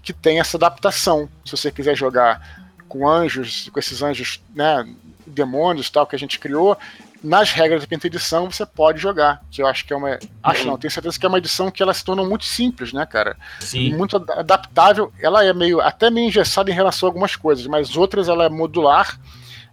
que 0.04 0.14
tem 0.14 0.40
essa 0.40 0.56
adaptação, 0.56 1.28
se 1.44 1.58
você 1.58 1.72
quiser 1.72 1.98
jogar 1.98 2.70
com 2.88 3.10
anjos, 3.10 3.68
com 3.74 3.80
esses 3.80 4.04
anjos, 4.04 4.40
né, 4.54 4.88
demônios 5.26 5.90
tal 5.90 6.06
que 6.06 6.16
a 6.16 6.20
gente 6.20 6.38
criou, 6.38 6.78
nas 7.24 7.52
regras 7.52 7.82
da 7.82 7.88
quinta 7.88 8.08
edição 8.08 8.52
você 8.52 8.66
pode 8.66 9.00
jogar, 9.00 9.42
que 9.50 9.62
eu 9.62 9.68
acho 9.68 9.86
que 9.86 9.94
é 9.94 9.96
uma. 9.96 10.20
Acho 10.44 10.68
não, 10.68 10.78
tenho 10.78 10.92
certeza 10.92 11.18
que 11.18 11.26
é 11.26 11.30
uma 11.30 11.38
edição 11.38 11.72
que 11.72 11.82
ela 11.82 11.94
se 11.94 12.04
tornou 12.04 12.28
muito 12.28 12.44
simples, 12.44 12.92
né, 12.92 13.06
cara? 13.06 13.38
Sim. 13.62 13.96
Muito 13.96 14.18
adaptável. 14.18 15.12
Ela 15.20 15.46
é 15.46 15.54
meio 15.54 15.80
até 15.80 16.10
meio 16.10 16.28
engessada 16.28 16.70
em 16.70 16.74
relação 16.74 17.08
a 17.08 17.10
algumas 17.10 17.36
coisas, 17.36 17.66
mas 17.66 17.96
outras 17.96 18.28
ela 18.28 18.46
é 18.46 18.50
modular 18.50 19.18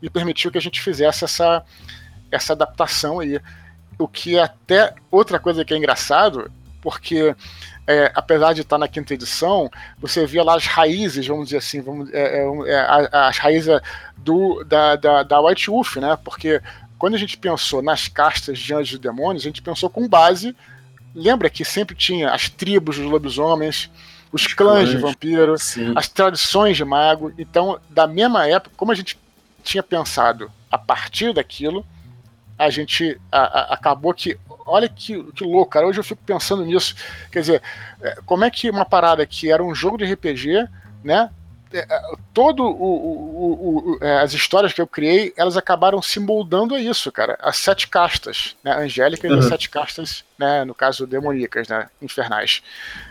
e 0.01 0.09
permitiu 0.09 0.51
que 0.51 0.59
a 0.59 0.63
gente 0.63 0.81
fizesse 0.81 1.25
essa, 1.25 1.65
essa 2.31 2.53
adaptação 2.53 3.19
aí. 3.19 3.41
O 3.99 4.07
que 4.07 4.37
é 4.37 4.45
até 4.45 4.95
outra 5.11 5.39
coisa 5.39 5.65
que 5.65 5.75
é 5.75 5.77
engraçado, 5.77 6.51
porque 6.81 7.35
é, 7.87 8.13
apesar 8.15 8.53
de 8.53 8.61
estar 8.61 8.79
na 8.79 8.87
quinta 8.87 9.13
edição, 9.13 9.69
você 9.99 10.25
via 10.25 10.45
lá 10.45 10.55
as 10.55 10.67
raízes, 10.67 11.27
vamos 11.27 11.47
dizer 11.47 11.59
assim, 11.59 11.81
vamos, 11.81 12.09
é, 12.13 12.39
é, 12.39 12.73
é 12.73 13.09
as 13.13 13.37
raízes 13.39 13.81
do, 14.17 14.63
da, 14.65 14.95
da, 14.95 15.23
da 15.25 15.41
White 15.41 15.69
Wolf, 15.69 15.97
né? 15.97 16.17
Porque 16.25 16.63
quando 17.01 17.15
a 17.15 17.19
gente 17.19 17.39
pensou 17.39 17.81
nas 17.81 18.09
castas 18.09 18.59
de 18.59 18.75
anjos 18.75 18.97
e 18.97 18.99
demônios, 18.99 19.43
a 19.43 19.49
gente 19.49 19.63
pensou 19.63 19.89
com 19.89 20.07
base. 20.07 20.55
Lembra 21.15 21.49
que 21.49 21.65
sempre 21.65 21.97
tinha 21.97 22.31
as 22.31 22.51
tribos 22.51 22.99
dos 22.99 23.07
lobisomens, 23.07 23.91
os, 24.31 24.45
os 24.45 24.53
clãs, 24.53 24.85
clãs 24.85 24.91
de 24.91 24.99
vampiro, 24.99 25.59
sim. 25.59 25.95
as 25.97 26.09
tradições 26.09 26.77
de 26.77 26.85
mago. 26.85 27.33
Então, 27.39 27.81
da 27.89 28.07
mesma 28.07 28.47
época, 28.47 28.75
como 28.77 28.93
a 28.93 28.95
gente 28.95 29.19
tinha 29.65 29.83
pensado 29.83 30.53
a 30.71 30.77
partir 30.77 31.33
daquilo, 31.33 31.87
a 32.59 32.69
gente 32.69 33.19
a, 33.33 33.41
a, 33.41 33.75
acabou 33.75 34.13
que. 34.13 34.39
Olha 34.67 34.87
que, 34.87 35.25
que 35.33 35.43
louco, 35.43 35.71
cara. 35.71 35.87
Hoje 35.87 35.99
eu 35.99 36.05
fico 36.05 36.23
pensando 36.23 36.67
nisso. 36.67 36.95
Quer 37.33 37.41
dizer, 37.41 37.63
é, 38.03 38.19
como 38.27 38.45
é 38.45 38.51
que 38.51 38.69
uma 38.69 38.85
parada 38.85 39.25
que 39.25 39.51
era 39.51 39.65
um 39.65 39.75
jogo 39.75 39.97
de 39.97 40.05
RPG, 40.05 40.69
né? 41.03 41.31
É, 41.73 41.79
é, 41.79 42.03
todo 42.35 42.65
o, 42.65 42.69
o, 42.69 43.93
o, 43.93 43.99
é, 44.01 44.21
as 44.21 44.33
histórias 44.33 44.73
que 44.73 44.81
eu 44.81 44.87
criei, 44.87 45.33
elas 45.37 45.57
acabaram 45.57 46.03
se 46.03 46.19
moldando 46.19 46.75
a 46.75 46.81
isso, 46.81 47.13
cara. 47.13 47.39
As 47.41 47.59
sete 47.59 47.87
castas, 47.87 48.57
né? 48.65 48.75
Angélicas 48.77 49.31
uhum. 49.31 49.37
e 49.37 49.41
as 49.41 49.47
sete 49.47 49.71
castas, 49.71 50.25
né? 50.37 50.65
No 50.65 50.75
caso, 50.75 51.07
demoníacas, 51.07 51.69
né? 51.69 51.89
Infernais. 52.03 52.63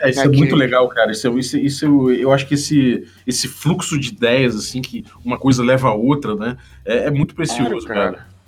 É, 0.02 0.10
isso 0.10 0.20
né? 0.20 0.26
é 0.26 0.28
muito 0.30 0.50
que... 0.50 0.56
legal, 0.56 0.88
cara. 0.90 1.12
Isso, 1.12 1.40
isso, 1.40 1.58
isso, 1.58 2.12
eu 2.12 2.34
acho 2.34 2.46
que 2.46 2.56
esse, 2.56 3.08
esse 3.26 3.48
fluxo 3.48 3.98
de 3.98 4.10
ideias, 4.10 4.56
assim, 4.56 4.82
que 4.82 5.06
uma 5.24 5.38
coisa 5.38 5.64
leva 5.64 5.88
a 5.88 5.94
outra, 5.94 6.36
né? 6.36 6.58
É, 6.84 7.06
é 7.06 7.12
muito 7.12 7.34
precioso, 7.34 7.88
claro, 7.88 8.02
cara. 8.02 8.12
cara. 8.18 8.40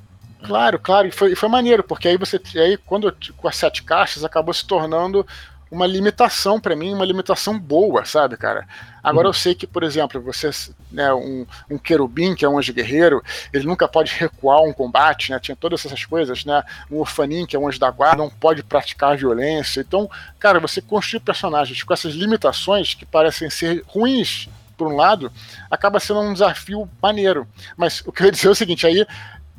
Claro, 0.43 0.80
claro, 0.80 1.07
e 1.07 1.12
foi, 1.12 1.36
foi 1.36 1.47
maneiro, 1.47 1.84
porque 1.84 2.07
aí 2.07 2.18
você. 2.18 2.41
Aí, 2.55 2.76
quando 2.76 3.16
com 3.38 3.47
as 3.47 3.55
sete 3.55 3.84
caixas, 3.84 4.24
acabou 4.24 4.53
se 4.53 4.66
tornando 4.66 5.26
uma 5.72 5.88
limitação 5.88 6.59
para 6.59 6.76
mim, 6.76 6.93
uma 6.93 7.05
limitação 7.05 7.57
boa, 7.57 8.03
sabe, 8.03 8.36
cara? 8.36 8.67
Agora 9.01 9.28
uhum. 9.28 9.30
eu 9.30 9.34
sei 9.34 9.55
que, 9.55 9.65
por 9.65 9.84
exemplo, 9.84 10.22
você, 10.22 10.49
né, 10.91 11.11
um, 11.13 11.45
um 11.69 11.78
querubim, 11.78 12.36
que 12.36 12.43
é 12.43 12.49
um 12.49 12.59
anjo 12.59 12.74
guerreiro, 12.74 13.24
ele 13.53 13.65
nunca 13.65 13.88
pode 13.88 14.13
recuar 14.13 14.61
um 14.61 14.74
combate, 14.74 15.32
né? 15.32 15.39
Tinha 15.39 15.55
todas 15.55 15.86
essas 15.86 16.03
coisas, 16.03 16.43
né? 16.43 16.61
Um 16.91 16.97
orfanim, 16.97 17.45
que 17.45 17.55
é 17.55 17.59
um 17.59 17.67
anjo 17.67 17.80
da 17.80 17.89
guarda, 17.89 18.17
não 18.17 18.30
pode 18.30 18.61
praticar 18.63 19.17
violência. 19.17 19.80
Então, 19.80 20.09
cara, 20.38 20.59
você 20.59 20.82
construir 20.82 21.22
personagens 21.22 21.82
com 21.82 21.93
essas 21.93 22.13
limitações 22.13 22.93
que 22.93 23.05
parecem 23.05 23.49
ser 23.49 23.84
ruins 23.88 24.49
por 24.78 24.88
um 24.91 24.95
lado, 24.95 25.32
acaba 25.69 25.99
sendo 25.99 26.19
um 26.22 26.34
desafio 26.34 26.89
maneiro. 27.01 27.47
Mas 27.78 28.01
o 28.05 28.11
que 28.11 28.24
eu 28.24 28.26
ia 28.26 28.32
dizer 28.32 28.47
é 28.47 28.51
o 28.51 28.55
seguinte, 28.55 28.86
aí 28.86 29.05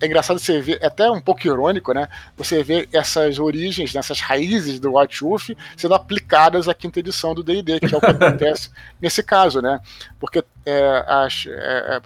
é 0.00 0.06
engraçado 0.06 0.38
você 0.38 0.60
ver, 0.60 0.78
é 0.80 0.86
até 0.86 1.10
um 1.10 1.20
pouco 1.20 1.46
irônico, 1.46 1.92
né? 1.92 2.08
Você 2.36 2.62
vê 2.62 2.88
essas 2.92 3.38
origens, 3.38 3.94
essas 3.94 4.20
raízes 4.20 4.80
do 4.80 4.98
White 4.98 5.22
Wolf 5.22 5.50
sendo 5.76 5.94
aplicadas 5.94 6.68
à 6.68 6.74
quinta 6.74 6.98
edição 6.98 7.34
do 7.34 7.42
D&D, 7.42 7.80
que 7.80 7.94
é 7.94 7.98
o 7.98 8.00
que 8.00 8.06
acontece 8.10 8.70
nesse 9.00 9.22
caso, 9.22 9.62
né? 9.62 9.80
Porque 10.18 10.44
é, 10.66 11.04
as, 11.06 11.46
é, 11.46 11.50
é 11.52 12.00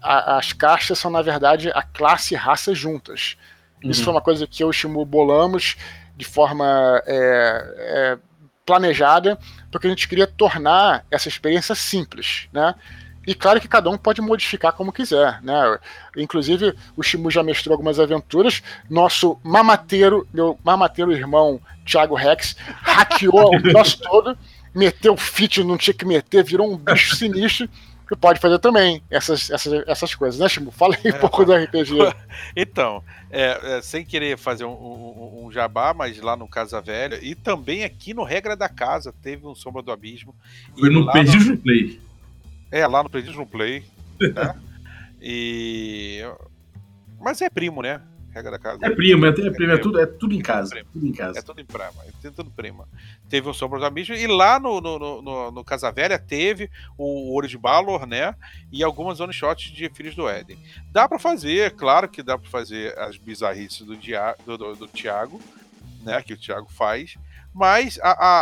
as 0.00 0.52
caixas 0.52 0.98
são, 0.98 1.10
na 1.10 1.20
verdade, 1.20 1.70
a 1.74 1.82
classe 1.82 2.34
e 2.34 2.36
raça 2.36 2.74
juntas. 2.74 3.36
Isso 3.82 4.00
uhum. 4.00 4.04
foi 4.04 4.14
uma 4.14 4.22
coisa 4.22 4.46
que 4.46 4.62
eu 4.62 4.70
e 4.70 4.72
Shimu 4.72 5.04
bolamos 5.04 5.76
de 6.16 6.24
forma 6.24 7.02
é, 7.06 7.74
é, 7.76 8.18
planejada, 8.64 9.38
porque 9.70 9.86
a 9.86 9.90
gente 9.90 10.08
queria 10.08 10.26
tornar 10.26 11.04
essa 11.10 11.28
experiência 11.28 11.74
simples, 11.74 12.48
né? 12.52 12.74
E 13.26 13.34
claro 13.34 13.60
que 13.60 13.68
cada 13.68 13.88
um 13.88 13.96
pode 13.96 14.20
modificar 14.20 14.72
como 14.72 14.92
quiser, 14.92 15.40
né? 15.42 15.78
Inclusive, 16.16 16.74
o 16.96 17.02
Shimu 17.02 17.30
já 17.30 17.42
mestrou 17.42 17.72
algumas 17.74 18.00
aventuras. 18.00 18.62
Nosso 18.90 19.38
mamateiro, 19.44 20.26
meu 20.34 20.58
mamateiro 20.64 21.12
irmão, 21.12 21.60
Thiago 21.86 22.14
Rex, 22.16 22.56
hackeou 22.82 23.54
o 23.54 23.62
troço 23.62 23.98
todo, 24.02 24.36
meteu 24.74 25.16
fit, 25.16 25.62
não 25.62 25.76
tinha 25.78 25.94
que 25.94 26.04
meter, 26.04 26.42
virou 26.44 26.72
um 26.72 26.76
bicho 26.76 27.14
sinistro. 27.16 27.68
Que 28.08 28.16
pode 28.16 28.40
fazer 28.40 28.58
também 28.58 29.00
essas, 29.08 29.48
essas, 29.50 29.84
essas 29.86 30.14
coisas, 30.14 30.38
né, 30.38 30.46
Shimu? 30.48 30.70
Fala 30.70 30.94
aí 31.02 31.12
um 31.12 31.14
É, 31.14 31.18
pouco 31.18 31.44
do 31.44 31.54
RPG. 31.54 31.94
Então, 32.56 33.02
é, 33.30 33.76
é, 33.78 33.82
sem 33.82 34.04
querer 34.04 34.36
fazer 34.36 34.64
um, 34.64 34.72
um- 34.72 35.44
um 35.46 35.52
jabá, 35.52 35.94
mas 35.94 36.20
lá 36.20 36.36
no 36.36 36.46
Casa 36.48 36.80
Velha, 36.80 37.18
e 37.22 37.34
também 37.34 37.84
aqui 37.84 38.12
no 38.12 38.24
Regra 38.24 38.54
da 38.56 38.68
Casa, 38.68 39.14
teve 39.22 39.46
um 39.46 39.54
Sombra 39.54 39.80
do 39.80 39.90
Abismo. 39.92 40.34
Foi 40.78 40.88
e 40.88 40.92
no 40.92 41.10
Perdidos 41.10 41.46
no 41.46 41.56
Play. 41.56 42.00
É, 42.72 42.86
lá 42.86 43.04
no 43.04 43.10
no 43.10 43.46
Play. 43.46 43.84
né? 44.18 44.60
E. 45.24 46.20
Mas 47.20 47.40
é 47.40 47.48
primo, 47.48 47.80
né? 47.80 48.02
Regra 48.32 48.50
da 48.50 48.58
Casa. 48.58 48.78
É 48.82 48.90
primo, 48.90 49.26
é, 49.26 49.28
é 49.28 49.50
primo, 49.50 49.72
é 49.72 49.76
tudo, 49.76 50.00
é 50.00 50.06
tudo 50.06 50.34
em 50.34 50.40
casa. 50.40 50.82
Tudo 50.90 51.06
em 51.06 51.12
casa. 51.12 51.38
É 51.38 51.42
tudo 51.42 51.60
em 51.60 51.64
prima, 51.66 51.92
é 52.24 52.30
tudo 52.30 52.50
prima. 52.50 52.88
Teve 53.28 53.48
o 53.48 53.52
Sombra 53.52 53.78
do 53.78 53.84
Abismo, 53.84 54.14
e 54.14 54.26
lá 54.26 54.58
no, 54.58 54.80
no, 54.80 54.98
no, 55.22 55.52
no, 55.52 55.64
Casa 55.64 55.92
Velha 55.92 56.18
teve 56.18 56.70
o 56.96 57.30
Ouro 57.30 57.46
de 57.46 57.58
Balor, 57.58 58.06
né? 58.06 58.34
E 58.72 58.82
algumas 58.82 59.20
one 59.20 59.32
shots 59.32 59.70
de 59.70 59.88
Filhos 59.90 60.14
do 60.14 60.28
Éden. 60.28 60.58
Dá 60.90 61.06
pra 61.06 61.18
fazer, 61.18 61.72
claro 61.72 62.08
que 62.08 62.22
dá 62.22 62.38
pra 62.38 62.48
fazer 62.48 62.98
as 62.98 63.18
bizarrices 63.18 63.86
do, 63.86 63.96
Dia, 63.96 64.34
do, 64.46 64.56
do, 64.56 64.74
do 64.74 64.88
Thiago, 64.88 65.38
né? 66.02 66.22
Que 66.22 66.32
o 66.32 66.38
Thiago 66.38 66.72
faz. 66.72 67.16
Mas 67.54 68.00
a, 68.02 68.12
a, 68.12 68.40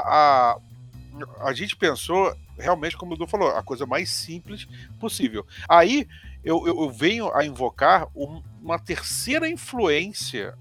a, 0.53 1.49
a 1.49 1.53
gente 1.53 1.77
pensou, 1.77 2.33
realmente, 2.61 2.97
como 2.97 3.15
o 3.15 3.17
Dudu 3.17 3.31
falou, 3.31 3.49
a 3.57 3.63
coisa 3.63 3.87
mais 3.87 4.11
simples 4.11 4.67
possível. 4.99 5.47
Aí 5.69 6.07
eu, 6.45 6.67
eu, 6.67 6.81
eu 6.83 6.91
venho 6.91 7.35
a 7.35 7.45
invocar 7.45 8.07
um- 8.15 8.43
uma 8.63 8.79
terceira 8.79 9.49
influência 9.49 10.57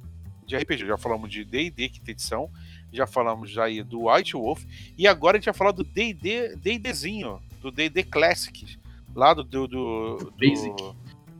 de 0.45 0.55
RPG. 0.57 0.85
Já 0.87 0.97
falamos 0.97 1.29
de 1.29 1.43
D&D, 1.45 1.89
quinta 1.89 2.11
edição, 2.11 2.49
já 2.91 3.05
falamos 3.05 3.51
já 3.51 3.65
aí 3.65 3.83
do 3.83 4.09
White 4.09 4.33
Wolf, 4.33 4.63
e 4.97 5.07
agora 5.07 5.37
a 5.37 5.39
gente 5.39 5.45
vai 5.45 5.53
falar 5.53 5.71
do 5.71 5.83
D&D, 5.83 6.55
D&Dzinho, 6.55 7.39
do 7.61 7.69
D&D 7.71 8.03
Classics, 8.03 8.77
lá 9.13 9.33
do, 9.33 9.43
do, 9.43 9.67
do, 9.67 10.17
do 10.17 10.31
Basic. 10.31 10.73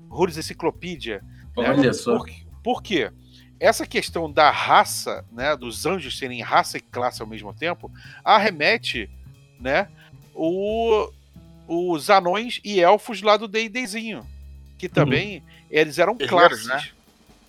Rules 0.10 0.38
Encyclopedia. 0.38 1.24
né? 1.58 1.70
Olha 1.70 1.94
só. 1.94 2.18
Por, 2.18 2.30
por 2.64 2.84
quê? 2.84 3.12
Essa 3.60 3.86
questão 3.86 4.32
da 4.32 4.50
raça, 4.52 5.26
né, 5.32 5.56
dos 5.56 5.86
anjos 5.86 6.18
serem 6.18 6.42
raça 6.42 6.78
e 6.78 6.82
classe 6.82 7.22
ao 7.22 7.28
mesmo 7.28 7.54
tempo, 7.54 7.92
arremete, 8.24 9.10
né, 9.60 9.90
o, 10.40 11.12
os 11.68 12.10
anões 12.10 12.62
e 12.64 12.80
elfos 12.80 13.22
lá 13.22 13.36
do 13.36 13.48
D&Dzinho, 13.48 14.26
que 14.78 14.88
também 14.88 15.44
eles 15.70 16.00
eram 16.00 16.16
Guerreiros, 16.16 16.66
classes. 16.66 16.94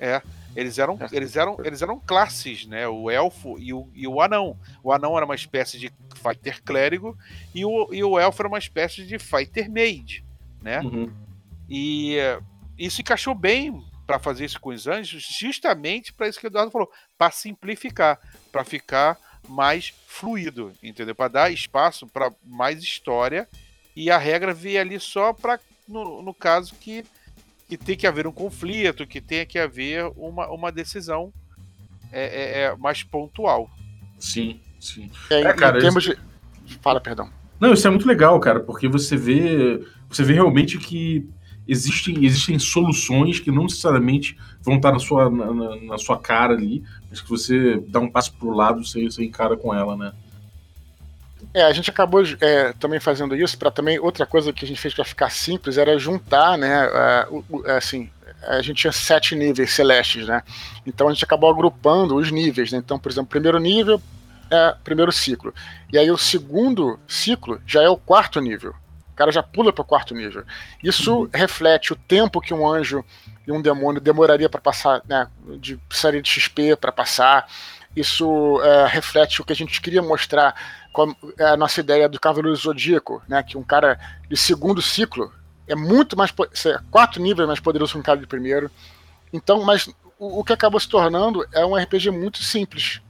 É, 0.01 0.21
eles 0.57 0.77
eram, 0.77 0.99
eles 1.13 1.37
eram, 1.37 1.57
eles 1.65 1.83
eram 1.83 2.01
classes, 2.01 2.67
né? 2.67 2.89
O 2.89 3.09
elfo 3.09 3.57
e 3.61 3.73
o, 3.73 3.89
e 3.95 4.09
o 4.09 4.21
anão. 4.21 4.59
O 4.83 4.93
anão 4.93 5.17
era 5.17 5.25
uma 5.25 5.37
espécie 5.37 5.79
de 5.79 5.93
fighter 6.17 6.61
clérigo 6.65 7.17
e 7.55 7.65
o, 7.65 7.95
e 7.95 8.03
o 8.03 8.19
elfo 8.19 8.43
era 8.43 8.49
uma 8.49 8.59
espécie 8.59 9.07
de 9.07 9.19
fighter 9.21 9.71
mage, 9.71 10.25
né? 10.61 10.81
Uhum. 10.81 11.13
E 11.69 12.17
isso 12.77 13.01
encaixou 13.01 13.37
bem 13.37 13.85
para 14.05 14.19
fazer 14.19 14.45
isso 14.45 14.61
com 14.61 14.71
os 14.71 14.89
anjos, 14.89 15.23
justamente 15.23 16.13
para 16.13 16.29
isso 16.29 16.41
que 16.41 16.47
o 16.47 16.49
Eduardo 16.49 16.73
falou, 16.73 16.91
para 17.17 17.31
simplificar, 17.31 18.19
para 18.51 18.65
ficar 18.65 19.17
mais 19.49 19.93
fluido, 20.07 20.73
entendeu? 20.83 21.15
Para 21.15 21.29
dar 21.29 21.53
espaço 21.53 22.07
para 22.07 22.33
mais 22.45 22.83
história 22.83 23.49
e 23.97 24.11
a 24.11 24.19
regra 24.19 24.55
veio 24.55 24.81
ali 24.81 25.01
só 25.01 25.33
para 25.33 25.59
no, 25.89 26.23
no 26.23 26.33
caso 26.33 26.75
que, 26.81 27.05
que 27.69 27.77
tem 27.77 27.97
que 27.97 28.07
haver 28.07 28.27
um 28.27 28.33
conflito, 28.33 29.07
que 29.07 29.21
tenha 29.21 29.45
que 29.45 29.59
haver 29.59 30.05
uma, 30.17 30.49
uma 30.49 30.71
decisão 30.71 31.33
é, 32.13 32.25
é, 32.25 32.63
é, 32.63 32.77
mais 32.77 33.03
pontual. 33.03 33.69
Sim, 34.19 34.61
sim. 34.79 35.11
É, 35.29 35.41
É, 35.43 35.53
cara, 35.53 35.79
em 35.79 35.83
termos 35.83 36.05
de. 36.05 36.17
Fala, 36.81 37.01
perdão. 37.01 37.31
Não, 37.59 37.73
isso 37.73 37.87
é 37.87 37.91
muito 37.91 38.07
legal, 38.07 38.39
cara, 38.41 38.61
porque 38.61 38.89
você 38.89 39.17
vê, 39.17 39.85
você 40.09 40.23
vê 40.23 40.35
realmente 40.35 40.79
que 40.79 41.29
existem, 41.71 42.25
existem 42.25 42.59
soluções 42.59 43.41
que 43.41 43.51
não 43.51 43.65
necessariamente 43.65 44.37
vão 44.63 44.77
estar 44.77 44.93
na 44.93 44.99
sua, 44.99 45.31
na, 45.31 45.53
na- 45.55 45.77
na 45.77 45.99
sua 45.99 46.19
cara 46.21 46.55
ali, 46.55 46.83
mas 47.11 47.21
que 47.21 47.29
você 47.31 47.81
dá 47.89 48.01
um 48.01 48.11
passo 48.11 48.33
pro 48.35 48.51
lado, 48.51 48.85
você, 48.85 49.05
você 49.05 49.25
encara 49.25 49.57
com 49.57 49.75
ela, 49.75 49.97
né? 49.97 50.13
É, 51.55 51.63
a 51.63 51.73
gente 51.73 51.91
acabou 51.91 52.23
é, 52.41 52.73
também 52.75 53.01
fazendo 53.01 53.35
isso 53.35 53.59
para 53.59 53.71
também 53.71 53.99
outra 53.99 54.27
coisa 54.27 54.53
que 54.53 54.65
a 54.65 54.69
gente 54.69 54.81
fez 54.81 54.95
para 54.95 55.05
ficar 55.05 55.31
simples 55.31 55.79
era 55.79 55.99
juntar, 55.99 56.57
né? 56.59 56.69
é, 56.87 57.27
o- 57.31 57.45
o- 57.49 57.67
é, 57.67 57.77
assim, 57.77 58.09
a 58.43 58.63
gente 58.63 58.77
tinha 58.79 58.93
sete 58.93 59.35
níveis 59.35 59.73
celestes, 59.73 60.27
né? 60.27 60.43
Então 60.87 61.09
a 61.09 61.13
gente 61.13 61.25
acabou 61.25 61.51
agrupando 61.51 62.15
os 62.17 62.31
níveis, 62.31 62.71
né? 62.73 62.79
Então, 62.79 62.99
por 62.99 63.11
exemplo, 63.11 63.31
primeiro 63.31 63.59
nível 63.59 64.01
é 64.51 64.75
primeiro 64.85 65.11
ciclo. 65.13 65.53
E 65.93 65.99
aí 65.99 66.11
o 66.11 66.19
segundo 66.19 66.99
ciclo 67.09 67.61
já 67.67 67.83
é 67.83 67.89
o 67.89 67.97
quarto 67.97 68.41
nível. 68.41 68.75
O 69.13 69.17
cara 69.17 69.31
já 69.33 69.43
pula 69.43 69.73
para 69.73 69.83
o 69.83 69.85
quarto 69.85 70.15
nível. 70.15 70.45
Isso 70.83 71.29
reflete 71.33 71.93
o 71.93 71.97
tempo 71.97 72.41
que 72.41 72.55
um 72.55 72.67
anjo 72.67 73.05
e 73.47 73.53
um 73.53 73.61
demônio 73.61 74.01
demoraria 74.01 74.49
para 74.49 74.61
passar, 74.61 75.03
né? 75.07 75.29
De 75.59 75.77
precisaria 75.77 76.23
de 76.23 76.31
XP 76.31 76.77
para 76.77 76.91
passar. 76.93 77.47
Isso 77.95 78.61
é, 78.63 78.87
reflete 78.87 79.41
o 79.43 79.45
que 79.45 79.53
a 79.53 79.57
gente 79.57 79.81
queria 79.81 80.01
mostrar 80.01 80.55
com 80.93 81.15
a 81.39 81.57
nossa 81.57 81.81
ideia 81.81 82.09
do 82.09 82.19
Cavaleiro 82.21 82.57
Zodíaco, 82.57 83.23
né? 83.29 83.43
Que 83.43 83.59
um 83.59 83.63
cara 83.63 83.99
de 84.29 84.37
segundo 84.37 84.81
ciclo 84.81 85.33
é 85.69 85.75
muito 85.75 86.17
mais 86.17 86.33
é 86.67 86.79
quatro 86.91 87.21
níveis 87.23 87.47
mais 87.47 87.61
poderoso 87.61 87.93
que 87.93 87.99
um 87.99 88.03
cara 88.03 88.19
de 88.19 88.27
primeiro. 88.27 88.71
Então, 89.33 89.63
mas 89.65 89.87
o, 90.19 90.41
o 90.41 90.45
que 90.45 90.53
acabou 90.53 90.81
se 90.81 90.89
tornando 90.89 91.47
é 91.53 91.65
um 91.67 91.77
RPG 91.77 92.11
muito 92.11 92.43
simples. 92.43 93.01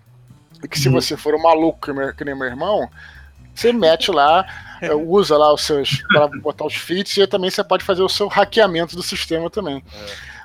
E 0.63 0.69
que 0.69 0.79
se 0.79 0.89
Uhum. 0.89 0.95
você 0.95 1.17
for 1.17 1.35
um 1.35 1.43
maluco 1.43 1.81
que, 1.87 1.93
meu- 1.93 2.13
que 2.15 2.25
nem 2.25 2.35
meu 2.35 2.47
irmão, 2.47 2.91
você 3.55 3.73
mete 3.73 4.11
lá, 4.11 4.47
é, 4.81 4.95
usa 4.95 5.37
lá 5.37 5.53
os 5.53 5.63
seus 5.63 6.03
para 6.09 6.27
botar 6.29 6.65
os 6.65 6.75
feats 6.75 7.17
e 7.17 7.27
também 7.27 7.51
você 7.51 7.63
pode 7.63 7.85
fazer 7.85 8.03
o 8.03 8.09
seu 8.09 8.29
hackeamento 8.29 8.97
do 8.97 9.03
sistema 9.03 9.51
também. 9.51 9.83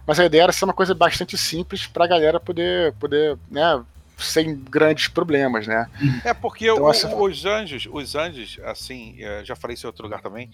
Mas 0.06 0.20
a 0.20 0.26
ideia 0.26 0.43
era 0.43 0.51
ser 0.51 0.66
uma 0.66 0.74
coisa 0.74 0.93
bastante 0.93 1.38
simples 1.38 1.88
para 1.88 2.06
a 2.06 2.08
galera 2.08 2.39
poder, 2.39 2.93
poder, 2.93 3.38
né, 3.49 3.84
sem 4.18 4.56
grandes 4.56 5.08
problemas, 5.10 5.68
né? 5.68 5.89
É 6.24 6.34
porque 6.34 6.70
Então, 6.70 6.84
o- 6.86 6.89
essa- 6.91 7.14
os 7.16 7.43
anjos, 7.45 7.88
os 7.91 8.16
anjos, 8.16 8.58
assim, 8.64 9.16
eh, 9.20 9.41
já 9.43 9.56
falei 9.56 9.74
isso 9.74 9.86
em 9.86 9.89
outro 9.89 10.03
lugar 10.03 10.22
também, 10.22 10.49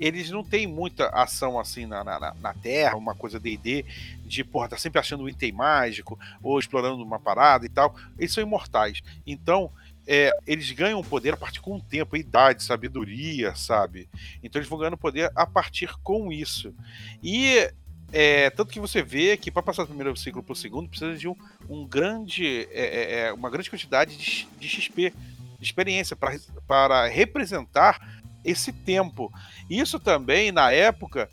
eles 0.00 0.30
não 0.30 0.42
têm 0.42 0.66
muita 0.66 1.08
ação 1.10 1.60
assim 1.60 1.86
na, 1.86 2.02
na, 2.02 2.18
na- 2.18 2.34
na 2.40 2.54
Terra, 2.54 2.96
uma 2.96 3.14
coisa 3.14 3.38
D&D, 3.38 3.84
de, 4.24 4.42
porra, 4.42 4.68
tá 4.70 4.76
sempre 4.76 4.98
achando 4.98 5.22
um 5.22 5.28
item 5.28 5.52
mágico, 5.52 6.18
ou 6.42 6.58
explorando 6.58 7.00
uma 7.04 7.20
parada 7.20 7.64
e 7.66 7.68
tal. 7.68 7.94
Eles 8.18 8.32
são 8.32 8.42
imortais. 8.42 9.00
Então, 9.24 9.70
é, 10.06 10.30
eles 10.46 10.70
ganham 10.70 11.02
poder 11.02 11.34
a 11.34 11.36
partir 11.36 11.60
com 11.60 11.76
o 11.76 11.80
tempo, 11.80 12.16
idade, 12.16 12.62
sabedoria, 12.62 13.54
sabe? 13.54 14.08
Então 14.42 14.58
eles 14.58 14.68
vão 14.68 14.78
ganhando 14.78 14.96
poder 14.96 15.30
a 15.34 15.46
partir 15.46 15.96
com 16.02 16.30
isso. 16.32 16.74
E 17.22 17.70
é, 18.12 18.50
tanto 18.50 18.72
que 18.72 18.80
você 18.80 19.02
vê 19.02 19.36
que 19.36 19.50
para 19.50 19.62
passar 19.62 19.82
do 19.82 19.88
primeiro 19.88 20.16
ciclo 20.16 20.42
para 20.42 20.52
o 20.52 20.56
segundo 20.56 20.88
precisa 20.88 21.16
de 21.16 21.26
um, 21.26 21.34
um 21.68 21.86
grande, 21.86 22.68
é, 22.70 22.84
é, 22.84 23.20
é, 23.20 23.32
uma 23.32 23.50
grande 23.50 23.70
quantidade 23.70 24.16
de, 24.16 24.48
de 24.58 24.68
XP, 24.68 25.12
de 25.58 25.64
experiência 25.64 26.16
para, 26.66 27.06
representar 27.06 28.22
esse 28.44 28.72
tempo. 28.72 29.32
Isso 29.70 29.98
também 29.98 30.52
na 30.52 30.70
época 30.70 31.28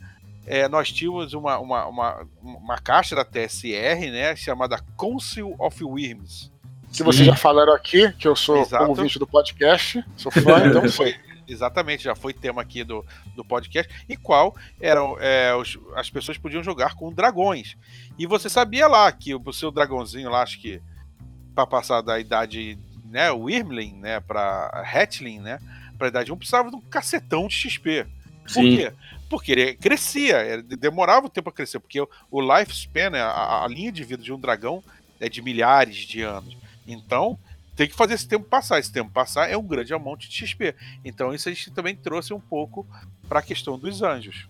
é, 0.46 0.66
nós 0.66 0.90
tínhamos 0.90 1.34
uma, 1.34 1.58
uma, 1.58 1.86
uma, 1.86 2.28
uma 2.40 2.78
caixa 2.78 3.14
da 3.14 3.24
TSR, 3.24 4.10
né, 4.10 4.34
chamada 4.34 4.82
Council 4.96 5.54
of 5.58 5.84
Worms. 5.84 6.51
Que 6.92 7.02
vocês 7.02 7.26
já 7.26 7.34
falaram 7.36 7.72
aqui, 7.72 8.12
que 8.12 8.28
eu 8.28 8.36
sou 8.36 8.58
Exato. 8.60 8.84
ouvinte 8.86 9.18
do 9.18 9.26
podcast, 9.26 10.04
sou 10.16 10.30
fã, 10.30 10.66
então 10.66 10.86
sei. 10.88 11.16
Exatamente, 11.48 12.04
já 12.04 12.14
foi 12.14 12.32
tema 12.32 12.62
aqui 12.62 12.84
do, 12.84 13.04
do 13.34 13.44
podcast, 13.44 13.92
e 14.08 14.16
qual 14.16 14.54
eram 14.80 15.16
é, 15.20 15.54
os- 15.54 15.78
as 15.96 16.08
pessoas 16.08 16.38
podiam 16.38 16.62
jogar 16.62 16.94
com 16.94 17.12
dragões. 17.12 17.76
E 18.18 18.26
você 18.26 18.48
sabia 18.48 18.86
lá 18.86 19.10
que 19.10 19.34
o 19.34 19.52
seu 19.52 19.70
dragãozinho 19.70 20.30
lá, 20.30 20.42
acho 20.42 20.60
que 20.60 20.80
para 21.54 21.66
passar 21.66 22.00
da 22.00 22.18
idade, 22.20 22.78
né, 23.06 23.30
Wyrmling, 23.30 23.94
né, 23.98 24.20
para 24.20 24.68
Hatchling, 24.94 25.40
né, 25.40 25.58
para 25.98 26.08
idade 26.08 26.32
1, 26.32 26.36
precisava 26.36 26.70
de 26.70 26.76
um 26.76 26.80
cacetão 26.80 27.48
de 27.48 27.54
XP. 27.54 28.06
Por 28.44 28.50
Sim. 28.50 28.76
quê? 28.76 28.92
Porque 29.28 29.52
ele 29.52 29.74
crescia, 29.74 30.42
ele 30.44 30.62
demorava 30.62 31.26
o 31.26 31.30
tempo 31.30 31.48
a 31.50 31.52
crescer, 31.52 31.80
porque 31.80 32.00
o- 32.00 32.08
o 32.30 32.40
lifespan, 32.40 33.10
né, 33.10 33.20
a, 33.20 33.64
a 33.64 33.68
linha 33.68 33.90
de 33.92 34.04
vida 34.04 34.22
de 34.22 34.32
um 34.32 34.38
dragão 34.38 34.82
é 35.20 35.28
de 35.28 35.42
milhares 35.42 35.96
de 35.96 36.22
anos. 36.22 36.56
Então, 36.92 37.38
tem 37.74 37.88
que 37.88 37.94
fazer 37.94 38.14
esse 38.14 38.28
tempo 38.28 38.44
passar. 38.44 38.78
Esse 38.78 38.92
tempo 38.92 39.10
passar 39.10 39.50
é 39.50 39.56
um 39.56 39.66
grande 39.66 39.92
amount 39.92 40.20
de 40.20 40.46
XP. 40.46 40.74
Então, 41.04 41.34
isso 41.34 41.48
a 41.48 41.52
gente 41.52 41.70
também 41.70 41.96
trouxe 41.96 42.32
um 42.32 42.40
pouco 42.40 42.86
para 43.28 43.40
a 43.40 43.42
questão 43.42 43.78
dos 43.78 44.02
anjos. 44.02 44.46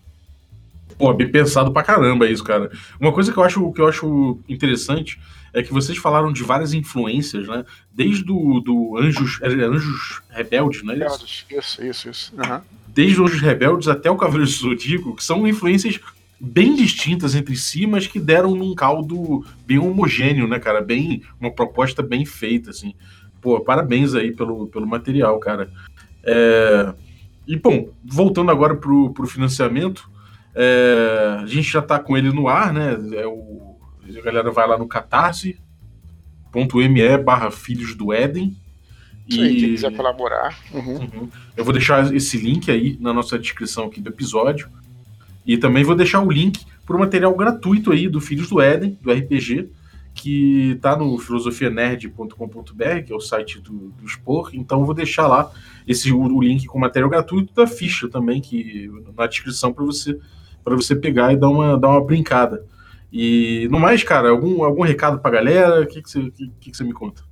Pô, 0.98 1.12
bem 1.14 1.30
pensado 1.30 1.72
pra 1.72 1.82
caramba 1.82 2.28
isso, 2.28 2.44
cara. 2.44 2.70
Uma 3.00 3.12
coisa 3.12 3.32
que 3.32 3.38
eu 3.38 3.42
acho, 3.42 3.72
que 3.72 3.80
eu 3.80 3.88
acho 3.88 4.38
interessante 4.48 5.18
é 5.52 5.62
que 5.62 5.72
vocês 5.72 5.98
falaram 5.98 6.32
de 6.32 6.42
várias 6.42 6.72
influências, 6.72 7.46
né? 7.46 7.64
Desde 7.92 8.24
do, 8.24 8.60
do 8.60 8.98
Anjos, 8.98 9.38
é, 9.42 9.46
Anjos 9.46 10.22
Rebeldes, 10.30 10.82
não 10.82 10.94
é 10.94 11.06
isso? 11.06 11.46
Isso, 11.50 11.84
isso, 11.84 12.10
isso. 12.10 12.32
Uhum. 12.34 12.60
Desde 12.88 13.22
Anjos 13.22 13.40
Rebeldes 13.40 13.88
até 13.88 14.10
o 14.10 14.16
Cavaleiro 14.16 14.50
do 14.50 14.56
Zodíaco, 14.56 15.16
que 15.16 15.24
são 15.24 15.46
influências 15.46 15.98
bem 16.44 16.74
distintas 16.74 17.36
entre 17.36 17.54
si, 17.54 17.86
mas 17.86 18.08
que 18.08 18.18
deram 18.18 18.56
num 18.56 18.74
caldo 18.74 19.46
bem 19.64 19.78
homogêneo, 19.78 20.48
né, 20.48 20.58
cara? 20.58 20.80
Bem, 20.80 21.22
uma 21.40 21.52
proposta 21.52 22.02
bem 22.02 22.26
feita, 22.26 22.70
assim. 22.70 22.94
Pô, 23.40 23.60
parabéns 23.60 24.12
aí 24.16 24.32
pelo, 24.32 24.66
pelo 24.66 24.84
material, 24.84 25.38
cara. 25.38 25.70
É... 26.24 26.92
E, 27.46 27.56
bom, 27.56 27.90
voltando 28.04 28.50
agora 28.50 28.74
pro, 28.74 29.10
pro 29.12 29.26
financiamento, 29.26 30.10
é... 30.52 31.38
a 31.42 31.46
gente 31.46 31.70
já 31.70 31.80
tá 31.80 32.00
com 32.00 32.16
ele 32.16 32.32
no 32.32 32.48
ar, 32.48 32.72
né? 32.72 32.98
É 33.14 33.26
o... 33.26 33.76
A 34.04 34.20
galera 34.20 34.50
vai 34.50 34.66
lá 34.66 34.76
no 34.76 34.88
catarse.me 34.88 35.58
barra 37.18 37.52
Filhos 37.52 37.94
do 37.94 38.12
Éden. 38.12 38.56
E 39.28 39.36
quem 39.36 39.54
quiser 39.54 39.94
colaborar. 39.94 40.58
Uhum. 40.72 40.98
Uhum. 40.98 41.28
Eu 41.56 41.64
vou 41.64 41.72
deixar 41.72 42.12
esse 42.12 42.36
link 42.36 42.68
aí 42.68 42.98
na 43.00 43.12
nossa 43.12 43.38
descrição 43.38 43.84
aqui 43.84 44.00
do 44.00 44.10
episódio. 44.10 44.68
E 45.46 45.56
também 45.56 45.84
vou 45.84 45.94
deixar 45.94 46.20
o 46.20 46.30
link 46.30 46.64
para 46.86 46.96
o 46.96 46.98
material 46.98 47.34
gratuito 47.34 47.92
aí 47.92 48.08
do 48.08 48.20
Filhos 48.20 48.48
do 48.48 48.60
Éden, 48.60 48.98
do 49.00 49.12
RPG, 49.12 49.70
que 50.14 50.72
está 50.72 50.96
no 50.96 51.18
filosofianerd.com.br, 51.18 53.02
que 53.06 53.12
é 53.12 53.16
o 53.16 53.20
site 53.20 53.60
do, 53.60 53.88
do 53.90 54.04
Expor. 54.04 54.50
Então 54.52 54.84
vou 54.84 54.94
deixar 54.94 55.26
lá 55.26 55.50
esse 55.86 56.12
o, 56.12 56.20
o 56.20 56.42
link 56.42 56.66
com 56.66 56.78
material 56.78 57.10
gratuito 57.10 57.54
da 57.54 57.66
ficha 57.66 58.08
também, 58.08 58.40
que 58.40 58.90
na 59.16 59.26
descrição 59.26 59.72
para 59.72 59.84
você 59.84 60.18
para 60.64 60.76
você 60.76 60.94
pegar 60.94 61.32
e 61.32 61.36
dar 61.36 61.48
uma, 61.48 61.78
dar 61.78 61.88
uma 61.88 62.04
brincada. 62.04 62.64
E 63.12 63.68
no 63.70 63.78
mais, 63.78 64.02
cara, 64.02 64.30
algum, 64.30 64.64
algum 64.64 64.82
recado 64.82 65.18
pra 65.18 65.30
galera? 65.30 65.82
O 65.82 65.86
que, 65.86 66.00
que, 66.00 66.10
você, 66.10 66.30
que, 66.30 66.70
que 66.70 66.76
você 66.76 66.84
me 66.84 66.92
conta? 66.92 67.22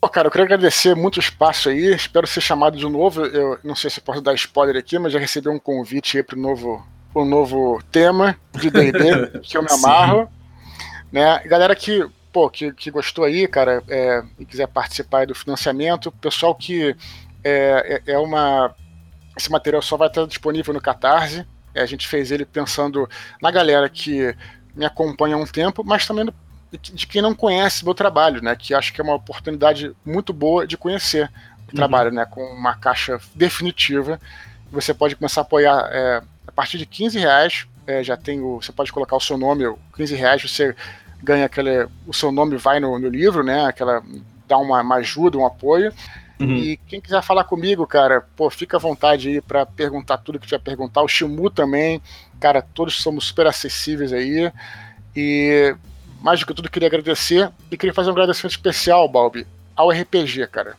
Pô, 0.00 0.08
cara, 0.08 0.28
eu 0.28 0.30
queria 0.30 0.44
agradecer 0.44 0.94
muito 0.94 1.16
o 1.16 1.20
espaço 1.20 1.68
aí. 1.68 1.92
Espero 1.92 2.26
ser 2.26 2.40
chamado 2.40 2.76
de 2.76 2.88
novo. 2.88 3.24
Eu 3.24 3.58
não 3.64 3.74
sei 3.74 3.90
se 3.90 4.00
posso 4.00 4.20
dar 4.20 4.34
spoiler 4.34 4.76
aqui, 4.76 4.98
mas 4.98 5.12
já 5.12 5.18
recebi 5.18 5.48
um 5.48 5.58
convite 5.58 6.16
aí 6.16 6.22
para 6.22 6.38
o 6.38 6.40
novo 6.40 6.86
um 7.22 7.28
novo 7.28 7.82
tema 7.90 8.36
de 8.52 8.70
D&D, 8.70 9.40
que 9.42 9.56
eu 9.56 9.62
me 9.62 9.70
amarro. 9.70 10.28
Né? 11.10 11.40
Galera 11.46 11.74
que, 11.74 12.06
pô, 12.32 12.50
que, 12.50 12.72
que 12.72 12.90
gostou 12.90 13.24
aí, 13.24 13.46
cara, 13.46 13.82
é, 13.88 14.22
e 14.38 14.44
quiser 14.44 14.66
participar 14.68 15.26
do 15.26 15.34
financiamento, 15.34 16.12
pessoal 16.12 16.54
que 16.54 16.96
é, 17.44 18.02
é, 18.06 18.12
é 18.12 18.18
uma... 18.18 18.74
Esse 19.36 19.50
material 19.50 19.80
só 19.80 19.96
vai 19.96 20.08
estar 20.08 20.26
disponível 20.26 20.74
no 20.74 20.80
Catarse. 20.80 21.46
É, 21.74 21.80
a 21.80 21.86
gente 21.86 22.08
fez 22.08 22.30
ele 22.30 22.44
pensando 22.44 23.08
na 23.40 23.50
galera 23.50 23.88
que 23.88 24.34
me 24.74 24.84
acompanha 24.84 25.36
há 25.36 25.38
um 25.38 25.46
tempo, 25.46 25.84
mas 25.84 26.06
também 26.06 26.28
de 26.70 27.06
quem 27.06 27.22
não 27.22 27.34
conhece 27.34 27.84
meu 27.84 27.94
trabalho, 27.94 28.42
né? 28.42 28.54
Que 28.54 28.74
acho 28.74 28.92
que 28.92 29.00
é 29.00 29.04
uma 29.04 29.14
oportunidade 29.14 29.94
muito 30.04 30.32
boa 30.32 30.66
de 30.66 30.76
conhecer 30.76 31.24
o 31.24 31.70
uhum. 31.70 31.76
trabalho, 31.76 32.10
né? 32.10 32.26
Com 32.26 32.42
uma 32.42 32.74
caixa 32.74 33.18
definitiva. 33.34 34.20
Você 34.70 34.92
pode 34.92 35.16
começar 35.16 35.40
a 35.40 35.42
apoiar 35.42 35.88
é, 35.90 36.22
a 36.48 36.52
partir 36.52 36.78
de 36.78 36.86
15 36.86 37.18
reais, 37.18 37.66
é, 37.86 38.02
já 38.02 38.16
tem 38.16 38.40
o, 38.40 38.60
você 38.60 38.72
pode 38.72 38.90
colocar 38.90 39.14
o 39.14 39.20
seu 39.20 39.36
nome, 39.36 39.64
15 39.94 40.14
reais 40.14 40.42
você 40.42 40.74
ganha 41.22 41.44
aquele, 41.44 41.86
o 42.06 42.14
seu 42.14 42.32
nome 42.32 42.56
vai 42.56 42.80
no, 42.80 42.98
no 42.98 43.08
livro, 43.08 43.44
né? 43.44 43.66
Aquela 43.66 44.02
dá 44.46 44.56
uma, 44.56 44.80
uma 44.80 44.96
ajuda, 44.96 45.36
um 45.36 45.46
apoio. 45.46 45.92
Uhum. 46.40 46.56
E 46.56 46.76
quem 46.86 47.00
quiser 47.00 47.22
falar 47.22 47.44
comigo, 47.44 47.86
cara, 47.86 48.24
pô, 48.34 48.48
fica 48.48 48.76
à 48.76 48.80
vontade 48.80 49.28
aí 49.28 49.40
para 49.40 49.66
perguntar 49.66 50.18
tudo 50.18 50.38
que 50.38 50.46
tiver 50.46 50.60
perguntar. 50.60 51.02
O 51.02 51.08
Shimu 51.08 51.50
também, 51.50 52.00
cara, 52.40 52.62
todos 52.62 53.02
somos 53.02 53.26
super 53.26 53.46
acessíveis 53.46 54.12
aí. 54.12 54.50
E 55.14 55.76
mais 56.22 56.40
do 56.40 56.46
que 56.46 56.54
tudo, 56.54 56.70
queria 56.70 56.88
agradecer 56.88 57.50
e 57.70 57.76
queria 57.76 57.92
fazer 57.92 58.08
um 58.08 58.12
agradecimento 58.12 58.52
especial, 58.52 59.08
Balbi, 59.08 59.46
ao 59.76 59.90
RPG, 59.90 60.46
cara. 60.46 60.76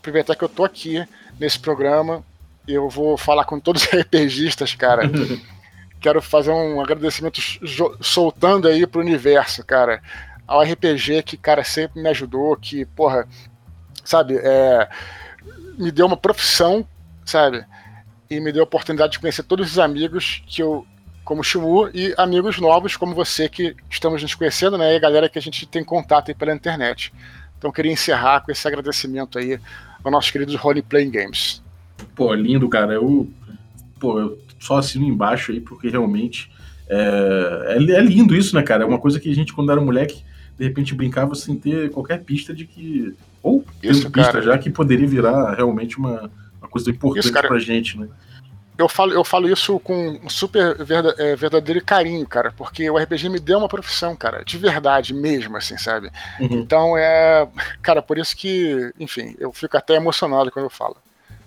Aproveitar 0.00 0.34
que 0.34 0.44
eu 0.44 0.48
tô 0.48 0.64
aqui 0.64 1.06
nesse 1.38 1.58
programa 1.58 2.24
eu 2.74 2.88
vou 2.88 3.16
falar 3.16 3.44
com 3.44 3.58
todos 3.58 3.82
os 3.82 3.88
RPGistas, 4.00 4.74
cara. 4.74 5.02
Quero 6.00 6.22
fazer 6.22 6.50
um 6.50 6.80
agradecimento 6.80 7.40
soltando 8.00 8.68
aí 8.68 8.86
pro 8.86 9.00
universo, 9.00 9.64
cara. 9.64 10.00
Ao 10.46 10.62
RPG 10.62 11.22
que, 11.24 11.36
cara, 11.36 11.64
sempre 11.64 12.00
me 12.00 12.08
ajudou, 12.08 12.56
que, 12.56 12.84
porra, 12.84 13.26
sabe, 14.04 14.38
é, 14.38 14.88
me 15.76 15.90
deu 15.90 16.06
uma 16.06 16.16
profissão, 16.16 16.86
sabe? 17.24 17.64
E 18.30 18.40
me 18.40 18.52
deu 18.52 18.62
a 18.62 18.64
oportunidade 18.64 19.12
de 19.12 19.18
conhecer 19.18 19.42
todos 19.42 19.72
os 19.72 19.78
amigos 19.78 20.42
que 20.46 20.62
eu, 20.62 20.86
como 21.24 21.42
Shimu, 21.42 21.90
e 21.92 22.14
amigos 22.16 22.58
novos 22.58 22.96
como 22.96 23.14
você 23.14 23.48
que 23.48 23.74
estamos 23.90 24.22
nos 24.22 24.34
conhecendo, 24.34 24.78
né? 24.78 24.92
E 24.92 24.96
a 24.96 25.00
galera 25.00 25.28
que 25.28 25.38
a 25.38 25.42
gente 25.42 25.66
tem 25.66 25.84
contato 25.84 26.30
aí 26.30 26.34
pela 26.34 26.54
internet. 26.54 27.12
Então 27.58 27.72
queria 27.72 27.92
encerrar 27.92 28.40
com 28.40 28.52
esse 28.52 28.66
agradecimento 28.66 29.38
aí 29.38 29.60
aos 30.02 30.12
nossos 30.12 30.30
queridos 30.30 30.54
Role 30.54 30.80
Playing 30.80 31.10
Games. 31.10 31.62
Pô, 32.14 32.32
lindo, 32.34 32.68
cara. 32.68 32.94
Eu, 32.94 33.28
pô, 33.98 34.18
eu 34.18 34.38
só 34.58 34.78
assino 34.78 35.04
embaixo 35.04 35.52
aí, 35.52 35.60
porque 35.60 35.88
realmente 35.88 36.50
é, 36.88 37.76
é, 37.76 37.76
é, 37.76 38.00
lindo 38.00 38.34
isso, 38.34 38.54
né, 38.54 38.62
cara? 38.62 38.82
É 38.82 38.86
uma 38.86 38.98
coisa 38.98 39.20
que 39.20 39.30
a 39.30 39.34
gente, 39.34 39.52
quando 39.52 39.70
era 39.70 39.80
moleque, 39.80 40.22
de 40.58 40.64
repente 40.64 40.94
brincava 40.94 41.34
sem 41.34 41.56
ter 41.56 41.90
qualquer 41.90 42.22
pista 42.24 42.54
de 42.54 42.64
que. 42.64 43.14
Ou 43.42 43.64
isso, 43.82 44.10
pista 44.10 44.32
cara. 44.32 44.44
já 44.44 44.58
que 44.58 44.70
poderia 44.70 45.06
virar 45.06 45.54
realmente 45.54 45.98
uma, 45.98 46.30
uma 46.60 46.68
coisa 46.68 46.90
importante 46.90 47.24
isso, 47.24 47.32
cara, 47.32 47.46
pra 47.46 47.58
gente, 47.58 47.98
né? 47.98 48.08
Eu 48.76 48.88
falo, 48.88 49.12
eu 49.12 49.24
falo 49.24 49.48
isso 49.48 49.78
com 49.80 50.20
super 50.28 50.76
é, 51.18 51.34
verdadeiro 51.34 51.84
carinho, 51.84 52.26
cara, 52.26 52.52
porque 52.56 52.88
o 52.88 52.96
RPG 52.96 53.28
me 53.28 53.40
deu 53.40 53.58
uma 53.58 53.68
profissão, 53.68 54.14
cara, 54.14 54.44
de 54.44 54.56
verdade 54.56 55.12
mesmo, 55.12 55.56
assim, 55.56 55.76
sabe? 55.76 56.10
Uhum. 56.40 56.48
Então 56.50 56.96
é. 56.96 57.46
Cara, 57.82 58.00
por 58.00 58.18
isso 58.18 58.36
que, 58.36 58.92
enfim, 58.98 59.34
eu 59.38 59.52
fico 59.52 59.76
até 59.76 59.94
emocionado 59.94 60.50
quando 60.50 60.66
eu 60.66 60.70
falo. 60.70 60.96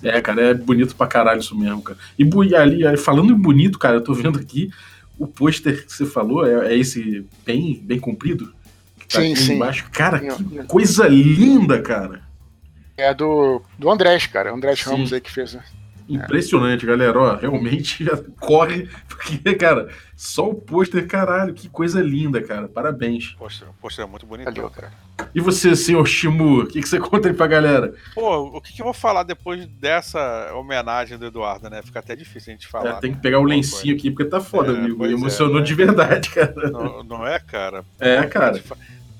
É, 0.03 0.19
cara, 0.21 0.41
é 0.41 0.53
bonito 0.53 0.95
pra 0.95 1.07
caralho 1.07 1.39
isso 1.39 1.57
mesmo, 1.57 1.81
cara. 1.81 1.99
E 2.17 2.55
ali, 2.55 2.97
falando 2.97 3.31
em 3.31 3.35
bonito, 3.35 3.77
cara, 3.77 3.97
eu 3.97 4.03
tô 4.03 4.13
vendo 4.13 4.39
aqui 4.39 4.71
o 5.17 5.27
pôster 5.27 5.85
que 5.85 5.93
você 5.93 6.05
falou, 6.05 6.45
é, 6.45 6.73
é 6.73 6.77
esse 6.77 7.25
bem, 7.45 7.79
bem 7.83 7.99
comprido? 7.99 8.53
Que 8.97 9.07
tá 9.07 9.21
sim, 9.21 9.35
sim. 9.35 9.53
Embaixo. 9.53 9.87
Cara, 9.91 10.19
que 10.19 10.63
coisa 10.63 11.07
linda, 11.07 11.81
cara. 11.81 12.23
É 12.97 13.13
do, 13.13 13.61
do 13.77 13.89
Andrés, 13.89 14.25
cara. 14.25 14.51
Andrés 14.51 14.81
Ramos 14.81 15.13
aí 15.13 15.21
que 15.21 15.31
fez, 15.31 15.53
né? 15.53 15.63
Impressionante, 16.15 16.85
galera. 16.85 17.19
Ó, 17.19 17.35
realmente 17.35 18.05
corre, 18.39 18.87
porque, 19.07 19.55
cara, 19.55 19.89
só 20.15 20.49
o 20.49 20.55
pôster, 20.55 21.07
caralho, 21.07 21.53
que 21.53 21.69
coisa 21.69 22.01
linda, 22.01 22.41
cara. 22.41 22.67
Parabéns. 22.67 23.33
Pôster, 23.37 23.67
o 23.69 23.73
pôster 23.73 24.05
é 24.05 24.07
muito 24.07 24.25
bonito, 24.25 24.45
Valeu, 24.45 24.69
cara. 24.69 24.91
E 25.33 25.39
você, 25.39 25.75
senhor 25.75 26.05
Shimu, 26.05 26.61
o 26.61 26.67
que, 26.67 26.81
que 26.81 26.87
você 26.87 26.99
conta 27.01 27.27
aí 27.27 27.33
pra 27.33 27.47
galera? 27.47 27.93
Pô, 28.13 28.57
o 28.57 28.61
que, 28.61 28.73
que 28.73 28.81
eu 28.81 28.85
vou 28.85 28.93
falar 28.93 29.23
depois 29.23 29.65
dessa 29.67 30.53
homenagem 30.53 31.17
do 31.17 31.25
Eduardo, 31.25 31.69
né? 31.69 31.81
Fica 31.81 31.99
até 31.99 32.15
difícil 32.15 32.51
a 32.51 32.55
gente 32.55 32.67
falar. 32.67 32.97
É, 32.97 32.99
tem 32.99 33.13
que 33.13 33.19
pegar 33.19 33.39
o 33.39 33.43
lencinho 33.43 33.95
aqui, 33.95 34.11
porque 34.11 34.25
tá 34.25 34.39
foda, 34.39 34.71
é, 34.71 34.75
amigo. 34.75 35.03
Me 35.03 35.13
emocionou 35.13 35.59
é, 35.59 35.63
de 35.63 35.73
verdade, 35.73 36.29
cara. 36.29 36.69
Não, 36.69 37.03
não 37.03 37.27
é, 37.27 37.39
cara? 37.39 37.83
É, 37.99 38.23
cara 38.23 38.61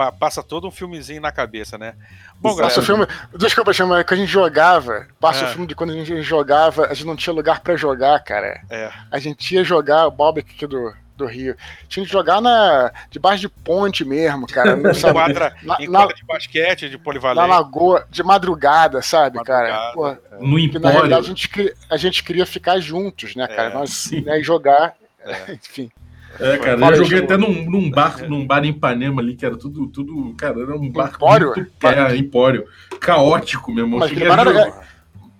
passa 0.09 0.41
todo 0.41 0.65
um 0.65 0.71
filmezinho 0.71 1.19
na 1.21 1.33
cabeça, 1.33 1.77
né? 1.77 1.95
Bom, 2.39 2.55
galera. 2.55 2.67
Passa 2.67 2.79
o 2.79 2.83
filme. 2.83 3.05
Desculpa, 3.37 3.73
chama 3.73 4.03
que 4.05 4.13
a 4.13 4.17
gente 4.17 4.31
jogava. 4.31 5.07
Passa 5.19 5.43
é. 5.43 5.47
o 5.47 5.51
filme 5.51 5.67
de 5.67 5.75
quando 5.75 5.89
a 5.89 5.93
gente 5.93 6.21
jogava, 6.21 6.85
a 6.85 6.93
gente 6.93 7.05
não 7.05 7.15
tinha 7.17 7.33
lugar 7.33 7.59
pra 7.59 7.75
jogar, 7.75 8.23
cara. 8.23 8.61
É. 8.69 8.89
A 9.11 9.19
gente 9.19 9.53
ia 9.53 9.63
jogar 9.63 10.07
o 10.07 10.11
Bob 10.11 10.39
aqui 10.39 10.65
do, 10.65 10.93
do 11.21 11.25
Rio. 11.25 11.55
Tinha 11.87 12.05
que 12.05 12.11
jogar 12.11 12.41
na, 12.41 12.91
debaixo 13.09 13.41
de 13.41 13.49
ponte 13.49 14.03
mesmo, 14.03 14.47
cara. 14.47 14.75
Não, 14.75 14.93
sabe? 14.95 15.13
Quadra, 15.13 15.55
na, 15.63 15.77
em 15.79 15.87
na, 15.87 16.07
de 16.07 16.25
basquete, 16.25 16.89
de 16.89 16.97
polivalente. 16.97 17.47
Na 17.47 17.55
lagoa, 17.55 18.07
de 18.09 18.23
madrugada, 18.23 19.01
sabe, 19.01 19.37
madrugada, 19.37 19.67
cara? 19.67 19.93
Pô, 19.93 20.07
é. 20.07 20.17
no 20.39 20.59
empório. 20.59 20.81
Na 20.81 20.89
realidade, 20.89 21.25
a 21.25 21.29
gente, 21.29 21.75
a 21.89 21.97
gente 21.97 22.23
queria 22.23 22.45
ficar 22.45 22.79
juntos, 22.79 23.35
né, 23.35 23.47
cara? 23.47 23.69
É, 23.69 23.73
Nós, 23.73 24.11
né, 24.11 24.39
e 24.39 24.43
jogar, 24.43 24.95
é. 25.23 25.53
enfim. 25.61 25.91
É, 26.41 26.57
cara, 26.57 26.95
eu 26.97 27.03
joguei 27.05 27.19
até 27.19 27.37
num, 27.37 27.69
num, 27.69 27.89
bar, 27.89 28.27
num 28.27 28.45
bar 28.45 28.65
em 28.65 28.69
Ipanema 28.69 29.21
ali, 29.21 29.35
que 29.35 29.45
era 29.45 29.55
tudo, 29.55 29.87
tudo, 29.87 30.33
cara, 30.35 30.59
era 30.59 30.75
um 30.75 30.89
bar 30.89 31.11
empório? 31.13 31.53
Muito, 31.55 31.71
é, 31.85 32.17
empório. 32.17 32.65
Caótico 32.99 33.71
mesmo. 33.71 33.99
Mas 33.99 34.09
cheguei, 34.09 34.27
a 34.27 34.43
jogar, 34.43 34.87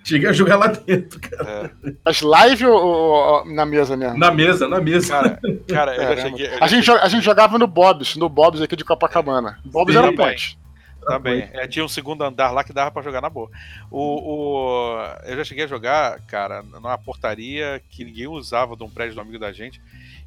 cheguei 0.04 0.30
a 0.30 0.34
jogar 0.34 0.56
lá 0.58 0.68
dentro, 0.68 1.20
cara. 1.20 1.72
É. 1.84 1.93
Mas 2.06 2.22
live 2.22 2.68
ou, 2.68 2.80
ou, 2.80 3.45
na 3.45 3.66
mesa 3.66 3.97
mesmo? 3.97 4.18
Na 4.18 4.32
mesa, 4.32 4.68
na 4.68 4.80
mesa. 4.80 5.12
Cara, 5.12 5.39
cara 5.68 5.95
eu 5.95 6.16
já 6.16 6.22
cheguei, 6.22 6.45
eu 6.45 6.52
já 6.52 6.66
a, 6.66 6.68
gente, 6.68 6.91
a 6.91 7.08
gente 7.08 7.24
jogava 7.24 7.58
no 7.58 7.66
Bob's, 7.66 8.16
no 8.16 8.30
Bob's 8.30 8.62
aqui 8.62 8.76
de 8.76 8.86
Copacabana. 8.86 9.60
Bob's 9.66 9.93
Sim, 9.93 9.99
era 9.99 10.14
ponte. 10.14 10.62
Também. 11.04 11.49
É, 11.54 11.68
tinha 11.68 11.84
um 11.84 11.89
segundo 11.89 12.24
andar 12.24 12.52
lá 12.52 12.64
que 12.64 12.72
dava 12.72 12.91
para 12.91 13.02
jogar 13.02 13.22
na 13.22 13.30
boa. 13.30 13.49
O, 13.89 13.99
o, 13.99 15.04
eu 15.26 15.36
já 15.38 15.43
cheguei 15.43 15.64
a 15.64 15.68
jogar, 15.68 16.20
cara, 16.28 16.62
numa 16.62 16.95
portaria 16.95 17.82
que 17.89 18.06
ninguém 18.06 18.28
usava 18.28 18.76
de 18.76 18.84
um 18.84 18.89
prédio 18.89 19.16
do 19.16 19.22
amigo 19.22 19.39
da 19.39 19.52
gente 19.52 19.82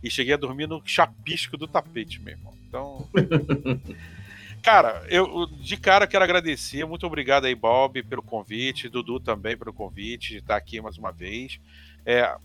e 0.05 0.11
cheguei 0.11 0.35
a 0.35 0.37
dormir 0.37 0.67
no 0.67 0.83
chapisco 0.85 1.57
do 1.57 1.67
tapete, 1.67 2.21
meu 2.21 2.35
irmão. 2.35 2.53
Então. 2.69 3.09
cara, 4.63 5.03
eu 5.09 5.47
de 5.47 5.79
cara 5.79 6.07
quero 6.07 6.23
agradecer. 6.23 6.85
Muito 6.85 7.07
obrigado 7.07 7.47
aí, 7.47 7.55
Bob, 7.55 8.03
pelo 8.03 8.23
convite. 8.23 8.91
Dudu 8.91 9.19
também 9.19 9.57
pelo 9.57 9.73
convite 9.73 10.33
de 10.33 10.39
estar 10.41 10.57
aqui 10.57 10.79
mais 10.79 10.99
uma 10.99 11.11
vez. 11.11 11.59
É, 12.05 12.37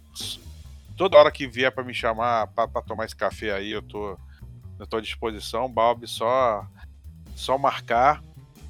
toda 0.95 1.17
hora 1.17 1.29
que 1.29 1.47
vier 1.47 1.69
para 1.69 1.83
me 1.83 1.93
chamar 1.93 2.47
para 2.47 2.81
tomar 2.81 3.03
esse 3.03 3.15
café 3.15 3.51
aí, 3.51 3.71
eu 3.71 3.81
tô, 3.81 4.17
eu 4.79 4.87
tô 4.87 4.95
à 4.95 5.01
disposição. 5.01 5.69
Balbi, 5.69 6.07
só, 6.07 6.65
só 7.35 7.57
marcar, 7.57 8.23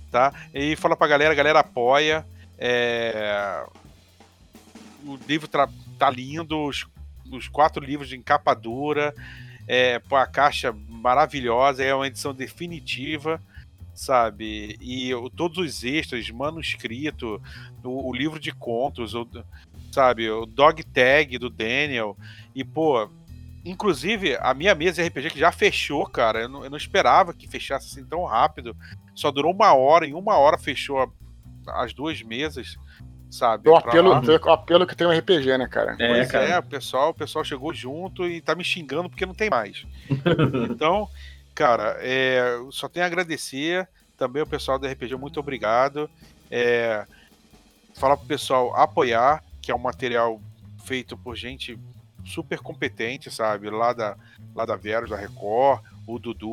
tá? 0.10 0.34
E 0.52 0.76
fala 0.76 0.98
pra 0.98 1.08
galera, 1.08 1.32
a 1.32 1.38
galera 1.38 1.60
apoia. 1.60 2.26
É... 2.58 3.64
O 5.06 5.16
livro 5.28 5.48
tá, 5.48 5.70
tá 6.00 6.10
lindo, 6.10 6.60
os, 6.66 6.88
os 7.32 7.48
quatro 7.48 7.84
livros 7.84 8.10
de 8.10 8.18
encapadura, 8.18 9.14
é, 9.68 10.02
a 10.12 10.28
caixa 10.28 10.74
maravilhosa, 10.88 11.84
é 11.84 11.94
uma 11.94 12.08
edição 12.08 12.34
definitiva 12.34 13.42
sabe? 14.00 14.78
E 14.80 15.12
todos 15.36 15.58
os 15.58 15.84
extras, 15.84 16.30
manuscrito, 16.30 17.42
o, 17.84 18.10
o 18.10 18.14
livro 18.14 18.40
de 18.40 18.54
contos, 18.54 19.14
o, 19.14 19.28
sabe? 19.92 20.30
O 20.30 20.46
dog 20.46 20.82
tag 20.86 21.38
do 21.38 21.50
Daniel. 21.50 22.18
E, 22.56 22.64
pô, 22.64 23.10
inclusive 23.66 24.38
a 24.38 24.54
minha 24.54 24.74
mesa 24.74 25.06
RPG 25.06 25.32
que 25.32 25.40
já 25.40 25.52
fechou, 25.52 26.06
cara. 26.06 26.44
Eu 26.44 26.50
não, 26.50 26.64
eu 26.64 26.70
não, 26.70 26.78
esperava 26.78 27.34
que 27.34 27.46
fechasse 27.46 27.88
assim 27.88 28.08
tão 28.08 28.24
rápido. 28.24 28.74
Só 29.14 29.32
durou 29.32 29.54
uma 29.54 29.74
hora, 29.74 30.08
em 30.08 30.14
uma 30.14 30.38
hora 30.38 30.58
fechou 30.58 31.12
as 31.68 31.94
duas 31.94 32.22
mesas. 32.22 32.78
Sabe? 33.30 33.70
O 33.70 33.76
apelo, 33.76 34.10
o 34.10 34.50
apelo 34.50 34.88
que 34.88 34.96
tem 34.96 35.06
um 35.06 35.16
RPG, 35.16 35.58
né, 35.58 35.68
cara? 35.68 35.96
É, 36.00 36.16
pois 36.16 36.32
cara. 36.32 36.46
é, 36.46 36.60
o 36.60 36.64
pessoal, 36.64 37.10
o 37.10 37.14
pessoal 37.14 37.46
chegou 37.46 37.74
junto 37.74 38.28
e 38.28 38.42
tá 38.42 38.56
me 38.56 38.64
xingando 38.64 39.10
porque 39.10 39.26
não 39.26 39.36
tem 39.36 39.50
mais. 39.50 39.86
então, 40.70 41.08
cara, 41.54 41.98
é, 42.00 42.60
só 42.72 42.90
tenho 42.90 43.04
a 43.04 43.08
agradecer. 43.08 43.88
Também 44.18 44.42
o 44.42 44.48
pessoal 44.48 44.80
do 44.80 44.88
RPG, 44.88 45.16
muito 45.16 45.40
obrigado. 45.40 46.10
É, 46.50 47.06
falar 47.94 48.18
pro 48.18 48.26
pessoal 48.26 48.76
apoiar, 48.76 49.44
que 49.62 49.72
é 49.72 49.76
um 49.76 49.80
material 49.80 50.42
feito 50.84 51.16
por 51.16 51.36
gente 51.36 51.78
super 52.26 52.60
competente, 52.60 53.30
sabe? 53.30 53.70
Lá 53.70 53.94
da, 53.94 54.18
lá 54.56 54.66
da 54.66 54.76
Veros, 54.76 55.12
da 55.12 55.18
Record, 55.18 55.84
o 56.08 56.18
Dudu, 56.18 56.50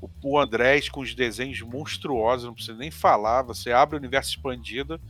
o, 0.00 0.10
o 0.22 0.38
Andrés 0.38 0.88
com 0.88 1.00
os 1.00 1.14
desenhos 1.14 1.62
monstruosos, 1.62 2.46
não 2.46 2.54
precisa 2.54 2.76
nem 2.76 2.90
falar, 2.90 3.42
você 3.42 3.72
abre 3.72 3.96
o 3.96 3.98
universo 3.98 4.30
expandido 4.30 5.00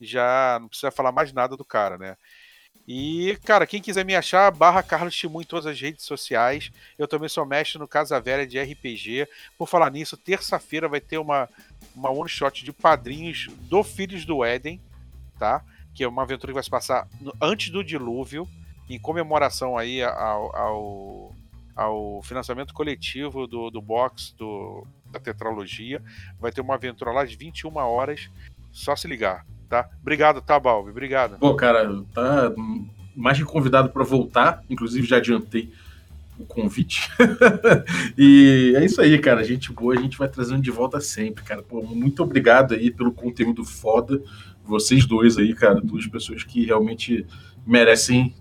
já 0.00 0.58
não 0.60 0.68
precisa 0.68 0.90
falar 0.90 1.12
mais 1.12 1.32
nada 1.32 1.56
do 1.56 1.64
cara, 1.64 1.96
né? 1.96 2.16
E, 2.86 3.36
cara, 3.44 3.66
quem 3.66 3.82
quiser 3.82 4.04
me 4.04 4.14
achar, 4.14 4.48
barra 4.52 4.80
Carlos 4.80 5.16
Timu 5.16 5.42
em 5.42 5.44
todas 5.44 5.66
as 5.66 5.80
redes 5.80 6.04
sociais. 6.04 6.70
Eu 6.96 7.08
também 7.08 7.28
sou 7.28 7.44
mestre 7.44 7.80
no 7.80 7.88
Casa 7.88 8.20
Velha 8.20 8.46
de 8.46 8.60
RPG. 8.60 9.26
Por 9.58 9.66
falar 9.66 9.90
nisso, 9.90 10.16
terça-feira 10.16 10.88
vai 10.88 11.00
ter 11.00 11.18
uma, 11.18 11.48
uma 11.94 12.10
one 12.10 12.28
shot 12.28 12.64
de 12.64 12.72
padrinhos 12.72 13.48
do 13.62 13.82
Filhos 13.82 14.24
do 14.24 14.44
Éden, 14.44 14.80
tá? 15.36 15.64
Que 15.92 16.04
é 16.04 16.08
uma 16.08 16.22
aventura 16.22 16.52
que 16.52 16.54
vai 16.54 16.62
se 16.62 16.70
passar 16.70 17.08
antes 17.42 17.70
do 17.70 17.82
dilúvio, 17.82 18.48
em 18.88 19.00
comemoração 19.00 19.76
aí 19.76 20.00
ao, 20.04 20.54
ao, 20.54 21.36
ao 21.74 22.22
financiamento 22.22 22.72
coletivo 22.72 23.48
do, 23.48 23.68
do 23.68 23.82
box 23.82 24.32
do, 24.38 24.86
da 25.06 25.18
tetralogia. 25.18 26.00
Vai 26.38 26.52
ter 26.52 26.60
uma 26.60 26.74
aventura 26.74 27.10
lá 27.10 27.24
de 27.24 27.34
21 27.34 27.74
horas. 27.78 28.30
Só 28.70 28.94
se 28.94 29.08
ligar 29.08 29.44
tá? 29.68 29.88
Obrigado, 30.00 30.40
tá, 30.40 30.58
Balbi? 30.58 30.90
Obrigado. 30.90 31.38
Pô, 31.38 31.54
cara, 31.54 32.02
tá 32.14 32.52
mais 33.14 33.38
que 33.38 33.44
convidado 33.44 33.88
para 33.88 34.04
voltar, 34.04 34.62
inclusive 34.68 35.06
já 35.06 35.16
adiantei 35.16 35.72
o 36.38 36.44
convite. 36.44 37.10
e 38.16 38.74
é 38.76 38.84
isso 38.84 39.00
aí, 39.00 39.18
cara. 39.18 39.42
Gente 39.42 39.72
boa, 39.72 39.94
a 39.94 40.00
gente 40.00 40.18
vai 40.18 40.28
trazendo 40.28 40.60
de 40.60 40.70
volta 40.70 41.00
sempre, 41.00 41.42
cara. 41.42 41.62
Pô, 41.62 41.82
muito 41.82 42.22
obrigado 42.22 42.74
aí 42.74 42.90
pelo 42.90 43.10
conteúdo 43.10 43.64
foda. 43.64 44.22
Vocês 44.64 45.06
dois 45.06 45.38
aí, 45.38 45.54
cara, 45.54 45.80
duas 45.80 46.06
pessoas 46.06 46.42
que 46.42 46.64
realmente 46.64 47.26
merecem 47.66 48.34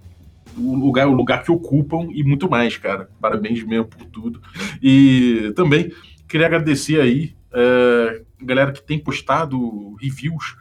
o 0.58 0.76
lugar, 0.76 1.08
o 1.08 1.14
lugar 1.14 1.44
que 1.44 1.52
ocupam 1.52 2.08
e 2.12 2.24
muito 2.24 2.50
mais, 2.50 2.78
cara. 2.78 3.10
Parabéns 3.22 3.64
mesmo 3.64 3.86
por 3.86 4.06
tudo. 4.06 4.42
E 4.82 5.54
também 5.56 5.92
queria 6.28 6.48
agradecer 6.48 7.00
aí, 7.00 7.36
é, 7.54 8.22
galera 8.42 8.72
que 8.72 8.82
tem 8.82 9.00
postado 9.00 9.96
reviews 10.02 10.58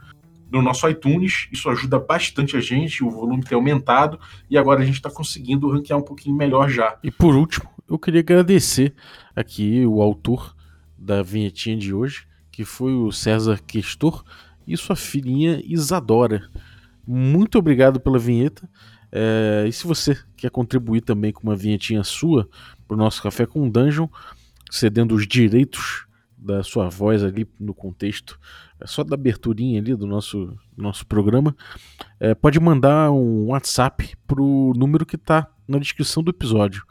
no 0.54 0.62
nosso 0.62 0.88
iTunes. 0.88 1.48
Isso 1.52 1.68
ajuda 1.68 1.98
bastante 1.98 2.56
a 2.56 2.60
gente, 2.60 3.02
o 3.02 3.10
volume 3.10 3.42
tem 3.42 3.56
aumentado 3.56 4.18
e 4.48 4.56
agora 4.56 4.82
a 4.82 4.84
gente 4.84 4.96
está 4.96 5.10
conseguindo 5.10 5.70
ranquear 5.70 5.98
um 5.98 6.02
pouquinho 6.02 6.36
melhor 6.36 6.68
já. 6.68 6.96
E 7.02 7.10
por 7.10 7.34
último, 7.34 7.68
eu 7.88 7.98
queria 7.98 8.20
agradecer 8.20 8.94
aqui 9.34 9.84
o 9.84 10.00
autor 10.00 10.54
da 10.96 11.22
vinhetinha 11.22 11.76
de 11.76 11.92
hoje, 11.92 12.26
que 12.50 12.64
foi 12.64 12.94
o 12.94 13.12
César 13.12 13.60
Questor 13.66 14.24
e 14.66 14.76
sua 14.76 14.96
filhinha 14.96 15.60
Isadora. 15.64 16.48
Muito 17.06 17.58
obrigado 17.58 18.00
pela 18.00 18.18
vinheta. 18.18 18.68
É, 19.12 19.66
e 19.68 19.72
se 19.72 19.86
você 19.86 20.18
quer 20.36 20.50
contribuir 20.50 21.02
também 21.02 21.32
com 21.32 21.42
uma 21.42 21.54
vinhetinha 21.54 22.02
sua 22.02 22.48
para 22.88 22.94
o 22.94 22.98
nosso 22.98 23.22
Café 23.22 23.46
com 23.46 23.68
Dungeon, 23.68 24.08
cedendo 24.70 25.14
os 25.14 25.26
direitos 25.26 26.06
da 26.36 26.62
sua 26.62 26.88
voz 26.88 27.22
ali 27.22 27.46
no 27.58 27.72
contexto 27.72 28.38
só 28.86 29.02
da 29.02 29.14
aberturinha 29.14 29.80
ali 29.80 29.94
do 29.94 30.06
nosso, 30.06 30.56
nosso 30.76 31.06
programa, 31.06 31.56
é, 32.18 32.34
pode 32.34 32.58
mandar 32.60 33.10
um 33.10 33.46
WhatsApp 33.46 34.16
pro 34.26 34.72
número 34.76 35.06
que 35.06 35.16
está 35.16 35.48
na 35.66 35.78
descrição 35.78 36.22
do 36.22 36.30
episódio. 36.30 36.84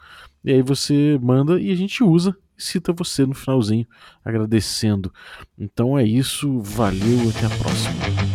E 0.44 0.52
aí 0.52 0.62
você 0.62 1.18
manda 1.22 1.60
e 1.60 1.70
a 1.70 1.74
gente 1.74 2.02
usa 2.02 2.36
e 2.58 2.62
cita 2.62 2.92
você 2.92 3.24
no 3.24 3.34
finalzinho, 3.34 3.86
agradecendo. 4.24 5.12
Então 5.58 5.98
é 5.98 6.04
isso, 6.04 6.60
valeu, 6.60 7.30
até 7.30 7.46
a 7.46 7.58
próxima. 7.58 8.33